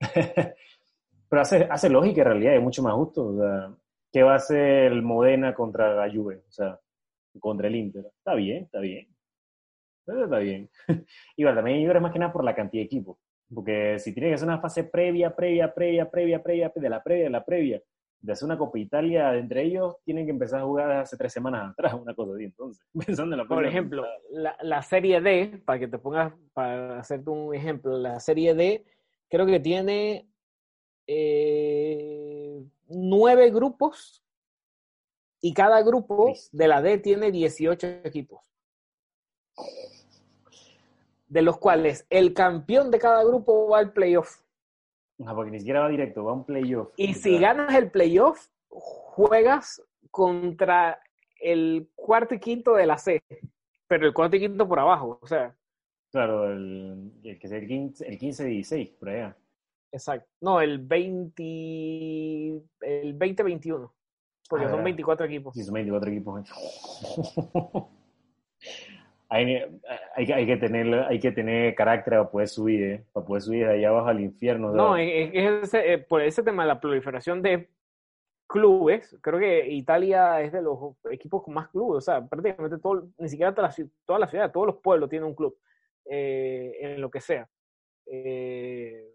Pero 1.28 1.42
hace, 1.42 1.66
hace 1.68 1.90
lógica 1.90 2.22
en 2.22 2.28
realidad, 2.28 2.54
es 2.54 2.62
mucho 2.62 2.82
más 2.82 2.94
justo. 2.94 3.26
O 3.26 3.36
sea, 3.36 3.76
¿Qué 4.12 4.22
va 4.22 4.32
a 4.32 4.36
hacer 4.36 4.92
el 4.92 5.02
Modena 5.02 5.54
contra 5.54 5.94
la 5.94 6.12
Juve? 6.12 6.42
O 6.48 6.50
sea, 6.50 6.80
contra 7.40 7.68
el 7.68 7.76
Inter. 7.76 8.06
Está 8.18 8.34
bien, 8.34 8.64
está 8.64 8.80
bien. 8.80 9.08
Está 10.06 10.38
bien. 10.38 10.70
Igual, 11.36 11.54
también 11.54 11.80
yo 11.82 11.88
creo 11.90 12.00
más 12.00 12.12
que 12.12 12.18
nada 12.18 12.32
por 12.32 12.44
la 12.44 12.54
cantidad 12.54 12.80
de 12.80 12.86
equipos. 12.86 13.18
Porque 13.52 13.98
si 13.98 14.12
tiene 14.12 14.28
que 14.28 14.34
hacer 14.34 14.48
una 14.48 14.60
fase 14.60 14.84
previa, 14.84 15.34
previa, 15.34 15.72
previa, 15.72 16.10
previa, 16.10 16.42
previa, 16.42 16.72
de 16.74 16.88
la 16.88 17.02
previa, 17.02 17.24
de 17.24 17.30
la 17.30 17.44
previa, 17.44 17.82
de 18.20 18.32
hacer 18.32 18.46
una 18.46 18.58
Copa 18.58 18.78
Italia 18.78 19.34
entre 19.36 19.62
ellos, 19.64 19.96
tienen 20.04 20.26
que 20.26 20.32
empezar 20.32 20.60
a 20.60 20.64
jugar 20.64 20.90
hace 20.92 21.16
tres 21.16 21.32
semanas 21.32 21.70
atrás, 21.70 21.94
una 21.94 22.14
cosa 22.14 22.34
así. 22.34 22.44
Entonces, 22.44 22.86
pensando 23.06 23.34
en 23.34 23.38
la 23.38 23.46
Por 23.46 23.66
ejemplo, 23.66 24.04
la, 24.30 24.56
la, 24.62 24.82
Serie 24.82 25.20
D, 25.20 25.62
para 25.64 25.78
que 25.78 25.88
te 25.88 25.98
pongas, 25.98 26.32
para 26.52 26.98
hacerte 26.98 27.30
un 27.30 27.54
ejemplo, 27.54 27.96
la 27.96 28.20
Serie 28.20 28.54
D 28.54 28.84
creo 29.28 29.46
que 29.46 29.60
tiene 29.60 30.28
eh, 31.06 32.62
nueve 32.88 33.50
grupos 33.50 34.22
y 35.40 35.54
cada 35.54 35.82
grupo 35.82 36.32
de 36.52 36.68
la 36.68 36.82
D 36.82 36.98
tiene 36.98 37.30
18 37.30 37.86
equipos. 38.04 38.42
De 41.28 41.42
los 41.42 41.58
cuales 41.58 42.06
el 42.10 42.32
campeón 42.32 42.90
de 42.90 42.98
cada 42.98 43.22
grupo 43.24 43.68
va 43.68 43.78
al 43.78 43.92
playoff. 43.92 44.40
No, 45.18 45.34
porque 45.34 45.50
ni 45.50 45.58
siquiera 45.58 45.80
va 45.80 45.88
directo, 45.88 46.24
va 46.24 46.32
a 46.32 46.34
un 46.34 46.44
playoff. 46.44 46.92
Y 46.96 47.14
si 47.14 47.38
ganas 47.38 47.74
el 47.74 47.90
playoff, 47.90 48.48
juegas 48.68 49.82
contra 50.10 51.00
el 51.40 51.88
cuarto 51.94 52.34
y 52.34 52.40
quinto 52.40 52.74
de 52.74 52.86
la 52.86 52.98
C, 52.98 53.22
pero 53.86 54.06
el 54.06 54.14
cuarto 54.14 54.36
y 54.36 54.40
quinto 54.40 54.66
por 54.68 54.78
abajo, 54.78 55.18
o 55.20 55.26
sea. 55.26 55.54
Claro, 56.10 56.50
el, 56.50 57.12
que 57.22 57.46
el 57.46 57.66
15, 57.66 58.08
el 58.08 58.18
15 58.18 58.44
16, 58.44 58.90
por 58.90 59.10
allá. 59.10 59.36
Exacto. 59.92 60.28
No, 60.40 60.60
el 60.60 60.78
20, 60.78 61.42
el 62.80 63.18
20-21, 63.18 63.90
porque 64.48 64.68
son 64.68 64.82
24 64.82 65.26
equipos. 65.26 65.54
Sí, 65.54 65.62
son 65.62 65.74
24 65.74 66.10
equipos. 66.10 66.50
hay, 69.28 69.62
hay, 70.16 70.46
que 70.46 70.56
tener, 70.56 70.94
hay 70.94 71.20
que 71.20 71.32
tener 71.32 71.74
carácter 71.74 72.14
para 72.14 72.30
poder 72.30 72.48
subir, 72.48 72.82
¿eh? 72.82 73.04
para 73.12 73.26
poder 73.26 73.42
subir 73.42 73.66
de 73.66 73.74
allá 73.74 73.88
abajo 73.90 74.08
al 74.08 74.20
infierno. 74.20 74.72
No, 74.72 74.96
es, 74.96 75.30
ese, 75.34 75.92
eh, 75.92 75.98
por 75.98 76.22
ese 76.22 76.42
tema 76.42 76.62
de 76.62 76.68
la 76.68 76.80
proliferación 76.80 77.42
de 77.42 77.68
clubes, 78.46 79.18
creo 79.20 79.38
que 79.38 79.68
Italia 79.68 80.40
es 80.40 80.52
de 80.52 80.62
los 80.62 80.96
equipos 81.10 81.42
con 81.42 81.52
más 81.52 81.68
clubes, 81.68 81.98
o 81.98 82.00
sea, 82.00 82.26
prácticamente 82.26 82.78
todo, 82.78 83.06
ni 83.18 83.28
siquiera 83.28 83.54
toda 83.54 83.68
la, 83.68 83.74
toda 84.06 84.18
la 84.18 84.26
ciudad, 84.26 84.50
todos 84.50 84.66
los 84.66 84.76
pueblos 84.76 85.10
tienen 85.10 85.28
un 85.28 85.34
club, 85.34 85.58
eh, 86.06 86.78
en 86.80 87.00
lo 87.02 87.10
que 87.10 87.20
sea. 87.20 87.46
Eh, 88.06 89.12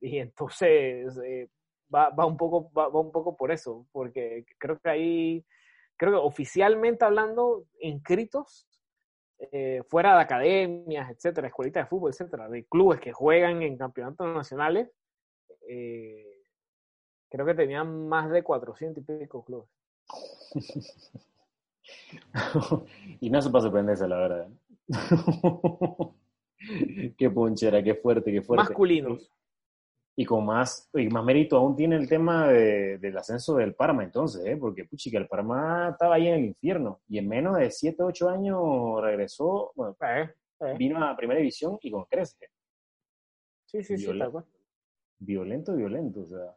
y 0.00 0.18
entonces 0.18 1.16
va, 1.92 2.10
va, 2.10 2.26
un 2.26 2.36
poco, 2.36 2.70
va, 2.72 2.88
va, 2.88 3.00
un 3.00 3.12
poco 3.12 3.36
por 3.36 3.52
eso, 3.52 3.86
porque 3.92 4.44
creo 4.58 4.78
que 4.78 4.90
ahí 4.90 5.46
creo 5.96 6.12
que 6.12 6.18
oficialmente 6.18 7.04
hablando, 7.04 7.66
inscritos 7.80 8.66
eh, 9.38 9.82
fuera 9.88 10.16
de 10.16 10.22
academias, 10.22 11.10
etcétera, 11.10 11.48
escuelitas 11.48 11.84
de 11.84 11.88
fútbol, 11.88 12.10
etcétera, 12.10 12.48
de 12.48 12.64
clubes 12.64 13.00
que 13.00 13.12
juegan 13.12 13.62
en 13.62 13.76
campeonatos 13.76 14.34
nacionales, 14.34 14.90
eh, 15.68 16.40
creo 17.28 17.46
que 17.46 17.54
tenían 17.54 18.08
más 18.08 18.30
de 18.30 18.42
400 18.42 19.02
y 19.02 19.18
pico 19.18 19.44
clubes. 19.44 19.68
y 23.20 23.30
no 23.30 23.40
se 23.40 23.50
puede 23.50 23.62
sorprenderse, 23.62 24.08
la 24.08 24.16
verdad. 24.16 24.48
qué 27.16 27.30
ponchera, 27.30 27.82
qué 27.82 27.94
fuerte, 27.94 28.32
qué 28.32 28.42
fuerte. 28.42 28.64
Masculinos 28.64 29.30
y 30.14 30.24
con 30.24 30.44
más, 30.44 30.90
y 30.92 31.08
más 31.08 31.24
mérito 31.24 31.56
aún 31.56 31.74
tiene 31.74 31.96
el 31.96 32.08
tema 32.08 32.48
de, 32.48 32.98
del 32.98 33.16
ascenso 33.16 33.56
del 33.56 33.74
Parma 33.74 34.04
entonces, 34.04 34.44
¿eh? 34.44 34.56
porque 34.56 34.84
puchica, 34.84 35.18
el 35.18 35.26
Parma 35.26 35.90
estaba 35.90 36.16
ahí 36.16 36.28
en 36.28 36.34
el 36.34 36.44
infierno 36.44 37.00
y 37.08 37.18
en 37.18 37.28
menos 37.28 37.56
de 37.56 37.70
7, 37.70 38.02
8 38.02 38.28
años 38.28 38.60
regresó, 39.00 39.72
bueno, 39.74 39.96
eh, 40.02 40.30
eh. 40.60 40.74
vino 40.76 41.02
a 41.02 41.16
primera 41.16 41.38
división 41.38 41.78
y 41.80 41.90
con 41.90 42.04
crece. 42.04 42.48
Sí, 43.64 43.82
sí, 43.82 43.96
sí, 43.96 44.18
tal 44.18 44.30
cual. 44.30 44.44
Violento, 45.18 45.74
violento, 45.74 46.20
o 46.20 46.26
sea. 46.26 46.56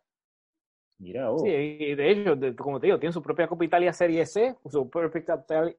Mira, 0.98 1.32
oh. 1.32 1.40
Sí, 1.40 1.50
y 1.50 1.96
de 1.96 2.12
hecho, 2.12 2.36
como 2.58 2.80
te 2.80 2.88
digo, 2.88 3.00
tiene 3.00 3.14
su 3.14 3.22
propia 3.22 3.48
Copa 3.48 3.64
Italia 3.64 3.94
Serie 3.94 4.26
C, 4.26 4.56
su 4.66 4.90
propia 4.90 5.24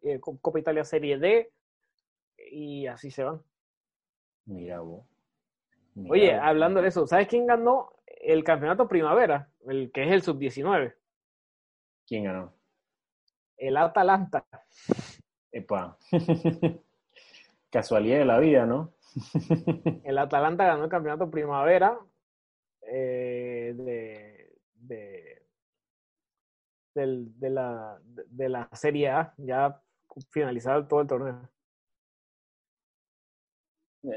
eh, 0.02 0.20
Copa 0.20 0.58
Italia 0.58 0.84
Serie 0.84 1.18
D, 1.18 1.50
y 2.52 2.86
así 2.86 3.10
se 3.10 3.24
van. 3.24 3.42
Mira, 4.46 4.80
vos. 4.80 5.04
Oye, 6.08 6.34
hablando 6.34 6.82
de 6.82 6.88
eso, 6.88 7.06
¿sabes 7.06 7.26
quién 7.26 7.46
ganó 7.46 7.92
el 8.06 8.44
campeonato 8.44 8.86
primavera? 8.86 9.50
El 9.66 9.90
que 9.92 10.04
es 10.04 10.12
el 10.12 10.22
sub-19. 10.22 10.94
¿Quién 12.06 12.24
ganó? 12.24 12.52
El 13.56 13.76
Atalanta. 13.78 14.44
Epa. 15.50 15.96
Casualidad 17.70 18.18
de 18.18 18.24
la 18.26 18.38
vida, 18.38 18.66
¿no? 18.66 18.92
el 20.04 20.18
Atalanta 20.18 20.66
ganó 20.66 20.84
el 20.84 20.90
campeonato 20.90 21.30
primavera 21.30 21.98
eh, 22.82 23.72
de, 23.74 24.52
de, 24.74 25.42
de, 26.94 27.50
la, 27.50 27.98
de 28.04 28.48
la 28.50 28.68
Serie 28.72 29.08
A, 29.08 29.34
ya 29.38 29.82
finalizado 30.30 30.86
todo 30.86 31.00
el 31.00 31.06
torneo. 31.06 31.48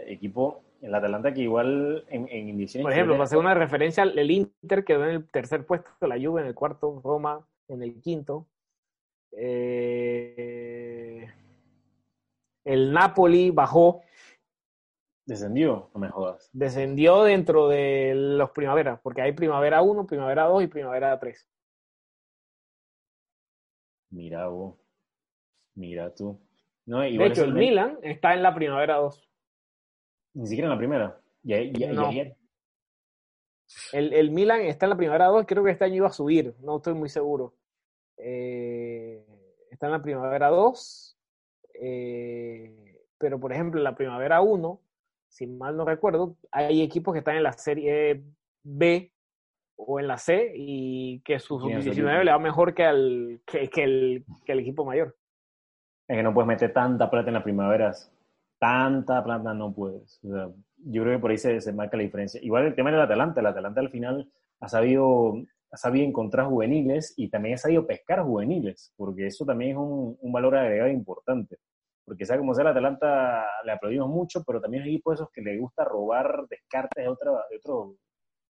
Equipo 0.06 0.69
el 0.82 0.96
Atalanta 0.96 1.34
que 1.34 1.42
igual 1.42 2.06
en, 2.10 2.28
en 2.30 2.82
Por 2.82 2.92
ejemplo, 2.92 3.14
para 3.14 3.24
hacer 3.24 3.38
una 3.38 3.54
referencia, 3.54 4.04
el 4.04 4.32
Inter 4.32 4.84
quedó 4.84 5.04
en 5.06 5.16
el 5.16 5.30
tercer 5.30 5.66
puesto, 5.66 5.92
la 6.08 6.20
Juve 6.20 6.42
en 6.42 6.48
el 6.48 6.56
cuarto, 6.56 7.02
Roma 7.04 7.46
en 7.68 7.84
el 7.84 8.02
quinto. 8.02 8.48
Eh, 9.32 11.28
el 12.66 12.94
Napoli 12.94 13.52
bajó. 13.52 14.02
¿Descendió? 15.26 15.92
No 15.94 16.00
me 16.00 16.10
jodas. 16.10 16.50
Descendió 16.54 17.24
dentro 17.24 17.68
de 17.68 18.14
los 18.16 18.50
primaveras, 18.52 19.00
porque 19.02 19.22
hay 19.22 19.34
primavera 19.34 19.82
1, 19.82 20.08
primavera 20.08 20.46
2 20.46 20.64
y 20.64 20.68
primavera 20.68 21.20
3. 21.20 21.48
Mira 24.12 24.48
vos. 24.48 24.76
Mira 25.76 26.14
tú. 26.16 26.40
No, 26.86 27.02
de 27.02 27.26
hecho, 27.26 27.44
el 27.44 27.54
Milan 27.54 28.00
está 28.02 28.34
en 28.34 28.42
la 28.42 28.56
primavera 28.56 28.96
2. 28.96 29.29
Ni 30.34 30.48
siquiera 30.48 30.68
en 30.68 30.72
la 30.72 30.78
primera. 30.78 31.20
No. 31.44 32.10
el, 33.94 34.14
el, 34.14 34.32
Milan 34.32 34.62
está 34.62 34.86
en 34.86 34.92
la 34.92 34.98
primera 34.98 35.28
dos, 35.28 35.46
creo 35.48 35.64
que 35.64 35.72
este 35.72 35.86
año 35.86 35.96
iba 35.96 36.08
a 36.08 36.12
subir, 36.12 36.56
no 36.62 36.78
estoy 36.78 36.94
muy 36.94 37.10
seguro. 37.10 37.56
Eh, 38.18 39.26
está 39.72 39.88
en 39.88 39.94
la 39.94 40.02
primavera 40.02 40.50
2, 40.50 41.18
eh, 41.82 42.98
pero 43.18 43.40
por 43.40 43.54
ejemplo 43.54 43.80
en 43.80 43.86
la 43.86 43.96
primavera 43.96 44.42
1, 44.42 44.82
si 45.30 45.48
mal 45.48 45.78
no 45.78 45.86
recuerdo, 45.86 46.36
hay 46.52 46.82
equipos 46.82 47.14
que 47.14 47.20
están 47.20 47.38
en 47.38 47.44
la 47.44 47.54
serie 47.54 48.24
B 48.64 49.14
o 49.78 50.00
en 50.00 50.08
la 50.08 50.18
C 50.18 50.52
y 50.54 51.22
que 51.22 51.40
su 51.40 51.60
sub-19 51.60 52.24
le 52.24 52.32
va 52.32 52.40
mejor 52.40 52.74
que, 52.74 52.84
al, 52.84 53.42
que, 53.46 53.70
que, 53.70 53.84
el, 53.84 54.26
que 54.46 54.52
el 54.52 54.60
equipo 54.60 54.84
mayor. 54.84 55.16
Es 56.08 56.18
que 56.18 56.24
no 56.24 56.34
puedes 56.34 56.48
meter 56.48 56.74
tanta 56.74 57.10
plata 57.10 57.30
en 57.30 57.36
las 57.36 57.44
primaveras 57.44 58.12
tanta 58.60 59.24
plata 59.24 59.54
no 59.54 59.74
puedes. 59.74 60.20
yo 60.22 61.04
creo 61.04 61.16
que 61.16 61.20
por 61.20 61.32
ahí 61.32 61.38
se, 61.38 61.74
marca 61.74 61.98
la 61.98 62.04
diferencia. 62.04 62.42
Igual 62.44 62.66
el 62.66 62.76
tema 62.76 62.92
del 62.92 63.02
Atalanta, 63.02 63.40
el 63.40 63.48
Atalanta 63.48 63.82
al 63.82 63.90
final 63.90 64.32
ha 64.60 64.68
sabido, 64.68 65.34
ha 65.72 65.78
sabido 65.78 66.06
encontrar 66.06 66.48
juveniles 66.48 67.14
y 67.18 67.30
también 67.30 67.56
ha 67.56 67.58
sabido 67.58 67.88
pescar 67.88 68.24
juveniles, 68.24 68.94
porque 68.98 69.28
eso 69.28 69.46
también 69.46 69.72
es 69.72 69.78
un, 69.78 70.18
un 70.20 70.32
valor 70.32 70.56
agregado 70.56 70.90
importante. 70.92 71.58
Porque 72.06 72.26
sea 72.26 72.38
como 72.38 72.54
sea, 72.54 72.64
el 72.64 72.70
Atalanta 72.70 73.46
le 73.64 73.72
aplaudimos 73.72 74.10
mucho, 74.10 74.44
pero 74.46 74.60
también 74.60 74.84
es 74.84 74.90
equipo 74.90 75.14
esos 75.14 75.30
que 75.32 75.42
le 75.42 75.58
gusta 75.58 75.86
robar 75.86 76.46
descartes 76.50 77.04
de, 77.04 77.10
otra, 77.10 77.32
de, 77.50 77.58
otro, 77.58 77.96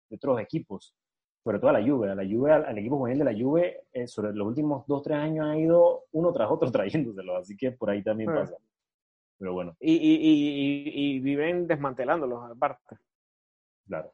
de 0.10 0.16
otros 0.16 0.40
equipos 0.42 0.96
sobre 1.44 1.60
todo 1.60 1.70
a 1.70 1.80
la 1.80 1.84
Juve. 1.84 2.12
A 2.12 2.16
la 2.16 2.24
Juve, 2.24 2.52
al, 2.52 2.78
equipo 2.78 2.98
juvenil 2.98 3.20
de 3.20 3.26
la 3.26 3.40
Juve, 3.40 3.82
eh, 3.94 4.08
sobre 4.08 4.34
los 4.34 4.48
últimos 4.48 4.86
dos, 4.88 5.02
tres 5.02 5.18
años 5.18 5.48
ha 5.48 5.58
ido 5.58 6.04
uno 6.12 6.32
tras 6.34 6.50
otro 6.52 6.72
trayéndoselo, 6.72 7.38
así 7.38 7.56
que 7.56 7.72
por 7.72 7.90
ahí 7.90 8.04
también 8.04 8.34
pasa. 8.34 8.56
Pero 9.40 9.54
bueno. 9.54 9.76
Y, 9.80 9.94
y, 9.94 10.16
y, 10.16 11.16
y, 11.16 11.20
viven 11.22 11.66
desmantelándolos, 11.66 12.52
aparte. 12.52 12.98
Claro. 13.88 14.14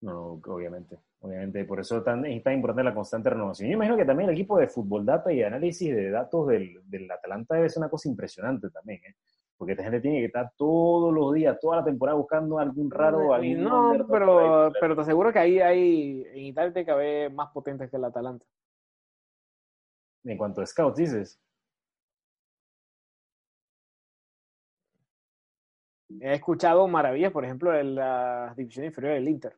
No, 0.00 0.40
obviamente. 0.46 1.00
Obviamente, 1.20 1.64
por 1.64 1.80
eso 1.80 2.02
tan, 2.02 2.24
es 2.26 2.42
tan 2.42 2.54
importante 2.54 2.84
la 2.84 2.94
constante 2.94 3.30
renovación. 3.30 3.68
Yo 3.68 3.74
imagino 3.74 3.96
que 3.96 4.04
también 4.04 4.28
el 4.28 4.34
equipo 4.34 4.58
de 4.58 4.68
fútbol 4.68 5.04
data 5.04 5.32
y 5.32 5.42
análisis 5.42 5.94
de 5.94 6.10
datos 6.10 6.46
del, 6.46 6.80
del 6.84 7.10
Atalanta 7.10 7.56
debe 7.56 7.68
ser 7.68 7.80
una 7.80 7.90
cosa 7.90 8.08
impresionante 8.08 8.70
también, 8.70 9.00
¿eh? 9.04 9.16
porque 9.56 9.72
esta 9.72 9.84
gente 9.84 10.00
tiene 10.00 10.20
que 10.20 10.26
estar 10.26 10.52
todos 10.56 11.12
los 11.12 11.32
días, 11.32 11.58
toda 11.60 11.78
la 11.78 11.84
temporada 11.84 12.16
buscando 12.16 12.58
algún 12.58 12.90
raro. 12.90 13.32
Algún 13.32 13.64
no, 13.64 14.06
pero, 14.08 14.70
pero 14.78 14.94
te 14.94 15.00
aseguro 15.00 15.32
que 15.32 15.38
ahí 15.38 15.60
hay, 15.60 16.24
en 16.28 16.44
Italia 16.44 16.72
tiene 16.72 16.86
que 16.86 16.92
haber 16.92 17.32
más 17.32 17.50
potentes 17.52 17.90
que 17.90 17.96
el 17.96 18.04
Atalanta. 18.04 18.44
En 20.24 20.36
cuanto 20.36 20.60
a 20.60 20.66
scouts, 20.66 20.98
dices. 20.98 21.40
He 26.20 26.34
escuchado 26.34 26.86
maravillas, 26.86 27.32
por 27.32 27.44
ejemplo, 27.44 27.74
en 27.74 27.94
la 27.94 28.54
división 28.56 28.84
inferior 28.84 29.14
del 29.14 29.28
Inter. 29.28 29.56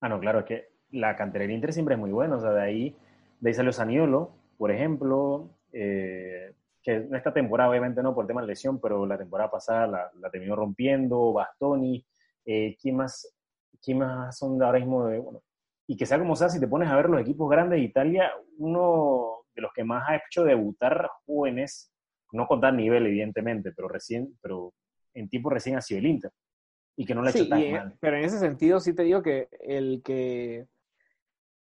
Ah, 0.00 0.08
no, 0.08 0.18
claro, 0.18 0.40
es 0.40 0.44
que 0.44 0.68
la 0.90 1.16
cantera 1.16 1.44
del 1.44 1.52
Inter 1.52 1.72
siempre 1.72 1.94
es 1.94 2.00
muy 2.00 2.10
buena, 2.10 2.36
o 2.36 2.40
sea, 2.40 2.50
de 2.50 2.62
ahí, 2.62 2.96
de 3.40 3.50
ahí 3.50 3.54
salió 3.54 3.72
Saniolo, 3.72 4.34
por 4.58 4.70
ejemplo, 4.70 5.50
eh, 5.72 6.54
que 6.82 7.08
esta 7.12 7.32
temporada 7.32 7.70
obviamente 7.70 8.02
no 8.02 8.14
por 8.14 8.26
tema 8.26 8.40
de 8.40 8.48
lesión, 8.48 8.80
pero 8.80 9.06
la 9.06 9.16
temporada 9.16 9.50
pasada 9.50 10.10
la, 10.20 10.30
terminó 10.30 10.56
rompiendo, 10.56 11.32
Bastoni, 11.32 12.04
eh, 12.44 12.76
¿quién, 12.80 12.96
más, 12.96 13.32
¿quién 13.80 13.98
más 13.98 14.36
son 14.36 14.60
ahora 14.62 14.80
mismo 14.80 15.06
de, 15.06 15.22
y 15.86 15.96
que 15.96 16.06
sea 16.06 16.18
como 16.18 16.36
sea, 16.36 16.48
si 16.48 16.60
te 16.60 16.68
pones 16.68 16.88
a 16.88 16.96
ver 16.96 17.08
los 17.08 17.20
equipos 17.20 17.50
grandes 17.50 17.78
de 17.78 17.84
Italia, 17.84 18.32
uno 18.58 19.44
de 19.54 19.62
los 19.62 19.72
que 19.72 19.84
más 19.84 20.08
ha 20.08 20.16
hecho 20.16 20.44
debutar 20.44 21.08
jóvenes, 21.26 21.92
no 22.32 22.46
con 22.46 22.60
tal 22.60 22.76
nivel 22.76 23.06
evidentemente, 23.06 23.72
pero 23.72 23.88
recién, 23.88 24.36
pero 24.40 24.72
en 25.14 25.28
tiempo 25.28 25.50
recién 25.50 25.76
ha 25.76 25.80
sido 25.80 25.98
el 25.98 26.06
Inter, 26.06 26.30
y 26.96 27.04
que 27.04 27.14
no 27.14 27.22
le 27.22 27.28
ha 27.28 27.30
hecho 27.30 27.48
tan 27.48 27.72
mal. 27.72 27.96
Pero 28.00 28.16
en 28.16 28.24
ese 28.24 28.38
sentido 28.38 28.80
sí 28.80 28.94
te 28.94 29.02
digo 29.02 29.22
que 29.22 29.48
el 29.60 30.02
que 30.04 30.66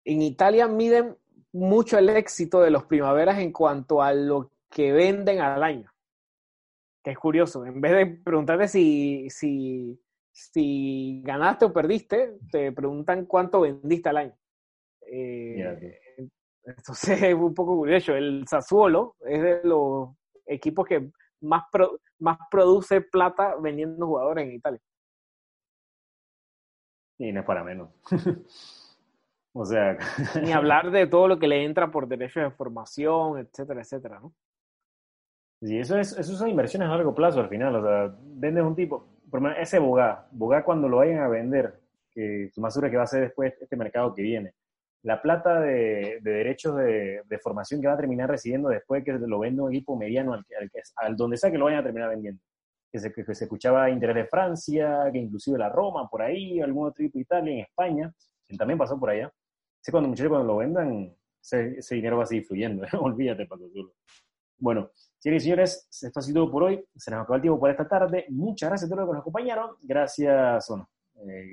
en 0.06 0.22
Italia 0.22 0.68
miden 0.68 1.16
mucho 1.52 1.98
el 1.98 2.10
éxito 2.10 2.62
de 2.62 2.72
los 2.72 2.86
primaveras 2.86 3.40
en 3.40 3.52
cuanto 3.52 4.02
a 4.02 4.14
lo 4.14 4.52
que 4.70 4.92
venden 4.92 5.40
al 5.40 5.64
año. 5.64 5.92
Que 7.04 7.12
es 7.12 7.18
curioso. 7.18 7.66
En 7.66 7.82
vez 7.82 7.92
de 7.94 8.06
preguntarte 8.06 8.68
si, 8.68 9.30
si, 9.30 10.00
si 10.32 11.22
ganaste 11.24 11.66
o 11.66 11.74
perdiste, 11.74 12.38
te 12.52 12.72
preguntan 12.72 13.26
cuánto 13.26 13.62
vendiste 13.62 14.10
al 14.10 14.18
año. 14.18 14.36
Eh, 15.12 16.00
entonces 16.64 17.22
es 17.24 17.34
un 17.34 17.54
poco 17.54 17.78
curioso. 17.78 18.14
El 18.14 18.46
Sassuolo 18.48 19.16
es 19.26 19.42
de 19.42 19.62
los 19.64 20.10
equipos 20.46 20.88
que 20.88 21.10
más, 21.42 21.64
más 22.20 22.38
produce 22.50 23.02
plata 23.02 23.56
vendiendo 23.60 24.06
jugadores 24.06 24.48
en 24.48 24.54
Italia. 24.54 24.82
Y 27.18 27.32
no 27.32 27.42
es 27.42 27.46
para 27.46 27.64
menos. 27.64 27.90
o 29.54 29.66
sea. 29.66 29.98
Ni 30.44 30.52
hablar 30.52 30.92
de 30.92 31.08
todo 31.08 31.28
lo 31.28 31.40
que 31.40 31.48
le 31.48 31.64
entra 31.64 31.92
por 31.92 32.08
derechos 32.08 32.44
de 32.44 32.52
formación, 32.52 33.40
etcétera, 33.40 33.82
etcétera, 33.82 34.20
¿no? 34.20 34.34
Sí, 35.62 35.78
eso, 35.78 35.98
es, 35.98 36.18
eso 36.18 36.36
son 36.36 36.48
inversiones 36.48 36.88
a 36.88 36.92
largo 36.92 37.14
plazo 37.14 37.42
al 37.42 37.50
final. 37.50 37.76
O 37.76 37.84
sea, 37.84 38.16
vendes 38.22 38.64
un 38.64 38.76
tipo, 38.76 39.06
por 39.30 39.46
ese 39.58 39.80
Bogá, 39.80 40.28
Bogá 40.32 40.64
cuando 40.64 40.88
lo 40.88 40.98
vayan 40.98 41.20
a 41.20 41.28
vender, 41.28 41.80
que 42.12 42.50
su 42.54 42.62
más 42.62 42.74
seguro 42.74 42.90
que 42.90 42.98
va 42.98 43.04
a 43.04 43.08
ser 43.08 43.22
después 43.22 43.54
este 43.60 43.76
mercado 43.76 44.14
que 44.16 44.22
viene, 44.22 44.54
la 45.04 45.22
plata 45.22 45.60
de, 45.62 46.20
derechos 46.22 46.76
de, 46.76 47.40
formación 47.42 47.82
que 47.82 47.88
va 47.88 47.94
a 47.94 47.98
terminar 47.98 48.30
recibiendo 48.30 48.70
después 48.70 49.04
que 49.04 49.14
lo 49.14 49.40
vende 49.40 49.62
un 49.62 49.74
equipo 49.74 49.96
mediano 49.96 50.34
al, 50.34 50.46
al, 50.60 50.72
al 50.98 51.16
donde 51.16 51.38
sea 51.38 51.52
que 51.52 51.58
lo 51.58 51.66
vayan 51.66 51.80
a 51.80 51.84
terminar 51.84 52.10
vendiendo. 52.10 52.42
Que 52.92 53.00
se, 53.00 53.14
que 53.14 53.24
se 53.36 53.44
escuchaba 53.44 53.90
interés 53.90 54.16
de 54.16 54.26
Francia, 54.26 55.10
que 55.12 55.20
inclusive 55.20 55.58
la 55.58 55.70
Roma 55.70 56.10
por 56.10 56.22
ahí, 56.22 56.60
algún 56.60 56.88
otro 56.88 57.04
equipo 57.04 57.20
de 57.20 57.22
Italia, 57.22 57.54
en 57.54 57.60
España, 57.60 58.14
también 58.58 58.80
pasó 58.80 59.00
por 59.00 59.12
allá. 59.12 59.32
Sé 59.80 59.92
cuando 59.92 60.10
muchachos 60.10 60.30
cuando 60.30 60.48
lo 60.48 60.58
vendan, 60.58 61.16
ese, 61.42 61.96
dinero 61.96 62.18
va 62.18 62.24
a 62.24 62.26
seguir 62.26 62.46
fluyendo, 62.46 62.86
olvídate, 63.00 63.46
Paco 63.46 63.70
Zulo. 63.70 63.94
Bueno, 64.58 64.90
Señores 65.20 65.44
y 65.44 65.46
señores, 65.46 65.88
esto 66.02 66.20
ha 66.20 66.24
sido 66.24 66.44
todo 66.44 66.52
por 66.52 66.64
hoy. 66.64 66.86
Se 66.96 67.12
nos 67.12 67.22
acabó 67.22 67.36
el 67.36 67.42
tiempo 67.42 67.60
por 67.60 67.70
esta 67.70 67.86
tarde. 67.86 68.26
Muchas 68.30 68.70
gracias 68.70 68.90
a 68.90 68.90
todos 68.90 69.02
los 69.02 69.10
que 69.10 69.16
nos 69.16 69.22
acompañaron. 69.22 69.76
Gracias, 69.82 70.66
bueno, 70.70 70.90
eh, 71.28 71.52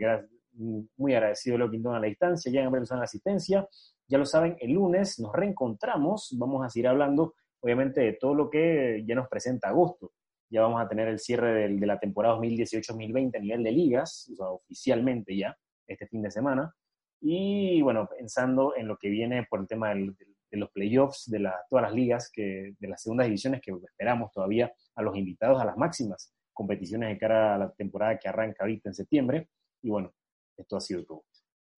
muy 0.57 1.15
agradecido 1.15 1.59
Leo 1.59 1.71
Quintón 1.71 1.95
a 1.95 2.01
la 2.01 2.07
distancia, 2.07 2.51
ya 2.51 2.63
en 2.63 2.75
a 2.75 2.97
la 2.97 3.05
asistencia. 3.05 3.69
Ya 4.09 4.19
lo 4.19 4.25
saben, 4.25 4.57
el 4.61 4.73
lunes 4.73 5.19
nos 5.19 5.33
reencontramos. 5.33 6.35
Vamos 6.39 6.65
a 6.65 6.71
seguir 6.71 6.89
hablando, 6.89 7.35
obviamente, 7.61 8.01
de 8.01 8.13
todo 8.15 8.35
lo 8.35 8.51
que 8.51 9.05
ya 9.07 9.15
nos 9.15 9.29
presenta 9.29 9.69
agosto. 9.69 10.13
Ya 10.51 10.63
vamos 10.63 10.81
a 10.81 10.89
tener 10.89 11.09
el 11.09 11.19
cierre 11.19 11.69
de 11.69 11.87
la 11.87 11.99
temporada 11.99 12.37
2018-2020 12.37 13.37
a 13.37 13.41
nivel 13.41 13.65
de 13.65 13.73
ligas, 13.73 14.31
o 14.33 14.37
sea, 14.37 14.47
oficialmente 14.51 15.37
ya, 15.37 15.57
este 15.87 16.07
fin 16.07 16.23
de 16.23 16.31
semana. 16.31 16.73
Y 17.21 17.83
bueno, 17.83 18.09
pensando 18.09 18.75
en 18.77 18.87
lo 18.87 18.97
que 18.97 19.09
viene 19.09 19.47
por 19.51 19.61
el 19.61 19.67
tema 19.67 19.89
del 19.89 20.15
de 20.51 20.59
los 20.59 20.71
playoffs 20.71 21.31
de 21.31 21.49
todas 21.69 21.85
las 21.85 21.93
ligas, 21.93 22.31
que, 22.33 22.75
de 22.79 22.89
las 22.89 23.03
segundas 23.03 23.27
divisiones, 23.27 23.61
que 23.61 23.73
esperamos 23.73 24.31
todavía 24.33 24.73
a 24.95 25.03
los 25.03 25.17
invitados 25.17 25.61
a 25.61 25.65
las 25.65 25.77
máximas 25.77 26.33
competiciones 26.53 27.11
de 27.11 27.19
cara 27.19 27.55
a 27.55 27.59
la 27.59 27.73
temporada 27.73 28.19
que 28.19 28.29
arranca 28.29 28.65
ahorita 28.65 28.89
en 28.89 28.95
septiembre. 28.95 29.49
Y 29.83 29.91
bueno, 29.91 30.13
esto 30.57 30.77
ha 30.77 30.81
sido 30.81 31.05
todo. 31.05 31.25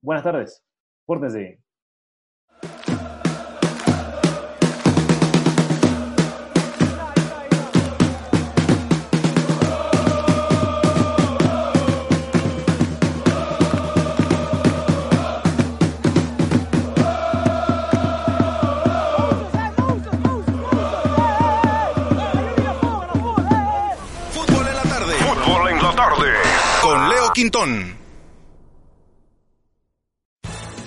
Buenas 0.00 0.24
tardes, 0.24 0.62
pórtense 1.04 1.60
Quintón. 27.38 28.07